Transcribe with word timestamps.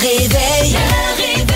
réveil. 0.00 0.72
Le 0.72 1.22
réveil. 1.22 1.46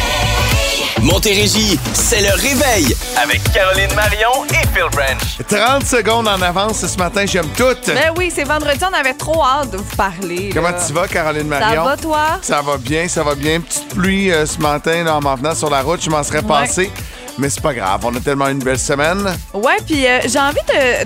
Montérégie, 1.02 1.78
c'est 1.94 2.20
le 2.20 2.32
réveil 2.34 2.96
avec 3.22 3.40
Caroline 3.52 3.94
Marion 3.94 4.44
et 4.50 4.66
Phil 4.74 4.88
Branch. 4.92 5.38
30 5.48 5.86
secondes 5.86 6.26
en 6.26 6.40
avance 6.42 6.84
ce 6.84 6.96
matin, 6.98 7.24
j'aime 7.26 7.48
tout. 7.56 7.64
Ben 7.86 8.12
oui, 8.16 8.32
c'est 8.34 8.42
vendredi, 8.44 8.80
on 8.90 8.92
avait 8.92 9.14
trop 9.14 9.42
hâte 9.44 9.70
de 9.70 9.76
vous 9.76 9.96
parler. 9.96 10.50
Comment 10.52 10.70
là. 10.70 10.78
tu 10.84 10.92
vas, 10.92 11.06
Caroline 11.06 11.48
Ça 11.50 11.60
Marion? 11.60 11.84
va, 11.84 11.96
toi? 11.96 12.26
Ça 12.42 12.60
va 12.60 12.76
bien, 12.76 13.06
ça 13.08 13.22
va 13.22 13.34
bien. 13.36 13.60
Petite 13.60 13.88
pluie 13.94 14.32
euh, 14.32 14.46
ce 14.46 14.58
matin 14.58 15.04
là, 15.04 15.16
en 15.16 15.20
m'en 15.20 15.36
venant 15.36 15.54
sur 15.54 15.70
la 15.70 15.82
route, 15.82 16.02
je 16.02 16.10
m'en 16.10 16.22
serais 16.24 16.42
passé. 16.42 16.90
Mais 17.38 17.50
c'est 17.50 17.60
pas 17.60 17.74
grave, 17.74 18.00
on 18.04 18.14
a 18.16 18.20
tellement 18.20 18.48
une 18.48 18.60
belle 18.60 18.78
semaine. 18.78 19.22
Ouais, 19.52 19.76
puis 19.86 20.06
euh, 20.06 20.20
j'ai 20.26 20.38
envie 20.38 20.56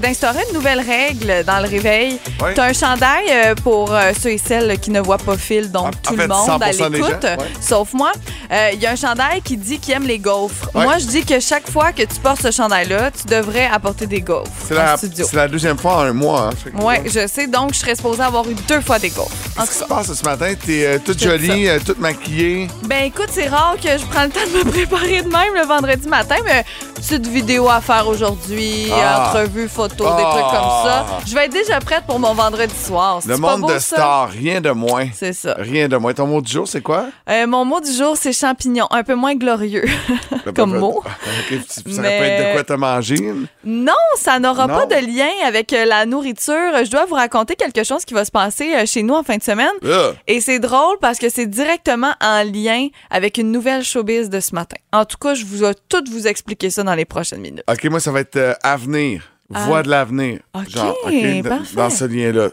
d'instaurer 0.00 0.44
une 0.48 0.54
nouvelle 0.54 0.80
règle 0.80 1.44
dans 1.44 1.58
le 1.60 1.68
réveil. 1.68 2.18
Ouais. 2.40 2.54
T'as 2.54 2.66
un 2.66 2.72
chandail 2.72 3.24
euh, 3.30 3.54
pour 3.56 3.92
euh, 3.92 4.12
ceux 4.20 4.30
et 4.30 4.38
celles 4.38 4.78
qui 4.78 4.90
ne 4.92 5.00
voient 5.00 5.18
pas 5.18 5.36
Phil, 5.36 5.70
donc 5.72 5.86
En- 5.86 5.88
en 5.88 5.90
tout 5.90 6.14
fait, 6.16 6.22
le 6.22 6.28
monde 6.28 6.62
à 6.62 6.70
100% 6.70 6.90
des 6.90 6.98
l'écoute, 6.98 7.24
ouais. 7.24 7.36
sauf 7.60 7.92
moi. 7.94 8.12
Il 8.72 8.80
y 8.80 8.86
a 8.86 8.90
un 8.90 8.96
chandail 8.96 9.42
qui 9.42 9.56
dit 9.56 9.78
qu'il 9.78 9.94
aime 9.94 10.04
les 10.06 10.18
gaufres. 10.18 10.68
Ouais. 10.74 10.82
Moi, 10.84 10.98
je 10.98 11.06
dis 11.06 11.24
que 11.24 11.38
chaque 11.38 11.70
fois 11.70 11.92
que 11.92 12.02
tu 12.02 12.16
portes 12.20 12.42
ce 12.42 12.50
chandail-là, 12.50 13.10
tu 13.12 13.26
devrais 13.32 13.66
apporter 13.72 14.06
des 14.06 14.20
gaufres 14.20 14.50
C'est 14.68 15.34
la, 15.34 15.46
deuxième 15.48 15.78
fois 15.78 15.98
en 15.98 16.00
un 16.00 16.12
mois. 16.12 16.50
Hein, 16.52 16.80
Ouais, 16.82 17.02
je 17.06 17.26
sais, 17.28 17.46
donc 17.46 17.74
je 17.74 17.78
serais 17.78 17.94
supposée 17.94 18.22
avoir 18.22 18.48
eu 18.48 18.54
deux 18.68 18.80
fois 18.80 18.98
des 18.98 19.10
gaufres. 19.10 19.30
Qu'est-ce 19.56 19.70
qui 19.70 19.78
se 19.78 19.84
passe 19.84 20.12
ce 20.12 20.24
matin? 20.24 20.52
T'es 20.66 20.98
toute 21.04 21.22
jolie, 21.22 21.68
toute 21.84 21.98
maquillée. 22.00 22.66
Ben 22.84 23.04
écoute, 23.04 23.28
c'est 23.30 23.46
rare 23.48 23.76
que 23.82 23.88
je 23.96 24.04
prends 24.06 24.24
le 24.24 24.30
temps 24.30 24.40
de 24.52 24.64
me 24.64 24.70
préparer 24.70 25.22
de 25.22 25.28
même 25.28 25.54
le 25.54 25.66
vendredi 25.66 26.08
matin, 26.08 26.19
mais 26.44 26.64
petite 26.94 27.26
vidéo 27.26 27.68
à 27.68 27.80
faire 27.80 28.06
aujourd'hui, 28.08 28.86
Ah. 28.92 29.28
entrevue, 29.28 29.68
photo, 29.68 30.04
des 30.04 30.10
Ah. 30.24 30.30
trucs 30.30 30.44
comme 30.44 30.84
ça. 30.84 31.06
Je 31.26 31.34
vais 31.34 31.44
être 31.46 31.52
déjà 31.52 31.80
prête 31.80 32.04
pour 32.06 32.18
mon 32.18 32.34
vendredi 32.34 32.74
soir. 32.74 33.20
Le 33.26 33.34
pas 33.34 33.38
monde 33.56 33.62
beau, 33.62 33.72
de 33.72 33.78
stars, 33.78 34.30
rien 34.30 34.60
de 34.60 34.70
moins. 34.70 35.06
C'est 35.14 35.32
ça. 35.32 35.54
Rien 35.58 35.88
de 35.88 35.96
moins. 35.96 36.12
Ton 36.14 36.26
mot 36.26 36.40
du 36.40 36.50
jour, 36.52 36.66
c'est 36.68 36.80
quoi? 36.82 37.06
Euh, 37.28 37.46
mon 37.46 37.64
mot 37.64 37.80
du 37.80 37.92
jour, 37.92 38.16
c'est 38.16 38.32
champignon. 38.32 38.86
Un 38.90 39.02
peu 39.02 39.14
moins 39.14 39.34
glorieux 39.34 39.84
comme 40.54 40.78
mot. 40.78 41.02
Ça 41.68 41.82
Mais- 42.02 42.48
de 42.48 42.52
quoi 42.54 42.64
te 42.64 42.72
manger. 42.72 43.32
Non, 43.64 43.92
ça 44.16 44.38
n'aura 44.38 44.66
pas 44.68 44.86
de 44.86 44.94
lien 45.06 45.28
avec 45.46 45.72
euh, 45.72 45.84
la 45.84 46.06
nourriture. 46.06 46.54
Je 46.84 46.90
dois 46.90 47.04
vous 47.06 47.14
raconter 47.14 47.56
quelque 47.56 47.84
chose 47.84 48.04
qui 48.04 48.14
va 48.14 48.24
se 48.24 48.30
passer 48.30 48.74
euh, 48.74 48.86
chez 48.86 49.02
nous 49.02 49.14
en 49.14 49.22
fin 49.22 49.36
de 49.36 49.42
semaine. 49.42 49.70
Ah. 49.84 50.12
Et 50.26 50.40
c'est 50.40 50.58
drôle 50.58 50.96
parce 51.00 51.18
que 51.18 51.28
c'est 51.28 51.46
directement 51.46 52.12
en 52.20 52.42
lien 52.44 52.88
avec 53.10 53.38
une 53.38 53.52
nouvelle 53.52 53.82
showbiz 53.84 54.30
de 54.30 54.40
ce 54.40 54.54
matin. 54.54 54.76
En 54.92 55.04
tout 55.04 55.18
cas, 55.18 55.34
je 55.34 55.44
vous 55.44 55.64
vais 55.64 55.74
tout 55.88 56.02
vous 56.10 56.26
expliquer 56.26 56.70
ça 56.70 56.82
dans 56.82 56.94
les 56.94 57.04
prochaines 57.04 57.40
minutes. 57.40 57.64
OK, 57.70 57.84
moi, 57.84 58.00
ça 58.00 58.10
va 58.12 58.20
être 58.20 58.36
euh, 58.36 58.54
avenir. 58.62 59.22
Voix 59.48 59.78
Ah. 59.78 59.82
de 59.82 59.88
l'avenir. 59.90 60.38
OK, 60.54 60.68
Genre, 60.68 60.96
d- 61.08 61.42
parfait. 61.46 61.74
Dans 61.76 61.90
ce 61.90 62.04
lien-là. 62.04 62.50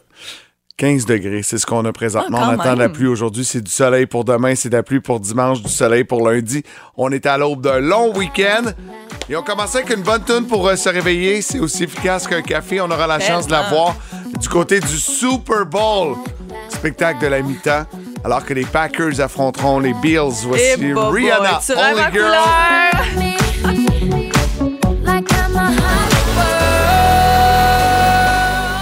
15 0.77 1.05
degrés, 1.07 1.41
c'est 1.41 1.57
ce 1.57 1.65
qu'on 1.65 1.83
a 1.85 1.91
présentement. 1.91 2.37
Ah, 2.39 2.53
on 2.55 2.59
attend 2.59 2.75
la 2.75 2.87
pluie 2.89 3.07
aujourd'hui. 3.07 3.43
C'est 3.43 3.61
du 3.61 3.71
soleil 3.71 4.05
pour 4.05 4.23
demain, 4.23 4.53
c'est 4.53 4.69
de 4.69 4.75
la 4.77 4.83
pluie 4.83 4.99
pour 4.99 5.19
dimanche, 5.19 5.61
du 5.63 5.71
soleil 5.71 6.03
pour 6.03 6.27
lundi. 6.27 6.61
On 6.95 7.11
est 7.11 7.25
à 7.25 7.35
l'aube 7.37 7.61
d'un 7.61 7.79
long 7.79 8.15
week-end. 8.15 8.65
Et 9.27 9.35
on 9.35 9.41
commence 9.41 9.75
avec 9.75 9.89
une 9.89 10.03
bonne 10.03 10.23
tune 10.23 10.45
pour 10.47 10.67
euh, 10.67 10.75
se 10.75 10.87
réveiller. 10.89 11.41
C'est 11.41 11.59
aussi 11.59 11.83
efficace 11.85 12.27
qu'un 12.27 12.43
café. 12.43 12.79
On 12.79 12.91
aura 12.91 13.07
la 13.07 13.19
chance 13.19 13.47
de 13.47 13.51
la 13.53 13.63
voir 13.63 13.95
du 14.39 14.47
côté 14.49 14.79
du 14.79 14.97
Super 14.99 15.65
Bowl. 15.65 16.15
Spectacle 16.69 17.21
de 17.23 17.27
la 17.27 17.41
mi-temps. 17.41 17.85
Alors 18.23 18.45
que 18.45 18.53
les 18.53 18.65
Packers 18.65 19.19
affronteront 19.19 19.79
les 19.79 19.93
Bills. 19.95 20.43
Voici 20.43 20.63
Et 20.63 20.93
bah, 20.93 21.09
boy, 21.09 21.23
Rihanna, 21.23 21.59
Only 21.75 22.13
Girl. 22.13 23.46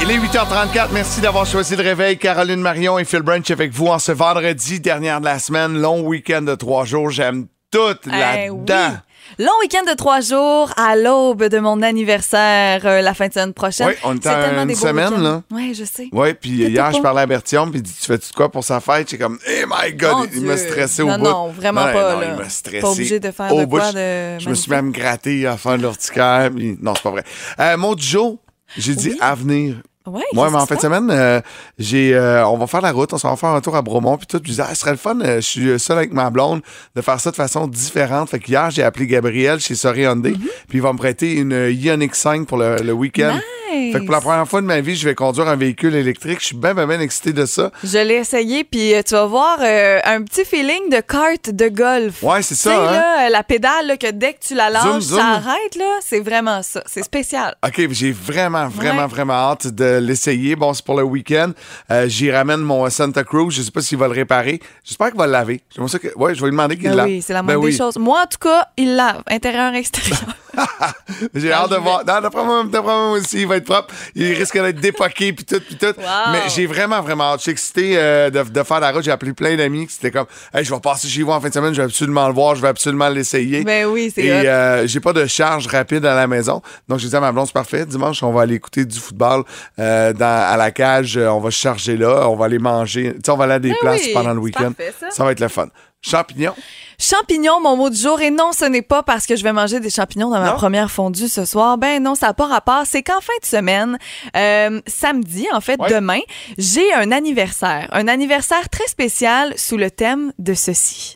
Il 0.01 0.11
est 0.11 0.17
8h34. 0.19 0.89
Merci 0.93 1.21
d'avoir 1.21 1.45
choisi 1.45 1.75
le 1.75 1.81
réveil. 1.83 2.17
Caroline 2.17 2.59
Marion 2.61 2.99
et 2.99 3.05
Phil 3.05 3.21
Branch 3.21 3.49
avec 3.49 3.71
vous 3.71 3.87
en 3.87 3.97
ce 3.97 4.11
vendredi, 4.11 4.79
dernière 4.79 5.19
de 5.19 5.25
la 5.25 5.39
semaine. 5.39 5.79
Long 5.81 6.01
week-end 6.01 6.43
de 6.43 6.53
trois 6.55 6.85
jours. 6.85 7.09
J'aime 7.09 7.47
tout 7.71 7.79
Eh 8.05 8.09
là-dedans. 8.09 8.89
oui. 8.91 8.97
Long 9.39 9.51
week-end 9.61 9.83
de 9.89 9.95
trois 9.95 10.21
jours 10.21 10.71
à 10.77 10.95
l'aube 10.95 11.43
de 11.45 11.57
mon 11.59 11.81
anniversaire 11.81 12.81
euh, 12.85 13.01
la 13.01 13.13
fin 13.13 13.27
de 13.27 13.33
semaine 13.33 13.53
prochaine. 13.53 13.87
Oui, 13.87 13.93
on 14.03 14.15
est 14.15 14.25
à 14.27 14.63
une 14.63 14.75
semaine, 14.75 15.21
là. 15.21 15.41
Oui, 15.51 15.73
je 15.73 15.83
sais. 15.83 16.07
Oui, 16.11 16.33
puis 16.33 16.49
hier, 16.51 16.91
je 16.93 17.01
parlais 17.01 17.21
à 17.21 17.25
Bertillon, 17.25 17.69
puis 17.69 17.79
il 17.79 17.83
dit 17.83 17.93
Tu 17.99 18.05
fais-tu 18.05 18.31
quoi 18.33 18.49
pour 18.49 18.63
sa 18.63 18.79
fête? 18.79 19.09
J'ai 19.09 19.17
comme, 19.17 19.39
hey 19.45 19.65
my 19.67 19.93
God, 19.93 20.29
il 20.33 20.41
m'a 20.43 20.57
stressé 20.57 21.01
au 21.01 21.07
non, 21.07 21.17
bout. 21.17 21.23
Non, 21.23 21.47
vraiment 21.49 21.85
Non, 21.85 21.93
pas. 21.93 22.13
non, 22.13 22.19
là. 22.21 22.27
il 22.31 22.37
m'a 22.37 22.49
stressé. 22.49 22.81
Pas 22.81 22.89
obligé 22.91 23.19
de 23.19 23.31
faire 23.31 23.53
au 23.53 23.59
de 23.59 23.65
bout. 23.65 23.77
quoi 23.77 23.91
Je- 23.91 24.35
de. 24.37 24.39
Je 24.43 24.49
me 24.49 24.55
suis 24.55 24.69
même 24.71 24.91
gratté 24.91 25.45
à 25.47 25.51
la 25.51 25.57
fin 25.57 25.75
de 25.77 25.81
l'urticaire. 25.81 26.51
Non, 26.81 26.93
c'est 26.95 27.03
pas 27.03 27.11
vrai. 27.11 27.23
Euh, 27.59 27.77
mon 27.77 27.97
Joe, 27.97 28.37
j'ai 28.77 28.95
dit 28.95 29.09
Oui? 29.11 29.17
avenir. 29.21 29.75
Ouais, 30.07 30.23
Moi, 30.33 30.49
mais 30.51 30.57
en 30.57 30.65
fin 30.65 30.75
de 30.75 30.81
semaine, 30.81 31.09
euh, 31.11 31.41
j'ai, 31.79 32.13
euh, 32.15 32.45
on 32.47 32.57
va 32.57 32.67
faire 32.67 32.81
la 32.81 32.91
route, 32.91 33.11
on 33.13 33.17
s'en 33.17 33.29
va 33.31 33.35
faire 33.35 33.49
un 33.49 33.61
tour 33.61 33.75
à 33.75 33.81
Bromont, 33.81 34.17
puis 34.17 34.27
tout. 34.27 34.39
Puis 34.39 34.51
je 34.51 34.57
disais, 34.57 34.63
ah, 34.69 34.73
ce 34.75 34.81
serait 34.81 34.91
le 34.91 34.97
fun, 34.97 35.19
euh, 35.21 35.35
je 35.37 35.41
suis 35.41 35.79
seul 35.79 35.97
avec 35.97 36.13
ma 36.13 36.29
blonde, 36.29 36.61
de 36.95 37.01
faire 37.01 37.19
ça 37.19 37.31
de 37.31 37.35
façon 37.35 37.67
différente. 37.67 38.29
Fait 38.29 38.39
qu'hier, 38.39 38.69
j'ai 38.71 38.83
appelé 38.83 39.07
Gabriel 39.07 39.59
chez 39.59 39.75
Sorry 39.75 40.01
Hyundai, 40.03 40.31
Mm-hmm. 40.31 40.49
puis 40.69 40.77
il 40.77 40.81
va 40.81 40.91
me 40.93 40.97
prêter 40.97 41.33
une 41.35 41.51
Ioniq 41.71 42.13
5 42.15 42.45
pour 42.47 42.57
le, 42.57 42.77
le 42.77 42.93
week-end. 42.93 43.33
Nice. 43.73 43.93
Fait 43.93 43.99
que 43.99 44.05
pour 44.05 44.13
la 44.13 44.21
première 44.21 44.47
fois 44.47 44.61
de 44.61 44.65
ma 44.67 44.79
vie, 44.79 44.95
je 44.95 45.05
vais 45.07 45.15
conduire 45.15 45.47
un 45.49 45.55
véhicule 45.55 45.95
électrique. 45.95 46.39
Je 46.39 46.45
suis 46.47 46.55
bien, 46.55 46.73
bien, 46.73 46.87
bien 46.87 46.99
excité 47.01 47.33
de 47.33 47.45
ça. 47.45 47.71
Je 47.83 47.97
l'ai 47.97 48.15
essayé, 48.15 48.63
puis 48.63 48.93
euh, 48.93 49.01
tu 49.05 49.15
vas 49.15 49.25
voir 49.25 49.57
un 49.59 50.21
petit 50.23 50.45
feeling 50.45 50.89
de 50.89 51.01
carte 51.01 51.49
de 51.49 51.67
golf. 51.67 52.21
Ouais, 52.23 52.41
c'est 52.41 52.55
ça, 52.55 52.71
hein? 52.77 52.91
là, 52.91 53.29
la 53.29 53.43
pédale, 53.43 53.87
là, 53.87 53.97
que 53.97 54.11
dès 54.11 54.33
que 54.33 54.39
tu 54.47 54.55
la 54.55 54.71
zoom. 54.81 55.01
ça 55.01 55.25
arrête, 55.25 55.75
là. 55.77 55.85
C'est 56.01 56.19
vraiment 56.21 56.61
ça. 56.63 56.83
C'est 56.85 57.03
spécial. 57.03 57.55
OK, 57.65 57.81
j'ai 57.91 58.11
vraiment, 58.11 58.67
vraiment, 58.69 59.01
Ouais. 59.03 59.07
vraiment 59.07 59.33
hâte 59.33 59.67
de 59.67 59.94
l'essayer. 59.99 60.55
Bon, 60.55 60.73
c'est 60.73 60.83
pour 60.85 60.95
le 60.97 61.03
week-end. 61.03 61.51
Euh, 61.91 62.07
J'y 62.07 62.31
ramène 62.31 62.61
mon 62.61 62.89
Santa 62.89 63.23
Cruz. 63.23 63.51
Je 63.51 63.61
sais 63.61 63.71
pas 63.71 63.81
s'il 63.81 63.97
va 63.97 64.07
le 64.07 64.13
réparer. 64.13 64.59
J'espère 64.83 65.09
qu'il 65.09 65.17
va 65.17 65.25
le 65.25 65.31
laver. 65.31 65.61
Ça 65.87 65.99
que... 65.99 66.07
Ouais, 66.17 66.33
je 66.35 66.39
vais 66.41 66.47
lui 66.47 66.51
demander 66.51 66.75
qu'il 66.77 66.89
Ben 66.89 66.95
lave. 66.95 67.07
oui, 67.07 67.21
c'est 67.21 67.33
la 67.33 67.41
Ben 67.41 67.53
moindre 67.53 67.63
oui. 67.65 67.71
des 67.71 67.77
choses. 67.77 67.97
Moi, 67.97 68.21
en 68.21 68.27
tout 68.27 68.37
cas, 68.39 68.67
il 68.77 68.95
lave, 68.95 69.21
intérieur, 69.27 69.73
extérieur. 69.75 70.19
J'ai 71.35 71.51
hâte 71.51 71.71
de 71.71 71.75
voir. 71.77 71.99
Non, 72.05 72.21
d'après 72.21 72.43
moi, 72.43 72.63
d'après 72.63 72.93
moi 72.93 73.11
aussi, 73.11 73.41
il 73.41 73.47
va 73.47 73.57
être 73.57 73.65
propre. 73.65 73.93
Il 74.15 74.33
risque 74.33 74.59
d'être 74.59 74.79
dépoqué 74.79 75.33
puis 75.33 75.45
tout, 75.45 75.59
puis 75.65 75.75
tout. 75.75 75.85
Wow. 75.97 76.31
Mais 76.31 76.41
j'ai 76.49 76.65
vraiment, 76.65 77.01
vraiment 77.01 77.25
hâte. 77.33 77.39
Je 77.39 77.43
suis 77.43 77.51
excité 77.51 77.93
euh, 77.97 78.29
de, 78.29 78.43
de 78.43 78.63
faire 78.63 78.79
la 78.79 78.91
route. 78.91 79.03
J'ai 79.03 79.11
appelé 79.11 79.33
plein 79.33 79.55
d'amis 79.55 79.87
qui 79.87 79.93
c'était 79.93 80.11
comme, 80.11 80.25
hey, 80.53 80.63
je 80.63 80.73
vais 80.73 80.79
passer 80.79 81.07
chez 81.07 81.23
vous 81.23 81.31
en 81.31 81.41
fin 81.41 81.49
de 81.49 81.53
semaine. 81.53 81.73
Je 81.73 81.81
vais 81.81 81.85
absolument 81.85 82.27
le 82.27 82.33
voir. 82.33 82.55
Je 82.55 82.61
vais 82.61 82.67
absolument 82.67 83.09
l'essayer. 83.09 83.63
ben 83.63 83.85
oui, 83.87 84.11
c'est 84.13 84.23
Et 84.23 84.31
euh, 84.31 84.87
j'ai 84.87 84.99
pas 84.99 85.13
de 85.13 85.25
charge 85.25 85.67
rapide 85.67 86.05
à 86.05 86.15
la 86.15 86.27
maison. 86.27 86.61
Donc, 86.87 86.99
j'ai 86.99 87.07
dit 87.09 87.15
à 87.15 87.19
ma 87.19 87.31
blonde, 87.31 87.47
c'est 87.47 87.53
parfait. 87.53 87.85
Dimanche, 87.85 88.23
on 88.23 88.31
va 88.31 88.41
aller 88.41 88.55
écouter 88.55 88.85
du 88.85 88.99
football 88.99 89.43
euh, 89.79 90.13
dans, 90.13 90.25
à 90.49 90.57
la 90.57 90.71
cage. 90.71 91.17
On 91.17 91.39
va 91.39 91.51
se 91.51 91.57
charger 91.59 91.97
là. 91.97 92.27
On 92.29 92.35
va 92.35 92.45
aller 92.45 92.59
manger. 92.59 93.13
Tu 93.15 93.19
sais, 93.25 93.31
on 93.31 93.37
va 93.37 93.45
aller 93.45 93.53
à 93.53 93.59
des 93.59 93.69
Ben 93.69 93.77
places 93.81 94.01
oui, 94.05 94.13
pendant 94.13 94.33
le 94.33 94.39
week-end. 94.39 94.73
ça. 95.11 95.23
va 95.23 95.31
être 95.31 95.39
le 95.39 95.47
fun. 95.47 95.67
Champignons? 96.05 96.53
Champignons, 96.97 97.59
mon 97.61 97.75
mot 97.75 97.89
du 97.89 97.97
jour. 97.97 98.21
Et 98.21 98.31
non, 98.31 98.51
ce 98.53 98.63
n'est 98.65 98.81
pas 98.81 99.03
parce 99.03 99.25
que 99.25 99.35
je 99.35 99.43
vais 99.43 99.51
manger 99.51 99.79
des 99.79 99.89
champignons 99.89 100.29
dans 100.29 100.39
ma 100.39 100.51
Non? 100.51 100.55
première 100.55 100.89
fondue 100.91 101.27
ce 101.27 101.43
soir. 101.43 101.77
Ben 101.77 102.01
non, 102.01 102.15
ça 102.15 102.27
n'a 102.27 102.33
pas 102.33 102.45
rapport. 102.47 102.83
C'est 102.85 103.03
qu'en 103.03 103.19
fin 103.21 103.33
de 103.41 103.45
semaine, 103.45 103.97
euh, 104.37 104.79
samedi, 104.87 105.47
en 105.51 105.59
fait, 105.61 105.79
Ouais. 105.79 105.89
demain, 105.89 106.19
j'ai 106.57 106.93
un 106.93 107.11
anniversaire. 107.11 107.89
Un 107.91 108.07
anniversaire 108.07 108.69
très 108.69 108.87
spécial 108.87 109.53
sous 109.57 109.77
le 109.77 109.91
thème 109.91 110.31
de 110.39 110.53
ceci. 110.53 111.14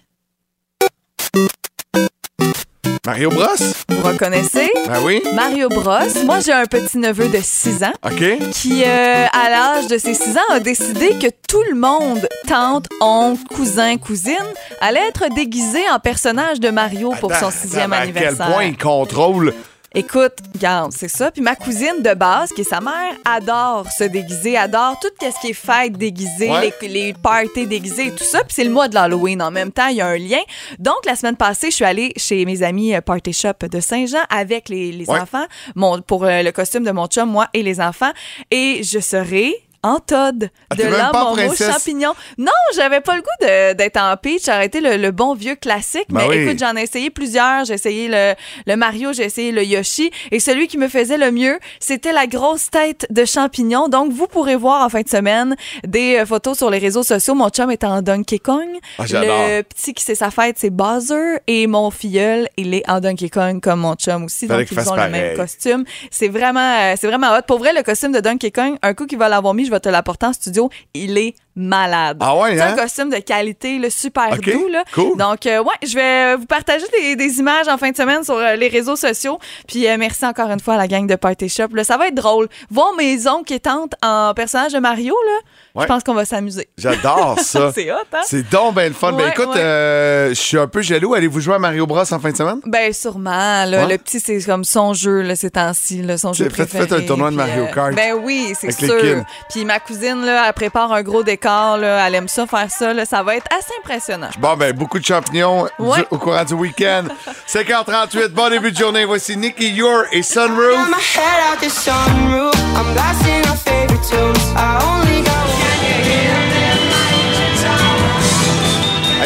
Mario 3.09 3.31
Bros? 3.31 3.55
Vous 3.89 4.07
reconnaissez? 4.07 4.69
Ben 4.87 4.99
oui. 5.03 5.23
Mario 5.33 5.67
Bros. 5.67 5.97
Moi, 6.25 6.41
j'ai 6.41 6.51
un 6.51 6.67
petit 6.67 6.99
neveu 6.99 7.27
de 7.27 7.39
6 7.41 7.83
ans 7.83 7.93
OK. 8.05 8.51
qui, 8.51 8.83
euh, 8.85 9.25
à 9.33 9.49
l'âge 9.49 9.87
de 9.87 9.97
ses 9.97 10.13
6 10.13 10.37
ans, 10.37 10.53
a 10.53 10.59
décidé 10.59 11.15
que 11.19 11.25
tout 11.47 11.63
le 11.71 11.75
monde, 11.75 12.29
tante, 12.47 12.85
oncle, 13.01 13.41
cousin, 13.55 13.97
cousine, 13.97 14.35
allait 14.79 15.07
être 15.07 15.33
déguisé 15.33 15.79
en 15.91 15.97
personnage 15.97 16.59
de 16.59 16.69
Mario 16.69 17.15
pour 17.19 17.33
son 17.33 17.49
sixième 17.49 17.93
anniversaire. 17.93 18.41
À 18.41 18.45
quel 18.45 18.53
point 18.53 18.63
il 18.65 18.77
contrôle. 18.77 19.55
Écoute, 19.95 20.33
regarde, 20.53 20.91
c'est 20.91 21.07
ça. 21.07 21.31
Puis 21.31 21.41
ma 21.41 21.55
cousine 21.55 22.01
de 22.03 22.13
base, 22.13 22.51
qui 22.53 22.61
est 22.61 22.63
sa 22.63 22.79
mère, 22.79 23.13
adore 23.25 23.87
se 23.91 24.03
déguiser, 24.03 24.55
adore 24.55 24.99
tout 25.01 25.07
ce 25.19 25.41
qui 25.41 25.47
est 25.47 25.53
fête 25.53 25.93
déguisée, 25.93 26.49
Ouais. 26.51 26.71
les, 26.81 26.87
les 26.87 27.13
parties 27.13 27.65
déguisées 27.65 28.07
et 28.07 28.11
tout 28.11 28.23
ça. 28.23 28.39
Puis 28.43 28.53
c'est 28.53 28.63
le 28.63 28.69
mois 28.69 28.87
de 28.87 28.93
l'Halloween 28.93 29.41
en 29.41 29.49
même 29.51 29.71
temps, 29.71 29.87
il 29.87 29.97
y 29.97 30.01
a 30.01 30.07
un 30.07 30.17
lien. 30.17 30.41
Donc, 30.77 31.05
la 31.05 31.15
semaine 31.15 31.35
passée, 31.35 31.71
je 31.71 31.75
suis 31.77 31.85
allée 31.85 32.13
chez 32.17 32.45
mes 32.45 32.61
amis 32.61 32.93
euh, 32.95 33.01
Party 33.01 33.33
Shop 33.33 33.53
de 33.69 33.79
Saint-Jean 33.79 34.19
avec 34.29 34.69
les, 34.69 34.91
les 34.91 35.09
Ouais. 35.09 35.19
enfants, 35.19 35.45
mon, 35.75 36.01
pour 36.01 36.23
euh, 36.25 36.43
le 36.43 36.51
costume 36.51 36.83
de 36.83 36.91
mon 36.91 37.07
chum, 37.07 37.27
moi 37.29 37.47
et 37.53 37.63
les 37.63 37.81
enfants. 37.81 38.11
Et 38.51 38.81
je 38.83 38.99
serai 38.99 39.55
en 39.83 39.99
Todd. 39.99 40.49
Ah, 40.69 40.75
de 40.75 40.81
t'es 40.81 40.89
même 40.89 40.97
là, 40.97 41.09
pas 41.11 41.23
mon 41.23 41.29
mot 41.31 41.35
princesse. 41.35 41.71
champignon. 41.71 42.13
Non, 42.37 42.51
j'avais 42.75 43.01
pas 43.01 43.15
le 43.15 43.21
goût 43.21 43.75
d'être 43.75 43.97
en 43.97 44.15
peach. 44.17 44.43
J'aurais 44.45 44.65
été 44.65 44.81
le, 44.81 44.97
le 44.97 45.11
bon 45.11 45.33
vieux 45.33 45.55
classique. 45.55 46.05
Ben 46.09 46.21
mais 46.21 46.27
oui. 46.27 46.37
écoute, 46.43 46.59
j'en 46.59 46.75
ai 46.75 46.83
essayé 46.83 47.09
plusieurs. 47.09 47.65
J'ai 47.65 47.75
essayé 47.75 48.07
le, 48.07 48.33
le 48.67 48.75
Mario, 48.75 49.13
j'ai 49.13 49.23
essayé 49.23 49.51
le 49.51 49.63
Yoshi. 49.63 50.11
Et 50.31 50.39
celui 50.39 50.67
qui 50.67 50.77
me 50.77 50.87
faisait 50.87 51.17
le 51.17 51.31
mieux, 51.31 51.59
c'était 51.79 52.11
la 52.11 52.27
grosse 52.27 52.69
tête 52.69 53.07
de 53.09 53.25
champignon. 53.25 53.87
Donc, 53.87 54.11
vous 54.11 54.27
pourrez 54.27 54.55
voir 54.55 54.85
en 54.85 54.89
fin 54.89 55.01
de 55.01 55.09
semaine 55.09 55.55
des 55.85 56.17
euh, 56.17 56.25
photos 56.25 56.57
sur 56.57 56.69
les 56.69 56.79
réseaux 56.79 57.03
sociaux. 57.03 57.35
Mon 57.35 57.49
chum 57.49 57.71
est 57.71 57.83
en 57.83 58.01
Donkey 58.01 58.39
Kong. 58.39 58.67
Ah, 58.97 59.03
le 59.09 59.61
petit 59.61 59.93
qui 59.93 60.03
c'est 60.03 60.15
sa 60.15 60.31
fête, 60.31 60.57
c'est 60.59 60.69
Bowser. 60.69 61.37
Et 61.47 61.67
mon 61.67 61.89
filleul, 61.91 62.49
il 62.57 62.73
est 62.73 62.87
en 62.89 62.99
Donkey 62.99 63.29
Kong 63.29 63.61
comme 63.61 63.81
mon 63.81 63.95
chum 63.95 64.25
aussi. 64.25 64.47
Donc, 64.47 64.67
ils 64.71 64.89
ont 64.89 64.95
le 64.95 65.09
même 65.09 65.37
costume. 65.37 65.83
C'est 66.11 66.27
vraiment, 66.27 66.77
euh, 66.79 66.95
c'est 66.99 67.07
vraiment 67.07 67.31
hot. 67.35 67.41
Pour 67.47 67.59
vrai, 67.59 67.73
le 67.73 67.83
costume 67.83 68.11
de 68.11 68.19
Donkey 68.19 68.51
Kong, 68.51 68.77
un 68.81 68.93
coup 68.93 69.05
qu'il 69.05 69.17
va 69.17 69.29
l'avoir 69.29 69.53
mis, 69.53 69.68
je 69.69 69.73
vais 69.73 69.79
te 69.79 69.89
l'apporter 69.89 70.25
en 70.25 70.33
studio. 70.33 70.69
Il 70.95 71.17
est 71.17 71.35
malade. 71.55 72.17
Ah 72.21 72.35
ouais, 72.35 72.55
C'est 72.55 72.61
hein? 72.61 72.73
un 72.73 72.81
costume 72.81 73.09
de 73.09 73.17
qualité, 73.17 73.77
là, 73.77 73.89
super 73.89 74.35
doux. 74.37 74.67
Là. 74.67 74.83
cool. 74.93 75.17
Donc, 75.17 75.45
euh, 75.45 75.61
ouais, 75.61 75.75
je 75.83 75.93
vais 75.93 76.35
vous 76.37 76.45
partager 76.45 76.85
des, 76.99 77.15
des 77.15 77.39
images 77.39 77.67
en 77.67 77.77
fin 77.77 77.91
de 77.91 77.95
semaine 77.95 78.23
sur 78.23 78.35
euh, 78.35 78.55
les 78.55 78.67
réseaux 78.69 78.95
sociaux. 78.95 79.39
Puis, 79.67 79.87
euh, 79.87 79.97
merci 79.99 80.25
encore 80.25 80.49
une 80.49 80.59
fois 80.59 80.75
à 80.75 80.77
la 80.77 80.87
gang 80.87 81.05
de 81.05 81.15
Party 81.15 81.49
Shop. 81.49 81.67
Là, 81.73 81.83
ça 81.83 81.97
va 81.97 82.07
être 82.07 82.15
drôle. 82.15 82.47
Voir 82.71 82.93
mes 82.97 83.27
oncles 83.27 83.53
et 83.53 83.59
tantes 83.59 83.93
en 84.01 84.33
personnage 84.33 84.73
de 84.73 84.79
Mario, 84.79 85.13
là, 85.13 85.39
Ouais. 85.75 85.83
je 85.83 85.87
pense 85.87 86.03
qu'on 86.03 86.13
va 86.15 86.25
s'amuser. 86.25 86.67
J'adore 86.77 87.37
ça. 87.43 87.71
C'est 87.73 87.91
hot, 87.91 87.95
hein? 88.13 88.21
C'est 88.25 88.49
donc 88.49 88.75
bien 88.75 88.87
le 88.87 88.93
fun. 88.93 89.11
ben 89.13 89.29
écoute, 89.29 89.49
ouais. 89.53 89.59
euh, 89.61 90.29
je 90.29 90.33
suis 90.33 90.57
un 90.57 90.67
peu 90.67 90.81
jaloux. 90.81 91.13
Allez-vous 91.13 91.39
jouer 91.41 91.55
à 91.55 91.59
Mario 91.59 91.85
Bros 91.85 91.99
en 92.11 92.19
fin 92.19 92.31
de 92.31 92.37
semaine? 92.37 92.59
Ben 92.65 92.91
sûrement. 92.93 93.65
Là, 93.65 93.85
Ouais. 93.85 93.87
Le 93.87 93.97
petit, 93.97 94.19
c'est 94.19 94.41
comme 94.43 94.63
son 94.63 94.93
jeu 94.93 95.21
là, 95.21 95.35
ces 95.35 95.51
temps-ci, 95.51 96.01
là, 96.01 96.17
son 96.17 96.33
jeu 96.33 96.45
Faites- 96.45 96.55
faites 96.69 96.69
préféré. 96.87 97.03
un 97.03 97.07
tournoi 97.07 97.29
de 97.31 97.35
Mario 97.35 97.65
Kart. 97.73 97.93
Ben 97.93 98.13
oui, 98.21 98.53
c'est 98.59 98.71
sûr. 98.71 99.23
Puis 99.49 99.63
ma 99.65 99.79
cousine, 99.79 100.25
là, 100.25 100.45
elle 100.47 100.53
prépare 100.53 100.91
un 100.91 101.03
gros 101.03 101.23
décor. 101.23 101.77
Là, 101.77 102.07
elle 102.07 102.15
aime 102.15 102.27
ça, 102.27 102.45
faire 102.47 102.69
ça. 102.71 102.93
Là, 102.93 103.05
ça 103.05 103.21
va 103.23 103.35
être 103.35 103.47
assez 103.55 103.71
impressionnant. 103.79 104.29
Bon, 104.39 104.55
ben, 104.57 104.73
beaucoup 104.73 104.99
de 104.99 105.05
champignons 105.05 105.65
du- 105.79 105.85
au 106.11 106.17
courant 106.17 106.43
du 106.43 106.53
week-end. 106.55 107.03
5h38, 107.47 108.29
bon 108.29 108.49
début 108.49 108.71
de 108.71 108.77
journée. 108.77 109.05
Voici 109.05 109.37
Nicky 109.37 109.69
Yor 109.71 110.03
et 110.11 110.23
Sunroof. 110.23 110.87
my 110.89 110.95
head 111.15 111.53
out 111.53 111.59
the 111.61 111.69
sunroof. 111.69 112.53
I'm 112.75 112.93
blasting 112.93 113.45
our 113.49 113.55
favorite 113.57 114.01
tunes. 114.09 114.53
I 114.55 114.79
only 114.83 115.21
got 115.23 115.29
Hey, 115.59 115.68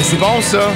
c'est 0.04 0.18
bon, 0.18 0.42
ça. 0.42 0.70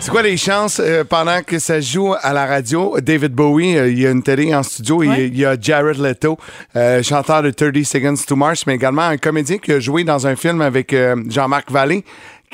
C'est 0.00 0.10
quoi 0.10 0.22
les 0.22 0.36
chances 0.36 0.82
euh, 0.84 1.02
pendant 1.02 1.42
que 1.42 1.58
ça 1.58 1.80
joue 1.80 2.14
à 2.20 2.34
la 2.34 2.44
radio? 2.44 3.00
David 3.00 3.32
Bowie, 3.32 3.78
euh, 3.78 3.88
il 3.88 3.98
y 3.98 4.06
a 4.06 4.10
une 4.10 4.22
télé 4.22 4.54
en 4.54 4.62
studio, 4.62 5.02
il 5.02 5.34
y 5.34 5.46
a 5.46 5.56
Jared 5.58 5.98
Leto, 5.98 6.36
euh, 6.76 7.02
chanteur 7.02 7.42
de 7.42 7.50
30 7.50 7.82
Seconds 7.84 8.22
to 8.28 8.36
Mars, 8.36 8.66
mais 8.66 8.74
également 8.74 9.04
un 9.04 9.16
comédien 9.16 9.56
qui 9.56 9.72
a 9.72 9.80
joué 9.80 10.04
dans 10.04 10.26
un 10.26 10.36
film 10.36 10.60
avec 10.60 10.94
Jean-Marc 11.28 11.70
Vallée 11.70 12.04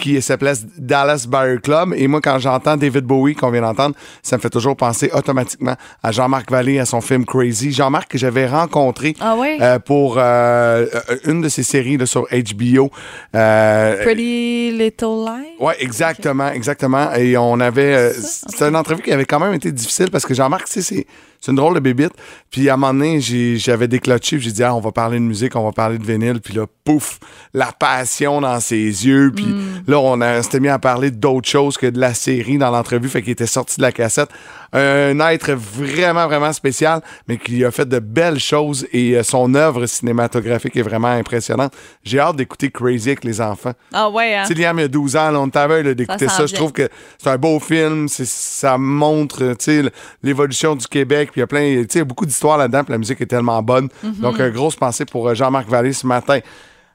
qui 0.01 0.21
s'appelait 0.23 0.55
Dallas 0.79 1.27
Buyer 1.29 1.59
Club. 1.63 1.95
Et 1.95 2.09
moi, 2.09 2.21
quand 2.21 2.39
j'entends 2.39 2.77
David 2.77 3.05
Bowie, 3.05 3.35
qu'on 3.35 3.51
vient 3.51 3.61
d'entendre, 3.61 3.95
ça 4.23 4.37
me 4.37 4.41
fait 4.41 4.51
toujours 4.51 4.77
penser 4.77 5.11
automatiquement 5.13 5.77
à 6.03 6.11
Jean-Marc 6.11 6.51
Vallée, 6.51 6.79
à 6.79 6.87
son 6.87 7.01
film 7.01 7.25
Crazy. 7.25 7.73
Jean-Marc 7.73 8.11
que 8.11 8.19
j'avais 8.19 8.47
rencontré 8.47 9.15
Ah 9.21 9.37
euh, 9.39 9.79
pour 9.79 10.17
euh, 10.19 10.87
euh, 10.95 11.17
une 11.27 11.43
de 11.43 11.49
ses 11.49 11.63
séries 11.63 11.97
là, 11.97 12.07
sur 12.07 12.23
HBO. 12.23 12.91
Euh, 13.35 14.03
Pretty 14.03 14.73
Little 14.73 15.25
Lies? 15.27 15.57
oui, 15.61 15.73
exactement, 15.79 16.51
exactement. 16.51 17.13
Et 17.15 17.37
on 17.37 17.61
avait. 17.61 18.13
C'était 18.15 18.69
une 18.69 18.77
entrevue 18.77 19.03
qui 19.03 19.13
avait 19.13 19.27
quand 19.27 19.41
même 19.41 19.55
été 19.55 19.71
difficile 19.71 20.11
parce 20.11 20.25
que 20.25 20.35
Jean-Marc, 20.35 20.65
tu 20.67 20.73
sais, 20.73 20.83
c'est. 20.83 21.07
C'est 21.41 21.53
une 21.53 21.57
drôle 21.57 21.75
de 21.75 21.81
bébite. 21.81 22.13
Puis 22.51 22.69
à 22.69 22.75
un 22.75 22.77
moment 22.77 22.93
donné, 22.93 23.21
j'avais 23.21 23.89
déclenché, 23.89 24.39
j'ai 24.39 24.53
dit, 24.53 24.63
ah, 24.63 24.75
on 24.75 24.81
va 24.81 24.93
parler 24.93 25.19
de 25.19 25.25
musique, 25.25 25.57
on 25.57 25.65
va 25.65 25.73
parler 25.73 25.97
de 25.99 26.05
vinyle. 26.05 26.41
Puis 26.41 26.55
là, 26.55 26.67
pouf, 26.85 27.19
la 27.55 27.73
passion 27.73 28.43
dans 28.43 28.61
ses 28.61 29.07
yeux. 29.07 29.33
Puis 29.35 29.47
là, 29.87 29.99
on, 29.99 30.21
on 30.21 30.43
s'était 30.43 30.61
mis 30.61 30.69
à 30.69 30.79
parler 30.79 31.11
d'autres 31.11 31.49
choses 31.49 31.79
que 31.79 31.87
de 31.87 31.99
la 31.99 32.13
série 32.13 32.59
dans 32.59 32.71
l'entrevue, 32.71 33.09
fait 33.09 33.23
qu'il 33.23 33.33
était 33.33 33.47
sorti 33.47 33.79
de 33.79 33.83
la 33.83 33.93
cassette. 33.93 34.29
Un 34.73 35.19
être 35.31 35.53
vraiment, 35.53 36.27
vraiment 36.27 36.53
spécial, 36.53 37.01
mais 37.27 37.39
qui 37.39 37.65
a 37.65 37.71
fait 37.71 37.89
de 37.89 37.99
belles 37.99 38.39
choses 38.39 38.87
et 38.93 39.17
euh, 39.17 39.23
son 39.23 39.55
œuvre 39.55 39.87
cinématographique 39.87 40.77
est 40.77 40.83
vraiment 40.83 41.09
impressionnante. 41.09 41.73
J'ai 42.05 42.21
hâte 42.21 42.37
d'écouter 42.37 42.71
Crazy 42.71 43.11
avec 43.11 43.25
les 43.25 43.41
enfants. 43.41 43.73
Ah 43.93 44.09
ouais, 44.11 44.37
hein? 44.37 44.45
Tu 44.47 44.55
sais, 44.55 44.61
Liam, 44.61 44.79
il 44.79 44.83
y 44.83 44.85
a 44.85 44.89
12 44.89 45.17
ans, 45.17 45.31
là, 45.31 45.41
on 45.41 45.49
t'avait 45.49 45.95
d'écouter 45.95 46.29
Ça 46.29 46.47
Je 46.47 46.55
trouve 46.55 46.73
que 46.73 46.89
c'est 47.19 47.31
un 47.31 47.37
beau 47.37 47.59
film. 47.59 48.09
Ça 48.09 48.79
montre 48.79 49.55
tu 49.55 49.57
sais, 49.59 49.83
l'évolution 50.23 50.77
du 50.77 50.87
Québec. 50.87 51.31
Puis 51.33 51.41
il 51.41 51.43
y 51.43 51.45
a 51.45 51.47
plein, 51.47 51.83
tu 51.83 51.87
sais, 51.91 52.05
beaucoup 52.05 52.27
d'histoires 52.27 52.59
là-dedans. 52.59 52.85
Puis 52.85 52.93
la 52.93 52.99
musique 52.99 53.21
est 53.21 53.27
tellement 53.27 53.63
bonne. 53.63 53.89
Mm-hmm. 54.05 54.21
Donc, 54.21 54.41
euh, 54.41 54.51
grosse 54.51 54.77
pensée 54.77 55.05
pour 55.05 55.29
euh, 55.29 55.35
Jean-Marc 55.35 55.69
Vallée 55.69 55.93
ce 55.93 56.07
matin. 56.07 56.39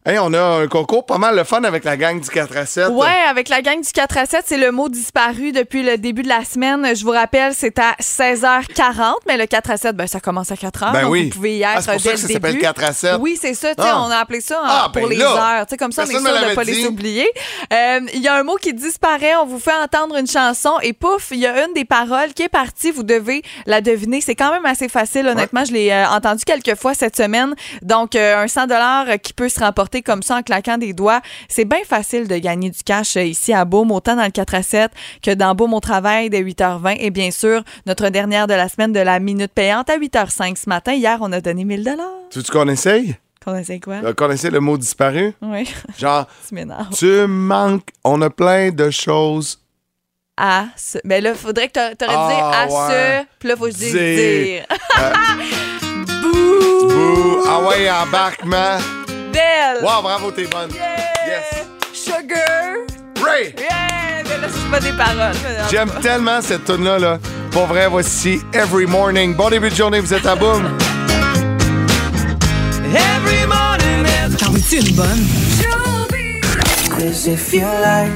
Hey, 0.08 0.20
on 0.20 0.32
a 0.34 0.40
un 0.62 0.68
concours 0.68 1.04
pas 1.04 1.18
mal 1.18 1.36
le 1.36 1.44
fun 1.44 1.64
avec 1.64 1.84
la 1.84 1.98
gang 1.98 2.20
du 2.22 2.30
4 2.30 2.56
à 2.58 2.68
7. 2.68 2.90
Ouais, 2.90 3.08
avec 3.28 3.50
la 3.50 3.64
gang 3.64 3.82
du 3.82 3.92
4 3.92 4.18
à 4.20 4.26
7, 4.28 4.44
c'est 4.46 4.58
le 4.60 4.72
mot 4.72 4.88
disparu 4.88 5.52
depuis 5.52 5.82
le 5.82 5.98
début 5.98 6.22
de 6.22 6.28
la 6.30 6.46
semaine. 6.46 6.96
Je 6.96 7.04
vous 7.04 7.10
rappelle, 7.10 7.54
c'est 7.56 7.80
à 7.80 7.94
16h40, 8.00 9.14
mais 9.28 9.36
le 9.36 9.48
4 9.48 9.72
à 9.72 9.78
7, 9.78 9.96
ben, 9.96 10.06
ça 10.06 10.20
commence 10.20 10.52
à 10.52 10.54
4h. 10.54 10.92
Ben 10.94 11.02
donc 11.02 11.12
oui. 11.12 11.24
Vous 11.30 11.36
pouvez 11.38 11.58
y 11.58 11.64
être 11.64 11.72
Ah, 11.78 11.82
c'est 11.82 11.92
pour 11.94 12.02
ça 12.02 12.10
dès 12.10 12.14
que 12.14 12.20
ça 12.22 12.28
le 12.28 12.34
s'appelle 12.36 12.52
début. 12.52 12.62
4 12.64 12.84
à 12.84 12.94
7. 12.94 13.16
Oui, 13.20 13.36
c'est 13.42 13.56
ça. 13.56 13.70
Ah. 13.80 14.04
On 14.06 14.12
a 14.12 14.18
appelé 14.18 14.42
ça 14.42 14.60
en- 14.62 14.66
Ah, 14.68 14.90
pour 14.94 15.02
ben 15.02 15.10
les 15.10 15.16
là, 15.16 15.58
heures. 15.58 15.66
Tu 15.66 15.72
sais, 15.72 15.78
Comme 15.78 15.92
ça, 15.92 16.04
on 16.04 16.06
est 16.06 16.12
sûr 16.12 16.22
de 16.22 16.50
ne 16.50 16.54
pas 16.54 16.64
les 16.64 16.86
oublier. 16.86 17.28
Euh, 17.74 18.02
Il 18.14 18.22
y 18.22 18.28
a 18.28 18.36
un 18.36 18.44
mot 18.44 18.58
qui 18.58 18.76
disparaît. 18.76 19.36
On 19.42 19.48
vous 19.48 19.58
fait 19.60 19.74
entendre 19.84 20.18
une 20.18 20.28
chanson 20.28 20.74
et 20.84 20.94
pouf, 20.94 21.30
il 21.32 21.40
y 21.40 21.48
a 21.48 21.66
une 21.66 21.74
des 21.74 21.84
paroles 21.86 22.32
qui 22.36 22.44
est 22.44 22.50
partie. 22.50 22.92
Vous 22.92 23.02
devez 23.02 23.42
la 23.66 23.82
deviner. 23.82 24.22
C'est 24.22 24.36
quand 24.36 24.52
même 24.52 24.68
assez 24.68 24.88
facile, 24.88 25.26
honnêtement. 25.28 25.66
Je 25.66 25.74
l'ai 25.74 25.92
euh, 25.92 26.06
entendu 26.10 26.44
quelques 26.46 26.76
fois 26.76 26.94
cette 26.94 27.16
semaine. 27.18 27.56
Donc, 27.82 28.16
euh, 28.16 28.44
un 28.44 28.48
100 28.48 28.68
qui 29.24 29.34
peut 29.34 29.50
se 29.50 29.60
remporter 29.60 29.95
comme 30.02 30.24
ça 30.24 30.38
en 30.38 30.42
claquant 30.44 30.78
des 30.78 30.94
doigts. 30.94 31.22
C'est 31.50 31.66
bien 31.66 31.84
facile 31.88 32.28
de 32.28 32.38
gagner 32.38 32.70
du 32.70 32.84
cash 32.84 33.18
euh, 33.18 33.24
ici 33.24 33.54
à 33.54 33.66
Beaume, 33.66 33.92
autant 33.92 34.16
dans 34.16 34.26
le 34.26 34.32
4 34.32 34.56
à 34.56 34.64
7 34.64 34.92
que 35.22 35.32
dans 35.34 35.54
Beaume 35.56 35.74
au 35.74 35.80
travail 35.80 36.30
dès 36.30 36.42
8h20. 36.44 36.98
Et 37.00 37.10
bien 37.12 37.32
sûr, 37.32 37.64
notre 37.86 38.10
dernière 38.10 38.48
de 38.48 38.54
la 38.54 38.70
semaine 38.70 38.94
de 38.94 39.00
la 39.00 39.20
minute 39.20 39.52
payante 39.54 39.90
à 39.90 39.98
8h05 39.98 40.56
ce 40.58 40.70
matin. 40.70 40.94
Hier, 40.94 41.18
on 41.22 41.32
a 41.32 41.42
donné 41.42 41.64
1000 41.66 41.96
Tu 42.30 42.40
veux 42.40 42.44
qu'on 42.52 42.68
essaye? 42.68 43.16
Qu'on 43.44 43.62
quoi? 43.80 43.96
Euh, 44.04 44.14
Qu'on 44.16 44.32
essaye 44.32 44.50
le 44.50 44.60
mot 44.60 44.76
disparu? 44.78 45.34
Oui, 45.42 45.72
Genre, 46.00 46.26
tu 46.50 46.56
tu 46.98 47.28
manques. 47.28 47.90
On 48.04 48.20
a 48.24 48.30
plein 48.32 48.72
de 48.72 48.90
choses. 48.90 49.60
À 50.38 50.66
ce. 50.76 50.98
Mais 51.06 51.22
là, 51.22 51.34
faudrait 51.36 51.68
que 51.68 51.74
t'a- 51.74 51.96
t'aurais 51.96 52.16
Ah, 52.18 52.28
dit 52.68 52.74
à 52.74 52.74
ouais. 52.74 53.22
ce. 53.22 53.26
Puis 53.40 53.48
là, 53.50 53.56
faut 53.56 53.66
que 53.66 53.72
je 53.72 53.78
dise 53.78 53.94
Dire. 53.94 54.44
dire. 54.44 54.66
Bouh! 56.24 56.88
Bouh. 56.90 57.44
Ah 57.48 57.62
ouais, 57.70 57.90
embarquement. 57.90 58.78
Belle! 59.36 59.84
Wow, 59.84 60.02
bravo, 60.02 60.32
t'es 60.32 60.46
bonne. 60.46 60.72
Yeah! 60.74 60.96
Yes. 61.28 61.68
Sugar! 61.92 62.76
Ray! 63.22 63.54
Yeah! 63.58 64.24
Mais 64.24 64.38
là, 64.38 64.48
c'est 64.50 64.72
pas 64.72 64.80
des 64.80 64.94
paroles. 64.94 65.36
J'aime 65.70 65.92
tellement 66.02 66.42
cette 66.42 66.64
tune 66.64 66.86
là 66.86 66.98
là. 66.98 67.20
Pour 67.52 67.66
vrai, 67.66 67.88
voici 67.88 68.40
Every 68.54 68.86
Morning. 68.86 69.36
Bon 69.36 69.50
début 69.50 69.70
de 69.70 69.76
journée, 69.76 70.00
vous 70.00 70.14
êtes 70.14 70.26
à 70.26 70.36
boum. 70.36 70.64
every 72.96 73.46
morning. 73.46 74.06
T'en 74.38 74.52
veux-tu 74.52 74.78
une 74.78 74.96
bonne? 74.96 75.26
Cause 76.90 77.28
if 77.28 77.54
you 77.54 77.66
like 77.66 78.12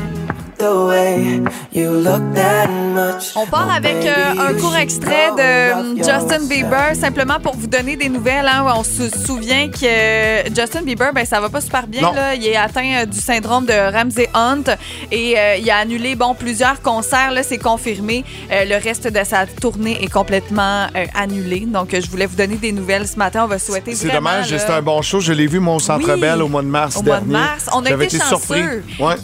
the 0.58 0.86
way 0.88 1.44
you 1.74 1.92
look 1.92 2.22
that. 2.34 2.89
On 3.36 3.46
part 3.46 3.70
avec 3.74 4.06
euh, 4.06 4.34
un 4.50 4.54
court 4.54 4.76
extrait 4.76 5.30
de 5.38 5.74
hum, 5.74 5.98
Justin. 5.98 6.40
Bieber, 6.50 6.96
simplement 6.96 7.40
pour 7.40 7.56
vous 7.56 7.68
donner 7.68 7.96
des 7.96 8.10
nouvelles. 8.10 8.48
Hein, 8.48 8.66
on 8.76 8.84
se 8.84 9.10
souvient 9.26 9.70
que 9.70 9.86
euh, 9.86 10.44
Justin 10.56 10.82
Bieber, 10.82 11.12
ben, 11.14 11.26
ça 11.26 11.40
va 11.40 11.50
pas 11.50 11.62
super 11.62 11.86
bien. 11.88 12.02
Là. 12.14 12.34
Il 12.36 12.46
est 12.48 12.56
atteint 12.56 13.02
euh, 13.02 13.06
du 13.06 13.20
syndrome 13.20 13.66
de 13.66 13.74
Ramsey 13.74 14.30
Hunt 14.34 14.64
et 15.12 15.38
euh, 15.38 15.56
il 15.58 15.70
a 15.70 15.78
annulé 15.78 16.16
bon, 16.16 16.34
plusieurs 16.34 16.82
concerts. 16.82 17.32
Là, 17.32 17.44
c'est 17.44 17.58
confirmé. 17.58 18.24
Euh, 18.52 18.66
le 18.66 18.82
reste 18.82 19.08
de 19.08 19.24
sa 19.24 19.46
tournée 19.46 20.04
est 20.04 20.12
complètement 20.12 20.88
euh, 20.96 21.06
annulé. 21.14 21.62
Donc, 21.68 21.94
euh, 21.94 22.02
je 22.04 22.10
voulais 22.10 22.26
vous 22.26 22.36
donner 22.38 22.56
des 22.56 22.72
nouvelles 22.72 23.08
ce 23.08 23.18
matin. 23.18 23.44
On 23.44 23.48
va 23.48 23.60
souhaiter 23.60 23.94
C'est 23.96 24.10
dommage, 24.12 24.52
là, 24.52 24.60
c'était 24.60 24.74
un 24.74 24.82
bon 24.82 25.02
show. 25.02 25.20
Je 25.20 25.34
l'ai 25.34 25.48
vu, 25.48 25.60
mon 25.60 25.80
Centre 25.80 26.14
Oui, 26.14 26.20
Bell, 26.22 26.42
au 26.42 26.48
mois 26.48 26.62
de 26.62 26.68
mars 26.68 26.98
au 26.98 27.04
mois 27.04 27.18
dernier. 27.18 27.28
de 27.28 27.34
mars. 27.34 27.70
On 27.74 27.86
a 27.86 27.92
été 27.92 28.06
été 28.06 28.20
surpris. 28.20 28.62
Ouais. 29.00 29.16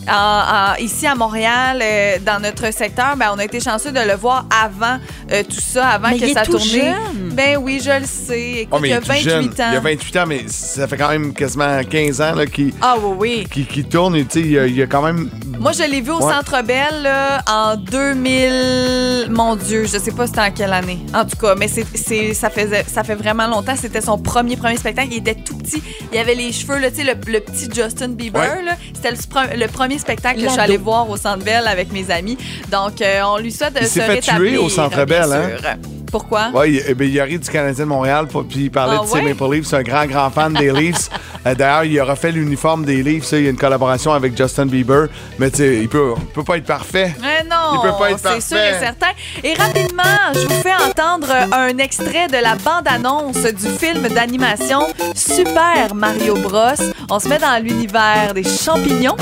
Ici 0.79 1.07
à 1.07 1.15
Montréal, 1.15 1.79
euh, 1.81 2.17
dans 2.25 2.41
notre 2.41 2.72
secteur, 2.74 3.15
ben, 3.17 3.31
on 3.34 3.39
a 3.39 3.45
été 3.45 3.54
chanceux 3.59 3.91
de 3.91 4.00
le 4.00 4.15
voir 4.15 4.45
avant 4.63 4.97
euh, 5.31 5.43
tout 5.43 5.59
ça, 5.59 5.88
avant 5.89 6.09
Mais 6.09 6.19
que 6.19 6.25
il 6.25 6.29
est 6.31 6.33
sa 6.33 6.41
tout 6.43 6.53
tournée. 6.53 6.65
jeune. 6.67 7.29
Ben 7.33 7.57
oui, 7.57 7.81
je 7.83 8.00
le 8.00 8.05
sais. 8.05 8.51
Écoute, 8.62 8.69
Oh, 8.71 8.79
mais 8.81 8.89
il 8.89 8.93
a 8.93 8.97
est 8.97 9.01
tout 9.01 9.12
jeune. 9.29 9.45
28 9.47 9.59
ans. 9.62 9.67
Il 9.71 9.77
a 9.77 9.79
28 9.79 10.17
ans, 10.17 10.25
mais 10.27 10.43
ça 10.47 10.88
fait 10.88 10.97
quand 10.97 11.09
même 11.09 11.33
quasiment 11.33 11.83
15 11.83 12.21
ans 12.21 12.35
là, 12.35 12.45
qu'il 12.45 12.74
Ah 12.81 12.95
oui, 13.01 13.15
oui. 13.19 13.47
qu'il- 13.51 13.67
qu'il 13.67 13.85
tourne. 13.85 14.15
Et, 14.15 14.25
tu 14.25 14.41
sais, 14.41 14.47
il, 14.47 14.57
a- 14.59 14.67
il 14.67 14.81
a 14.81 14.88
quand 14.88 15.01
même. 15.01 15.29
Moi, 15.59 15.71
je 15.71 15.83
l'ai 15.83 16.01
vu 16.01 16.12
au 16.12 16.21
Ouais. 16.24 16.33
Centre 16.33 16.63
Bell 16.63 17.01
là, 17.03 17.41
en 17.47 17.75
2000. 17.75 19.29
Mon 19.29 19.55
Dieu, 19.55 19.83
je 19.85 19.97
sais 19.97 20.12
pas 20.12 20.27
c'était 20.27 20.39
en 20.41 20.51
quelle 20.51 20.74
année. 20.74 21.00
En 21.13 21.25
tout 21.25 21.38
cas, 21.38 21.55
mais 21.55 21.67
c'est, 21.67 21.85
c'est- 21.95 22.33
ça, 22.33 22.50
faisait, 22.50 22.85
ça 22.88 23.03
fait 23.03 23.15
vraiment 23.15 23.47
longtemps. 23.47 23.75
C'était 23.79 24.01
son 24.01 24.17
premier 24.17 24.55
premier 24.57 24.77
spectacle. 24.77 25.09
Il 25.12 25.17
était 25.17 25.35
tout 25.35 25.57
petit. 25.57 25.81
Il 26.13 26.17
avait 26.19 26.35
les 26.35 26.51
cheveux, 26.51 26.79
là, 26.79 26.89
tu 26.91 26.97
sais, 26.97 27.03
le, 27.03 27.13
le 27.31 27.39
petit 27.39 27.67
Justin 27.74 28.09
Bieber. 28.09 28.39
Ouais. 28.41 28.63
là. 28.63 28.74
C'était 28.93 29.12
le, 29.12 29.17
pre- 29.17 29.57
le 29.57 29.67
premier 29.67 29.97
spectacle 30.00 30.39
que 30.39 30.45
je 30.45 30.50
suis 30.51 30.59
allée 30.59 30.77
voir 30.77 31.09
au 31.09 31.17
Centre 31.17 31.43
Bell 31.43 31.67
avec 31.67 31.91
mes 31.91 32.09
amis. 32.12 32.38
Donc, 32.71 33.01
euh, 33.01 33.21
on 33.25 33.38
lui 33.38 33.44
souhaite 33.51 33.73
de 33.73 33.79
Il 33.81 33.87
se 33.87 33.93
s'est 33.93 34.01
fait 34.01 34.19
tuer 34.21 34.57
au 34.57 34.69
Centre 34.69 35.05
Bell, 35.05 35.31
hein? 35.33 35.75
Pourquoi? 36.11 36.49
Ouais, 36.53 36.71
il, 36.71 36.83
eh 36.87 36.93
ben, 36.93 37.09
il 37.09 37.19
arrive 37.19 37.39
du 37.41 37.49
Canadien 37.49 37.83
de 37.83 37.89
Montréal, 37.89 38.27
puis 38.27 38.65
il 38.65 38.71
parlait 38.71 38.97
Ah 38.99 39.03
de 39.03 39.07
ses 39.09 39.15
ouais? 39.15 39.33
Maple 39.33 39.53
Leafs. 39.55 39.65
C'est 39.67 39.75
un 39.77 39.83
grand, 39.83 40.05
grand 40.05 40.29
fan 40.29 40.53
des 40.53 40.71
Leafs. 40.79 41.09
Euh, 41.45 41.55
D'ailleurs, 41.55 41.83
il 41.83 41.99
a 41.99 42.05
refait 42.05 42.31
l'uniforme 42.31 42.85
des 42.85 43.03
Leafs. 43.03 43.31
Il 43.33 43.43
y 43.43 43.47
a 43.47 43.49
une 43.49 43.57
collaboration 43.57 44.13
avec 44.13 44.37
Justin 44.37 44.65
Bieber. 44.67 45.07
Mais 45.39 45.49
tu 45.51 45.57
sais, 45.57 45.77
il 45.81 45.89
peut, 45.89 46.13
il 46.17 46.25
peut 46.27 46.43
pas 46.43 46.57
être 46.57 46.65
parfait. 46.65 47.13
Mais 47.21 47.43
non, 47.43 47.73
Il 47.73 47.81
peut 47.81 47.97
pas 47.99 48.11
être 48.11 48.19
c'est 48.19 48.39
sûr 48.41 48.57
et 48.57 48.71
parfait. 48.71 48.85
certain. 48.85 49.07
Et 49.43 49.53
rapidement, 49.55 50.03
je 50.33 50.39
vous 50.47 50.61
fais 50.61 50.73
entendre 50.75 51.27
un 51.51 51.77
extrait 51.79 52.27
de 52.27 52.37
la 52.41 52.55
bande-annonce 52.55 53.35
du 53.43 53.67
film 53.77 54.07
d'animation 54.07 54.81
Super 55.15 55.93
Mario 55.95 56.35
Bros. 56.35 56.81
On 57.09 57.19
se 57.19 57.27
met 57.27 57.39
dans 57.39 57.61
l'univers 57.61 58.33
des 58.33 58.43
champignons. 58.43 59.17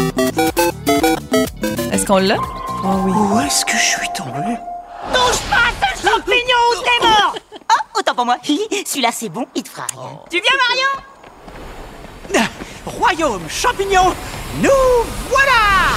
Est-ce 1.92 2.06
qu'on 2.06 2.18
l'a? 2.18 2.36
Où 2.84 3.40
est-ce 3.40 3.66
que 3.66 3.78
je 3.78 3.98
suis 3.98 4.10
tombé? 4.14 4.58
Champignon, 6.04 6.84
t'es 6.84 7.08
mort 7.08 7.36
Oh, 7.72 8.00
autant 8.00 8.14
pour 8.14 8.26
moi. 8.26 8.38
Celui-là, 8.86 9.10
c'est 9.14 9.30
bon, 9.30 9.46
il 9.56 9.64
te 9.64 9.70
fera 9.70 9.88
rien. 9.88 10.20
Tu 10.30 10.42
viens, 10.42 10.52
Marion 10.68 12.50
Royaume 12.86 13.50
champignon, 13.50 14.14
nous 14.62 14.70
voilà 15.30 15.96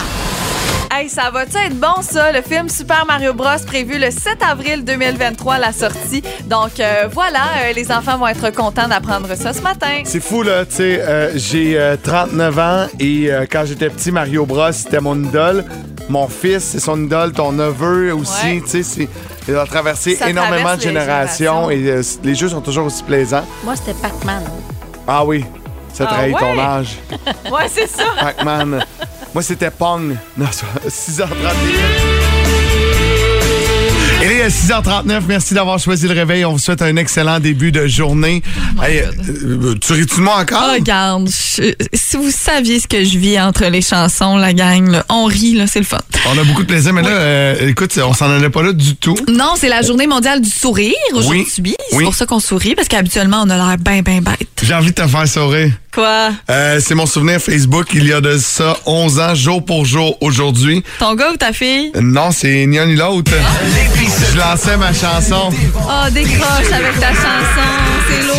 Hey, 0.91 1.09
ça 1.11 1.31
va-tu 1.31 1.57
être 1.59 1.79
bon, 1.79 2.01
ça? 2.01 2.33
Le 2.33 2.41
film 2.41 2.69
Super 2.69 3.05
Mario 3.07 3.35
Bros. 3.35 3.49
prévu 3.67 3.99
le 3.99 4.11
7 4.11 4.39
avril 4.49 4.85
2023, 4.85 5.59
la 5.59 5.73
sortie. 5.73 6.23
Donc, 6.47 6.81
euh, 6.81 7.07
voilà, 7.13 7.41
euh, 7.65 7.73
les 7.75 7.91
enfants 7.93 8.17
vont 8.17 8.27
être 8.29 8.51
contents 8.55 8.89
d'apprendre 8.89 9.35
ça 9.35 9.53
ce 9.53 9.61
matin. 9.61 10.03
C'est 10.05 10.21
fou, 10.21 10.43
là. 10.43 10.65
Tu 10.65 10.77
sais, 10.77 11.01
euh, 11.03 11.33
j'ai 11.37 11.79
euh, 11.79 11.97
39 12.03 12.59
ans 12.59 12.87
et 12.99 13.31
euh, 13.31 13.45
quand 13.51 13.65
j'étais 13.67 13.91
petit, 13.91 14.11
Mario 14.11 14.47
Bros, 14.47 14.73
c'était 14.73 15.01
mon 15.01 15.23
idole. 15.23 15.65
Mon 16.09 16.29
fils, 16.29 16.63
c'est 16.65 16.81
son 16.81 17.03
idole. 17.05 17.33
Ton 17.33 17.53
neveu 17.53 18.15
aussi. 18.15 18.47
Ouais. 18.47 18.61
Tu 18.63 18.69
sais, 18.71 18.83
c'est- 18.83 19.09
il 19.49 19.55
a 19.57 19.67
traversé 19.67 20.15
Ça 20.17 20.31
énormément 20.31 20.77
de 20.77 20.81
générations 20.81 21.69
générations. 21.69 21.71
et 21.71 21.91
euh, 21.91 22.03
les 22.25 22.35
jeux 22.35 22.49
sont 22.49 22.61
toujours 22.63 22.87
aussi 22.87 23.03
plaisants. 23.03 23.45
Moi, 23.65 23.75
c'était 23.77 23.95
Pac-Man. 24.01 24.43
Ah 25.07 25.25
oui, 25.25 25.45
ça 25.93 26.05
Ah 26.09 26.13
trahit 26.15 26.37
ton 26.39 26.59
âge. 26.59 26.97
Ouais, 27.53 27.67
c'est 27.69 27.87
ça. 27.89 28.05
Pac-Man. 28.19 28.83
Moi, 29.37 29.43
c'était 29.43 29.71
Pong. 29.71 30.17
Non, 30.39 30.47
c'est 30.51 31.13
6h30. 31.21 31.29
Il 34.23 34.31
est 34.33 34.49
6h39. 34.49 35.21
Merci 35.29 35.53
d'avoir 35.53 35.79
choisi 35.79 36.09
le 36.09 36.15
réveil. 36.15 36.47
On 36.47 36.53
vous 36.53 36.59
souhaite 36.59 36.81
un 36.81 36.97
excellent 36.97 37.39
début 37.39 37.71
de 37.71 37.87
journée. 37.87 38.43
Hey, 38.83 39.01
euh, 39.03 39.75
tu 39.79 39.93
ris-tu 39.93 40.17
de 40.17 40.21
moi 40.23 40.39
encore? 40.41 40.65
Oh, 40.71 40.73
regarde, 40.73 41.29
je- 41.29 41.75
si 41.93 42.17
vous 42.17 42.31
saviez 42.31 42.81
ce 42.81 42.89
que 42.89 43.05
je 43.05 43.19
vis 43.19 43.39
entre 43.39 43.67
les 43.67 43.83
chansons, 43.83 44.39
la 44.39 44.55
gang, 44.55 44.89
là, 44.91 45.05
on 45.11 45.27
rit, 45.27 45.53
là, 45.53 45.67
c'est 45.67 45.81
le 45.81 45.85
fun. 45.85 45.99
On 46.29 46.39
a 46.39 46.43
beaucoup 46.45 46.63
de 46.63 46.67
plaisir, 46.69 46.95
mais 46.95 47.03
là, 47.03 47.11
euh, 47.11 47.69
écoute, 47.69 47.93
on 48.03 48.15
s'en 48.15 48.31
allait 48.31 48.49
pas 48.49 48.63
là 48.63 48.73
du 48.73 48.97
tout. 48.97 49.17
Non, 49.29 49.53
c'est 49.59 49.69
la 49.69 49.83
journée 49.83 50.07
mondiale 50.07 50.41
du 50.41 50.49
sourire 50.51 50.95
aujourd'hui. 51.13 51.77
C'est 51.91 51.97
Oui. 51.97 52.05
pour 52.05 52.15
ça 52.15 52.25
qu'on 52.25 52.41
sourit, 52.41 52.75
parce 52.75 52.89
qu'habituellement, 52.89 53.43
on 53.47 53.51
a 53.51 53.57
l'air 53.57 53.77
bien, 53.79 54.01
bien 54.01 54.23
bête. 54.23 54.56
J'ai 54.67 54.75
envie 54.75 54.91
de 54.91 54.95
te 55.01 55.07
faire 55.07 55.29
sourire. 55.29 55.71
Quoi? 55.95 56.31
Euh, 56.51 56.81
c'est 56.85 56.95
mon 56.97 57.07
souvenir 57.07 57.41
Facebook, 57.41 57.87
il 57.95 58.07
y 58.07 58.13
a 58.13 58.21
de 58.21 58.37
ça 58.37 58.77
11 58.85 59.21
ans, 59.21 59.35
jour 59.35 59.65
pour 59.65 59.85
jour, 59.87 60.19
aujourd'hui. 60.21 60.83
Ton 60.99 61.15
gars 61.15 61.31
ou 61.33 61.37
ta 61.37 61.53
fille? 61.53 61.93
Non, 62.01 62.33
c'est 62.33 62.67
ni 62.67 62.77
un 62.77 62.87
ni 62.87 62.97
l'autre. 62.97 63.31
Je 64.33 64.37
lançais 64.37 64.77
ma 64.77 64.93
chanson. 64.93 65.51
Oh, 65.77 66.11
décroche 66.11 66.73
avec 66.73 66.99
ta 66.99 67.11
chanson, 67.11 67.71
c'est 68.11 68.27
lourd. 68.27 68.37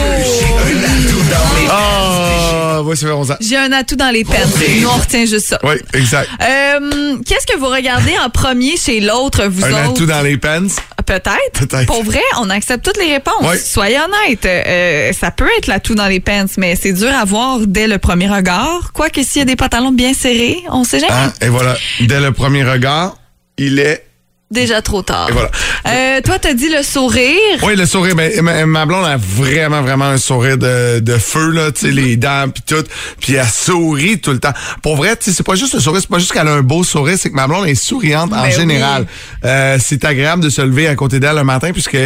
Ah, 1.70 2.82
oui, 2.84 2.96
fait 2.98 3.10
11 3.10 3.32
ans. 3.32 3.36
J'ai 3.40 3.58
un 3.58 3.72
atout 3.72 3.96
dans 3.96 4.10
les 4.12 4.24
peines. 4.26 4.50
Nous, 4.82 4.88
on 4.88 4.98
retient 4.98 5.26
juste 5.26 5.48
ça. 5.48 5.60
Oui, 5.64 5.76
exact. 5.94 6.30
Euh, 6.42 7.16
Qu'est-ce 7.26 7.48
que 7.52 7.58
vous 7.58 7.68
regardez 7.68 8.14
en 8.24 8.30
premier 8.30 8.78
chez 8.78 9.00
l'autre, 9.00 9.46
vous 9.48 9.64
Un 9.66 9.70
autres? 9.72 9.92
atout 9.92 10.06
dans 10.06 10.22
les 10.22 10.38
pants? 10.38 10.68
Peut-être. 11.06 11.32
Peut-être. 11.54 11.86
Pour 11.86 12.04
vrai, 12.04 12.22
on 12.42 12.50
accepte 12.50 12.84
toutes 12.84 12.98
les 12.98 13.14
réponses. 13.14 13.34
Oui. 13.42 13.56
Soyez 13.64 13.98
honnête. 13.98 14.46
Euh, 14.46 15.12
ça 15.18 15.32
peut 15.32 15.48
être 15.58 15.68
l'atout 15.68 15.96
dans 15.96 16.08
les 16.08 16.17
pants, 16.20 16.46
mais 16.58 16.76
c'est 16.76 16.94
dur 16.94 17.10
à 17.14 17.26
voir 17.26 17.60
dès 17.66 17.88
le 17.88 17.98
premier 17.98 18.28
regard. 18.28 18.92
Quoique 18.94 19.22
s'il 19.24 19.40
y 19.40 19.42
a 19.42 19.46
des 19.46 19.56
pantalons 19.56 19.92
bien 19.92 20.14
serrés, 20.14 20.64
on 20.70 20.84
sait 20.84 21.00
jamais. 21.00 21.14
Hein? 21.14 21.34
Et 21.42 21.50
voilà, 21.50 21.76
dès 22.02 22.20
le 22.20 22.32
premier 22.32 22.64
regard, 22.64 23.18
il 23.58 23.80
est. 23.80 24.04
Déjà 24.50 24.82
trop 24.82 25.02
tard. 25.02 25.28
Et 25.30 25.34
voilà. 25.34 25.52
Euh, 25.88 26.22
toi, 26.22 26.40
t'as 26.40 26.54
dit 26.54 26.70
le 26.70 26.82
sourire. 26.82 27.60
Oui, 27.64 27.76
le 27.76 27.86
sourire, 27.86 28.16
ben, 28.16 28.32
ma, 28.42 28.66
ma 28.66 28.86
blonde 28.86 29.04
a 29.06 29.18
vraiment, 29.18 29.82
vraiment 29.82 30.06
un 30.06 30.18
sourire 30.18 30.58
de, 30.58 31.00
de 31.00 31.18
feu, 31.18 31.50
là, 31.52 31.70
tu 31.74 31.88
sais, 31.88 31.92
les 31.92 32.16
dents, 32.16 32.46
puis 32.48 32.64
tout. 32.66 32.84
Puis 33.20 33.34
elle 33.34 33.46
sourit 33.46 34.22
tout 34.22 34.32
le 34.32 34.40
temps. 34.40 34.54
Pour 34.82 34.96
vrai, 34.96 35.18
tu 35.18 35.26
sais, 35.26 35.34
c'est 35.34 35.46
pas 35.46 35.56
juste 35.56 35.74
le 35.74 35.82
sourire, 35.82 36.00
c'est 36.00 36.10
pas 36.10 36.20
juste 36.20 36.32
qu'elle 36.32 36.48
a 36.48 36.54
un 36.54 36.62
beau 36.62 36.86
sourire, 36.86 37.18
c'est 37.20 37.30
que 37.30 37.36
ma 37.36 37.46
blonde 37.46 37.68
est 37.68 37.76
souriante 37.76 38.32
en 38.32 38.44
Ben 38.44 38.52
général. 38.52 39.06
Euh, 39.44 39.78
c'est 39.84 40.06
agréable 40.06 40.42
de 40.42 40.50
se 40.50 40.62
lever 40.62 40.88
à 40.88 40.96
côté 40.96 41.20
d'elle 41.20 41.36
le 41.36 41.44
matin, 41.44 41.74
puisque, 41.74 41.98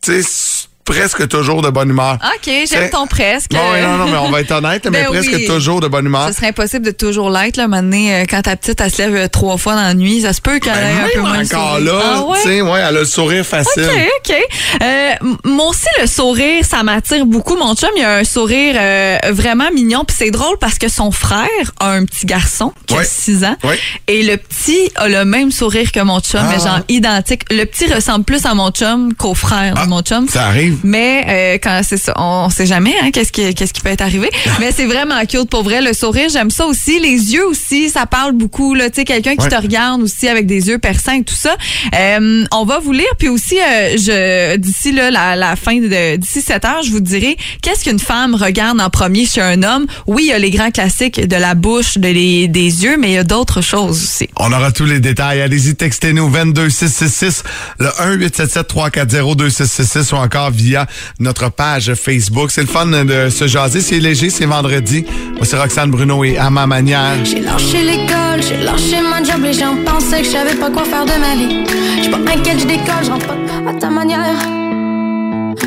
tu 0.00 0.22
sais, 0.22 0.68
presque 0.84 1.28
toujours 1.28 1.62
de 1.62 1.70
bonne 1.70 1.90
humeur. 1.90 2.18
OK, 2.22 2.52
j'aime 2.68 2.90
ton 2.90 3.06
presque. 3.06 3.50
Oui, 3.52 3.80
non, 3.82 3.96
non, 3.98 4.06
mais 4.10 4.18
on 4.18 4.30
va 4.30 4.40
être 4.40 4.50
honnête, 4.52 4.84
mais 4.90 5.02
Ben 5.02 5.06
presque 5.08 5.32
oui. 5.34 5.46
toujours 5.46 5.80
de 5.80 5.88
bonne 5.88 6.06
humeur. 6.06 6.28
Ce 6.28 6.34
serait 6.34 6.48
impossible 6.48 6.84
de 6.84 6.90
toujours 6.90 7.30
l'être, 7.30 7.56
là, 7.56 7.68
maintenant, 7.68 7.96
euh, 8.10 8.24
quand 8.28 8.42
ta 8.42 8.56
petite, 8.56 8.80
elle 8.80 8.90
se 8.90 8.98
lève 8.98 9.14
euh, 9.14 9.28
trois 9.28 9.56
fois 9.58 9.74
dans 9.74 9.82
la 9.82 9.94
nuit. 9.94 10.22
Ça 10.22 10.32
se 10.32 10.40
peut 10.40 10.58
qu'elle 10.58 10.72
ait 10.74 10.92
un 11.04 11.08
peu 11.14 11.20
Ben, 11.22 11.28
moins 11.28 11.42
de 11.42 11.46
encore 11.46 11.78
là, 11.80 12.00
Ah 12.04 12.22
ouais? 12.24 12.38
tu 12.42 12.48
sais, 12.48 12.60
ouais, 12.62 12.78
elle 12.80 12.84
a 12.84 12.92
le 12.92 13.04
sourire 13.04 13.44
facile. 13.46 13.84
OK, 13.84 14.30
OK. 14.30 14.36
Euh, 14.82 15.12
moi 15.44 15.68
aussi, 15.68 15.86
le 16.00 16.06
sourire, 16.06 16.64
ça 16.64 16.82
m'attire 16.82 17.26
beaucoup. 17.26 17.56
Mon 17.56 17.74
chum, 17.74 17.90
il 17.96 18.02
a 18.04 18.16
un 18.18 18.24
sourire 18.24 18.74
euh, 18.78 19.18
vraiment 19.30 19.70
mignon. 19.72 20.04
Puis 20.06 20.16
c'est 20.18 20.30
drôle 20.30 20.56
parce 20.60 20.78
que 20.78 20.88
son 20.88 21.10
frère 21.10 21.46
a 21.80 21.90
un 21.90 22.04
petit 22.04 22.26
garçon 22.26 22.72
qui 22.86 22.94
Ouais. 22.94 23.00
a 23.02 23.04
6 23.04 23.44
ans. 23.44 23.56
Ouais. 23.64 23.78
Et 24.08 24.22
le 24.24 24.36
petit 24.36 24.90
a 24.96 25.08
le 25.08 25.24
même 25.24 25.50
sourire 25.52 25.92
que 25.92 26.00
mon 26.00 26.20
chum, 26.20 26.40
Ah. 26.42 26.48
mais 26.50 26.58
genre 26.62 26.80
identique. 26.88 27.42
Le 27.50 27.64
petit 27.64 27.92
ressemble 27.92 28.24
plus 28.24 28.44
à 28.46 28.54
mon 28.54 28.70
chum 28.70 29.14
qu'au 29.14 29.34
frère 29.34 29.74
Ah, 29.76 29.84
de 29.84 29.90
mon 29.90 30.02
chum. 30.02 30.28
Ça 30.28 30.46
arrive. 30.46 30.71
Mais 30.84 31.24
euh, 31.28 31.54
quand 31.62 31.80
c'est 31.86 31.96
ça, 31.96 32.12
on, 32.16 32.44
on 32.46 32.50
sait 32.50 32.66
jamais 32.66 32.94
hein, 33.02 33.10
qu'est-ce 33.12 33.32
qui 33.32 33.54
qu'est-ce 33.54 33.72
qui 33.72 33.80
peut 33.80 33.90
être 33.90 34.02
arrivé. 34.02 34.28
Mais 34.60 34.72
c'est 34.72 34.86
vraiment 34.86 35.20
cute 35.26 35.48
pour 35.50 35.62
vrai 35.62 35.80
le 35.80 35.92
sourire, 35.92 36.28
j'aime 36.32 36.50
ça 36.50 36.66
aussi. 36.66 36.98
Les 37.00 37.32
yeux 37.34 37.46
aussi, 37.46 37.90
ça 37.90 38.06
parle 38.06 38.32
beaucoup 38.32 38.74
là. 38.74 38.90
Tu 38.90 39.00
sais, 39.00 39.04
quelqu'un 39.04 39.36
qui 39.36 39.42
Ouais. 39.44 39.48
te 39.48 39.60
regarde 39.60 40.02
aussi 40.02 40.28
avec 40.28 40.46
des 40.46 40.68
yeux 40.68 40.78
perçants 40.78 41.14
et 41.14 41.24
tout 41.24 41.34
ça. 41.34 41.56
Euh, 41.94 42.44
on 42.52 42.64
va 42.64 42.78
vous 42.78 42.92
lire 42.92 43.06
puis 43.18 43.28
aussi 43.28 43.58
euh, 43.58 43.96
je 43.96 44.56
d'ici 44.56 44.92
là 44.92 45.10
la, 45.10 45.34
la 45.36 45.56
fin 45.56 45.76
de 45.78 46.16
d'ici 46.16 46.40
7 46.40 46.64
heures, 46.64 46.82
je 46.82 46.90
vous 46.90 47.00
dirai 47.00 47.36
qu'est-ce 47.62 47.84
qu'une 47.84 47.98
femme 47.98 48.34
regarde 48.34 48.80
en 48.80 48.90
premier 48.90 49.26
chez 49.26 49.40
un 49.40 49.62
homme? 49.62 49.86
Oui, 50.06 50.24
il 50.26 50.28
y 50.28 50.32
a 50.32 50.38
les 50.38 50.50
grands 50.50 50.70
classiques 50.70 51.26
de 51.26 51.36
la 51.36 51.54
bouche, 51.54 51.98
de 51.98 52.08
les, 52.08 52.48
des 52.48 52.84
yeux, 52.84 52.96
mais 52.98 53.08
il 53.10 53.14
y 53.14 53.18
a 53.18 53.24
d'autres 53.24 53.60
choses 53.62 54.02
aussi. 54.02 54.28
On 54.36 54.52
aura 54.52 54.70
tous 54.72 54.84
les 54.84 55.00
détails. 55.00 55.40
Allez-y, 55.42 55.74
textez-nous 55.74 56.28
22666, 56.30 57.42
le 57.78 57.88
1-877-340-2666 57.88 60.14
ou 60.14 60.18
encore 60.18 60.50
via 60.62 60.86
notre 61.18 61.50
page 61.50 61.94
Facebook. 61.94 62.50
C'est 62.50 62.62
le 62.62 62.66
fun 62.66 62.86
de 62.86 63.28
se 63.28 63.46
jaser. 63.46 63.80
C'est 63.80 63.98
léger, 63.98 64.30
c'est 64.30 64.46
vendredi. 64.46 65.04
Moi, 65.36 65.44
c'est 65.44 65.58
Roxane 65.58 65.90
Bruno 65.90 66.24
et 66.24 66.38
à 66.38 66.50
ma 66.50 66.66
manière. 66.66 67.24
J'ai 67.24 67.40
lâché 67.40 67.82
l'école, 67.82 68.40
j'ai 68.40 68.62
lâché 68.62 69.00
ma 69.00 69.22
job, 69.22 69.42
les 69.42 69.52
gens 69.52 69.76
pensaient 69.84 70.20
que 70.20 70.26
je 70.26 70.30
savais 70.30 70.54
pas 70.54 70.70
quoi 70.70 70.84
faire 70.84 71.04
de 71.04 71.18
ma 71.20 71.34
vie. 71.34 71.64
Je 71.96 72.02
suis 72.02 72.10
pas 72.10 72.18
inquiète, 72.18 72.60
je 72.60 72.66
décolle, 72.66 73.04
je 73.04 73.10
rentre 73.10 73.26
pas 73.26 73.70
à 73.70 73.74
ta 73.74 73.90
manière. 73.90 74.36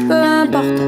Peu 0.07 0.13
importe 0.13 0.79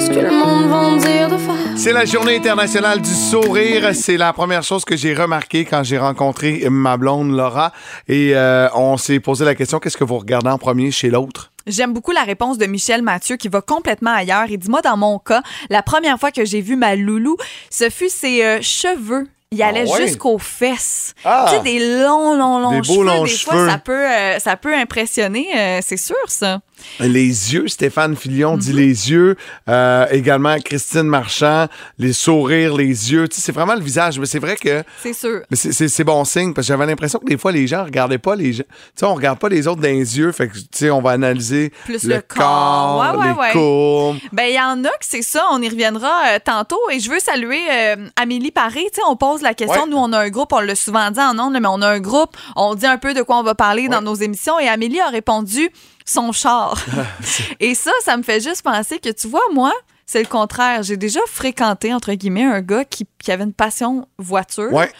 ce 0.00 0.08
que 0.08 0.20
le 0.20 0.30
monde 0.30 0.68
va 0.68 0.90
me 0.90 0.98
dire 0.98 1.28
de 1.28 1.36
faire. 1.36 1.54
C'est 1.76 1.92
la 1.92 2.04
journée 2.04 2.36
internationale 2.36 3.00
du 3.00 3.10
sourire. 3.10 3.90
C'est 3.94 4.16
la 4.16 4.32
première 4.32 4.62
chose 4.62 4.84
que 4.84 4.96
j'ai 4.96 5.14
remarqué 5.14 5.64
quand 5.64 5.82
j'ai 5.82 5.98
rencontré 5.98 6.66
ma 6.70 6.96
blonde 6.96 7.30
Laura. 7.36 7.72
Et 8.08 8.32
euh, 8.34 8.68
on 8.74 8.96
s'est 8.96 9.20
posé 9.20 9.44
la 9.44 9.54
question, 9.54 9.78
qu'est-ce 9.78 9.96
que 9.96 10.04
vous 10.04 10.18
regardez 10.18 10.50
en 10.50 10.58
premier 10.58 10.90
chez 10.90 11.10
l'autre? 11.10 11.53
J'aime 11.66 11.92
beaucoup 11.92 12.12
la 12.12 12.22
réponse 12.22 12.58
de 12.58 12.66
Michel 12.66 13.02
Mathieu 13.02 13.36
qui 13.36 13.48
va 13.48 13.60
complètement 13.60 14.12
ailleurs. 14.12 14.46
Il 14.48 14.58
dit 14.58 14.68
Moi, 14.70 14.82
dans 14.82 14.96
mon 14.96 15.18
cas, 15.18 15.42
la 15.70 15.82
première 15.82 16.18
fois 16.18 16.30
que 16.30 16.44
j'ai 16.44 16.60
vu 16.60 16.76
ma 16.76 16.94
loulou, 16.96 17.36
ce 17.70 17.88
fut 17.90 18.08
ses 18.10 18.44
euh, 18.44 18.58
cheveux. 18.60 19.26
Il 19.50 19.62
allait 19.62 19.88
ouais? 19.88 20.02
jusqu'aux 20.06 20.38
fesses. 20.38 21.14
Ah! 21.24 21.46
Tu 21.48 21.54
sais, 21.56 21.62
des 21.62 22.02
longs, 22.02 22.34
longs, 22.36 22.58
longs 22.58 22.70
Des 22.72 22.78
beaux 22.78 22.84
cheveux. 22.94 23.04
longs 23.04 23.24
des 23.24 23.30
cheveux. 23.30 23.52
fois, 23.52 23.70
ça 23.70 23.78
peut, 23.78 23.92
euh, 24.10 24.38
ça 24.40 24.56
peut 24.56 24.74
impressionner. 24.74 25.46
euh, 25.56 25.78
c'est 25.80 25.96
sûr, 25.96 26.16
ça. 26.26 26.60
Les 27.00 27.26
yeux, 27.54 27.68
Stéphane 27.68 28.16
Filion 28.16 28.56
dit 28.56 28.72
les 28.72 29.10
yeux. 29.10 29.36
Euh, 29.68 30.06
également, 30.10 30.56
Christine 30.64 31.02
Marchand, 31.02 31.66
les 31.98 32.12
sourires, 32.12 32.74
les 32.76 33.12
yeux. 33.12 33.28
Tu 33.28 33.36
sais, 33.36 33.42
c'est 33.42 33.52
vraiment 33.52 33.74
le 33.74 33.80
visage. 33.82 34.18
Mais 34.18 34.26
c'est 34.26 34.38
vrai 34.38 34.56
que 34.56 34.82
C'est 35.02 35.12
sûr. 35.12 35.40
Mais 35.50 35.56
c'est- 35.56 36.04
bon 36.04 36.24
signe 36.24 36.52
parce 36.52 36.66
que 36.66 36.72
j'avais 36.72 36.86
l'impression 36.86 37.18
que 37.18 37.24
des 37.24 37.38
fois 37.38 37.50
les 37.50 37.66
gens 37.66 37.84
regardaient 37.84 38.18
pas 38.18 38.36
les 38.36 38.52
gens. 38.52 38.64
Tu 38.68 38.92
sais, 38.96 39.06
on 39.06 39.14
regarde 39.14 39.38
pas 39.38 39.48
les 39.48 39.66
autres 39.66 39.80
dans 39.80 39.88
les 39.88 40.18
yeux. 40.18 40.30
Fait 40.32 40.48
que, 40.48 40.54
tu 40.54 40.64
sais, 40.72 40.90
on 40.90 41.00
va 41.00 41.12
analyser 41.12 41.72
Plus 41.84 42.04
le, 42.04 42.16
le 42.16 42.20
corps. 42.22 43.00
Ouais, 43.00 43.18
ouais, 43.18 43.28
les 43.28 43.32
ouais. 43.38 43.52
courbes. 43.52 44.18
Ben, 44.32 44.44
il 44.48 44.54
y 44.54 44.60
en 44.60 44.84
a 44.84 44.88
que 44.90 44.94
c'est 45.00 45.22
ça. 45.22 45.46
On 45.52 45.62
y 45.62 45.68
reviendra 45.68 46.12
euh, 46.28 46.38
tantôt. 46.44 46.78
Et 46.92 47.00
je 47.00 47.10
veux 47.10 47.20
saluer 47.20 47.60
euh, 47.72 48.08
Amélie 48.16 48.50
Paré. 48.50 48.82
Tu 48.92 48.96
sais, 48.96 49.02
on 49.08 49.16
pose 49.16 49.40
la 49.42 49.54
question. 49.54 49.86
Nous, 49.86 49.96
on 49.96 50.12
a 50.12 50.18
un 50.18 50.28
groupe. 50.30 50.52
On 50.52 50.60
l'a 50.60 50.74
souvent 50.74 51.10
dit 51.10 51.20
en 51.20 51.38
ondes, 51.38 51.56
mais 51.60 51.68
on 51.68 51.80
a 51.82 51.88
un 51.88 52.00
groupe. 52.00 52.36
On 52.56 52.74
dit 52.74 52.86
un 52.86 52.98
peu 52.98 53.14
de 53.14 53.22
quoi 53.22 53.38
on 53.38 53.42
va 53.42 53.54
parler 53.54 53.88
dans 53.88 54.02
nos 54.02 54.14
émissions. 54.14 54.58
Et 54.60 54.68
Amélie 54.68 55.00
a 55.00 55.08
répondu 55.08 55.70
son 56.04 56.32
char. 56.32 56.78
et 57.60 57.74
ça, 57.74 57.90
ça 58.02 58.16
me 58.16 58.22
fait 58.22 58.40
juste 58.40 58.62
penser 58.62 58.98
que, 58.98 59.10
tu 59.10 59.28
vois, 59.28 59.44
moi, 59.52 59.72
c'est 60.06 60.20
le 60.22 60.28
contraire. 60.28 60.82
J'ai 60.82 60.96
déjà 60.96 61.20
fréquenté, 61.26 61.92
entre 61.94 62.12
guillemets, 62.12 62.44
un 62.44 62.60
gars 62.60 62.84
qui, 62.84 63.06
qui 63.22 63.32
avait 63.32 63.44
une 63.44 63.52
passion 63.54 64.06
voiture. 64.18 64.72
Ouais. 64.72 64.90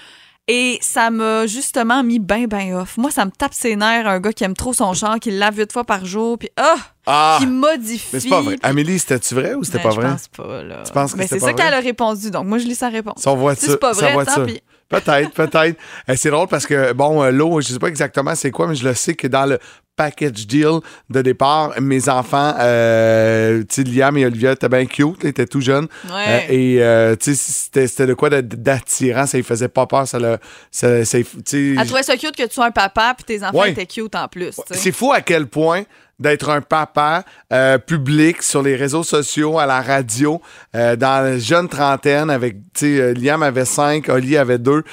Et 0.47 0.79
ça 0.83 1.09
m'a 1.11 1.47
justement 1.47 2.03
mis 2.05 2.19
ben, 2.19 2.47
ben 2.47 2.75
off. 2.75 2.99
Moi, 2.99 3.11
ça 3.11 3.25
me 3.25 3.31
tape 3.31 3.55
ses 3.55 3.77
nerfs, 3.77 4.07
un 4.07 4.21
gars 4.21 4.33
qui 4.33 4.45
aime 4.45 4.53
trop 4.53 4.75
son 4.75 4.93
char, 4.93 5.19
qui 5.19 5.31
le 5.31 5.39
lave 5.39 5.57
huit 5.57 5.73
fois 5.73 5.85
par 5.85 6.05
jour, 6.05 6.39
puis 6.39 6.51
ah, 6.59 6.77
Ah! 7.07 7.37
qui 7.41 7.47
modifie. 7.47 8.11
Mais 8.13 8.21
c'est 8.21 8.29
pas 8.29 8.43
vrai. 8.43 8.57
Amélie, 8.63 8.99
c'était-tu 8.99 9.35
vrai 9.35 9.55
ou 9.55 9.65
c'était 9.65 9.79
Ben, 9.79 9.85
pas 9.85 9.95
vrai? 9.95 10.07
Je 10.09 10.13
pense 10.13 10.29
pas, 10.29 10.63
là. 10.63 10.83
Tu 10.85 10.93
penses 10.93 11.13
que 11.13 11.19
Mais 11.19 11.27
c'est 11.27 11.39
ça 11.39 11.55
qu'elle 11.55 11.73
a 11.73 11.81
répondu, 11.81 12.31
donc 12.31 12.45
moi, 12.45 12.59
je 12.59 12.67
lis 12.67 12.75
sa 12.75 12.91
réponse. 12.91 13.23
Si 13.23 13.35
voiture. 13.35 13.69
c'est 13.71 13.81
pas 13.81 13.95
sa 13.95 14.01
vrai, 14.03 14.13
voiture. 14.13 14.35
tant 14.35 14.45
pis. 14.45 14.63
Peut-être, 14.88 15.31
peut-être. 15.33 15.79
Eh, 16.09 16.17
c'est 16.17 16.31
drôle 16.31 16.49
parce 16.49 16.67
que, 16.67 16.93
bon, 16.93 17.23
euh, 17.23 17.31
l'eau, 17.31 17.61
je 17.61 17.69
sais 17.73 17.79
pas 17.79 17.88
exactement 17.88 18.35
c'est 18.35 18.50
quoi, 18.50 18.67
mais 18.69 18.75
je 18.75 18.87
le 18.87 18.95
sais 18.95 19.14
que 19.14 19.26
dans 19.26 19.47
le 19.47 19.59
package 19.97 20.47
deal 20.49 20.81
de 21.09 21.23
départ. 21.23 21.73
Mes 21.81 22.09
enfants, 22.09 22.53
euh, 22.59 23.62
tu 23.69 23.83
sais, 23.83 23.85
Liam 23.85 24.17
et 24.17 24.26
Olivia 24.26 24.53
étaient 24.53 24.69
bien 24.69 24.87
cute, 24.87 25.17
ils 25.23 25.29
étaient 25.29 25.47
tout 25.47 25.61
jeunes. 25.61 25.87
Ouais. 26.07 26.26
Euh, 26.26 26.41
et, 26.49 26.83
euh, 26.83 27.17
tu 27.17 27.35
sais, 27.37 27.87
c'était 27.87 28.07
de 28.07 28.14
quoi 28.14 28.29
d'attirant, 28.31 29.26
ça 29.26 29.37
les 29.37 29.43
faisait 29.45 29.69
pas 29.69 29.87
peur, 29.87 30.07
ça 30.09 30.19
le... 30.19 30.38
Ça, 30.71 31.05
ça- 31.05 31.19
Elle 31.19 31.87
trouvait 31.87 32.03
ça 32.03 32.17
cute 32.17 32.35
que 32.37 32.43
tu 32.47 32.55
sois 32.55 32.67
un 32.67 32.71
papa 32.73 33.14
puis 33.17 33.25
tes 33.25 33.45
enfants 33.45 33.59
Ouais. 33.59 33.71
étaient 33.71 33.87
cute 33.87 34.14
en 34.17 34.26
plus. 34.29 34.61
c'est 34.73 34.93
fou 34.93 35.12
à 35.12 35.21
quel 35.21 35.47
point 35.47 35.85
d'être 36.18 36.50
un 36.50 36.61
papa 36.61 37.25
euh, 37.52 37.78
public 37.78 38.42
sur 38.42 38.62
les 38.62 38.76
réseaux 38.76 39.02
sociaux, 39.02 39.59
à 39.59 39.66
la 39.66 39.80
radio, 39.80 40.40
euh, 40.75 40.97
dans 40.97 41.25
la 41.25 41.38
jeune 41.38 41.68
trentaine, 41.68 42.30
avec, 42.30 42.56
tu 42.75 42.97
sais, 42.97 43.00
euh, 43.00 43.14
Liam 43.14 43.42
avait 43.42 43.64
5, 43.64 44.09
Oli 44.09 44.37
avait 44.37 44.59
2. 44.59 44.85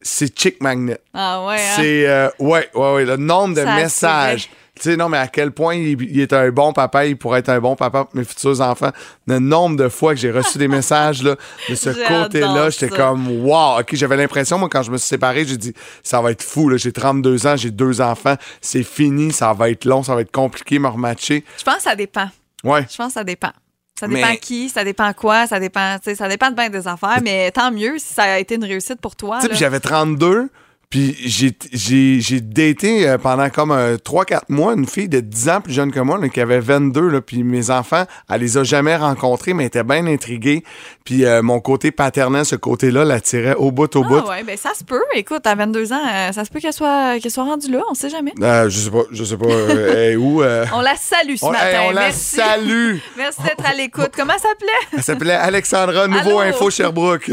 C'est 0.00 0.38
chick 0.38 0.62
magnet. 0.62 0.98
Ah 1.14 1.46
ouais. 1.46 1.54
hein? 1.54 1.74
C'est, 1.76 2.06
euh, 2.06 2.28
ouais, 2.38 2.68
ouais, 2.74 2.94
ouais, 2.94 3.04
le 3.04 3.16
nombre 3.16 3.54
de 3.54 3.62
Ça 3.62 3.76
messages. 3.76 4.50
Tu 4.76 4.90
sais, 4.90 4.96
non, 4.96 5.08
mais 5.08 5.18
à 5.18 5.28
quel 5.28 5.52
point 5.52 5.76
il, 5.76 6.00
il 6.02 6.18
est 6.20 6.32
un 6.32 6.50
bon 6.50 6.72
papa, 6.72 7.06
il 7.06 7.16
pourrait 7.16 7.38
être 7.38 7.48
un 7.48 7.60
bon 7.60 7.76
papa 7.76 8.04
pour 8.06 8.16
mes 8.16 8.24
futurs 8.24 8.60
enfants. 8.60 8.90
Le 9.28 9.38
nombre 9.38 9.76
de 9.76 9.88
fois 9.88 10.14
que 10.14 10.20
j'ai 10.20 10.32
reçu 10.32 10.58
des 10.58 10.66
messages 10.78 11.22
là, 11.22 11.36
de 11.68 11.74
ce 11.76 11.90
côté-là, 11.90 12.70
j'étais 12.70 12.88
comme, 12.88 13.28
wow, 13.44 13.78
OK, 13.78 13.94
j'avais 13.94 14.16
l'impression, 14.16 14.58
moi, 14.58 14.68
quand 14.68 14.82
je 14.82 14.90
me 14.90 14.96
suis 14.98 15.06
séparé, 15.06 15.44
j'ai 15.44 15.56
dit, 15.56 15.72
ça 16.02 16.20
va 16.20 16.32
être 16.32 16.42
fou, 16.42 16.68
là, 16.68 16.76
j'ai 16.76 16.90
32 16.90 17.46
ans, 17.46 17.56
j'ai 17.56 17.70
deux 17.70 18.00
enfants, 18.00 18.34
c'est 18.60 18.82
fini, 18.82 19.30
ça 19.32 19.52
va 19.52 19.70
être 19.70 19.84
long, 19.84 20.02
ça 20.02 20.14
va 20.16 20.22
être 20.22 20.32
compliqué, 20.32 20.80
me 20.80 20.88
rematcher. 20.88 21.44
Je 21.56 21.62
pense 21.62 21.76
que 21.76 21.82
ça 21.82 21.94
dépend. 21.94 22.28
Ouais. 22.64 22.84
Je 22.90 22.96
pense 22.96 23.08
que 23.08 23.12
ça 23.14 23.24
dépend. 23.24 23.52
Ça 23.98 24.08
Mais- 24.08 24.16
dépend 24.16 24.34
qui, 24.40 24.68
ça 24.70 24.82
dépend 24.82 25.12
quoi, 25.12 25.46
ça 25.46 25.60
dépend, 25.60 25.98
tu 25.98 26.10
sais, 26.10 26.14
ça 26.16 26.28
dépend 26.28 26.50
de 26.50 26.56
bien 26.56 26.68
des 26.68 26.88
affaires, 26.88 27.20
mais 27.22 27.52
tant 27.52 27.70
mieux 27.70 27.96
si 27.98 28.12
ça 28.12 28.24
a 28.24 28.38
été 28.40 28.56
une 28.56 28.64
réussite 28.64 29.00
pour 29.00 29.14
toi. 29.14 29.38
Tu 29.40 29.46
sais, 29.46 29.54
j'avais 29.54 29.78
32, 29.78 30.48
puis 30.94 31.16
j'ai- 31.24 32.40
daté 32.40 33.08
euh, 33.08 33.18
pendant 33.18 33.50
comme 33.50 33.72
3-4 33.72 34.42
mois 34.48 34.74
une 34.74 34.86
fille 34.86 35.08
de 35.08 35.18
10 35.18 35.48
ans 35.48 35.60
plus 35.60 35.72
jeune 35.72 35.90
que 35.90 35.98
moi, 35.98 36.18
là, 36.18 36.28
qui 36.28 36.40
avait 36.40 36.60
22, 36.60 37.08
là, 37.08 37.20
puis 37.20 37.42
mes 37.42 37.70
enfants, 37.70 38.04
elle 38.30 38.40
les 38.40 38.56
a 38.58 38.62
jamais 38.62 38.94
rencontrés, 38.94 39.54
mais 39.54 39.64
elle 39.64 39.68
était 39.68 39.82
bien 39.82 40.06
intriguée. 40.06 40.62
Puis 41.04 41.24
euh, 41.24 41.42
mon 41.42 41.58
côté 41.58 41.90
paternel, 41.90 42.44
ce 42.44 42.54
côté-là, 42.54 43.04
l'attirait 43.04 43.56
au 43.56 43.72
bout, 43.72 43.94
au 43.96 44.04
bout. 44.04 44.20
Ah 44.24 44.28
ouais, 44.30 44.44
ben 44.44 44.56
ça 44.56 44.72
se 44.74 44.84
peut. 44.84 45.02
Écoute, 45.16 45.44
à 45.48 45.56
22 45.56 45.92
ans, 45.92 46.00
euh, 46.06 46.30
ça 46.30 46.44
se 46.44 46.50
peut 46.50 46.60
qu'elle 46.60 46.72
soit, 46.72 47.18
qu'elle 47.18 47.32
soit 47.32 47.42
rendue 47.42 47.72
là, 47.72 47.82
on 47.90 47.94
sait 47.94 48.08
jamais. 48.10 48.32
Euh, 48.40 48.70
je 48.70 48.78
sais 48.78 48.90
pas, 48.92 49.02
je 49.10 49.24
sais 49.24 49.36
pas 49.36 49.46
euh, 49.46 50.10
elle 50.12 50.18
où. 50.18 50.42
euh. 50.44 50.64
On 50.72 50.80
la 50.80 50.94
salue 50.94 51.34
ce 51.34 51.44
On, 51.44 51.50
matin. 51.50 51.66
hey, 51.66 51.88
on 51.88 51.90
la 51.90 52.00
Merci. 52.02 52.36
salue. 52.36 52.96
Merci 53.16 53.42
d'être 53.42 53.66
à 53.68 53.74
l'écoute. 53.74 54.12
Comment 54.16 54.34
ça 54.34 54.48
s'appelait? 54.50 54.96
Elle 54.96 55.02
s'appelait 55.02 55.32
Alexandra, 55.34 56.06
nouveau 56.06 56.38
Allô? 56.38 56.50
info 56.54 56.70
Sherbrooke. 56.70 57.32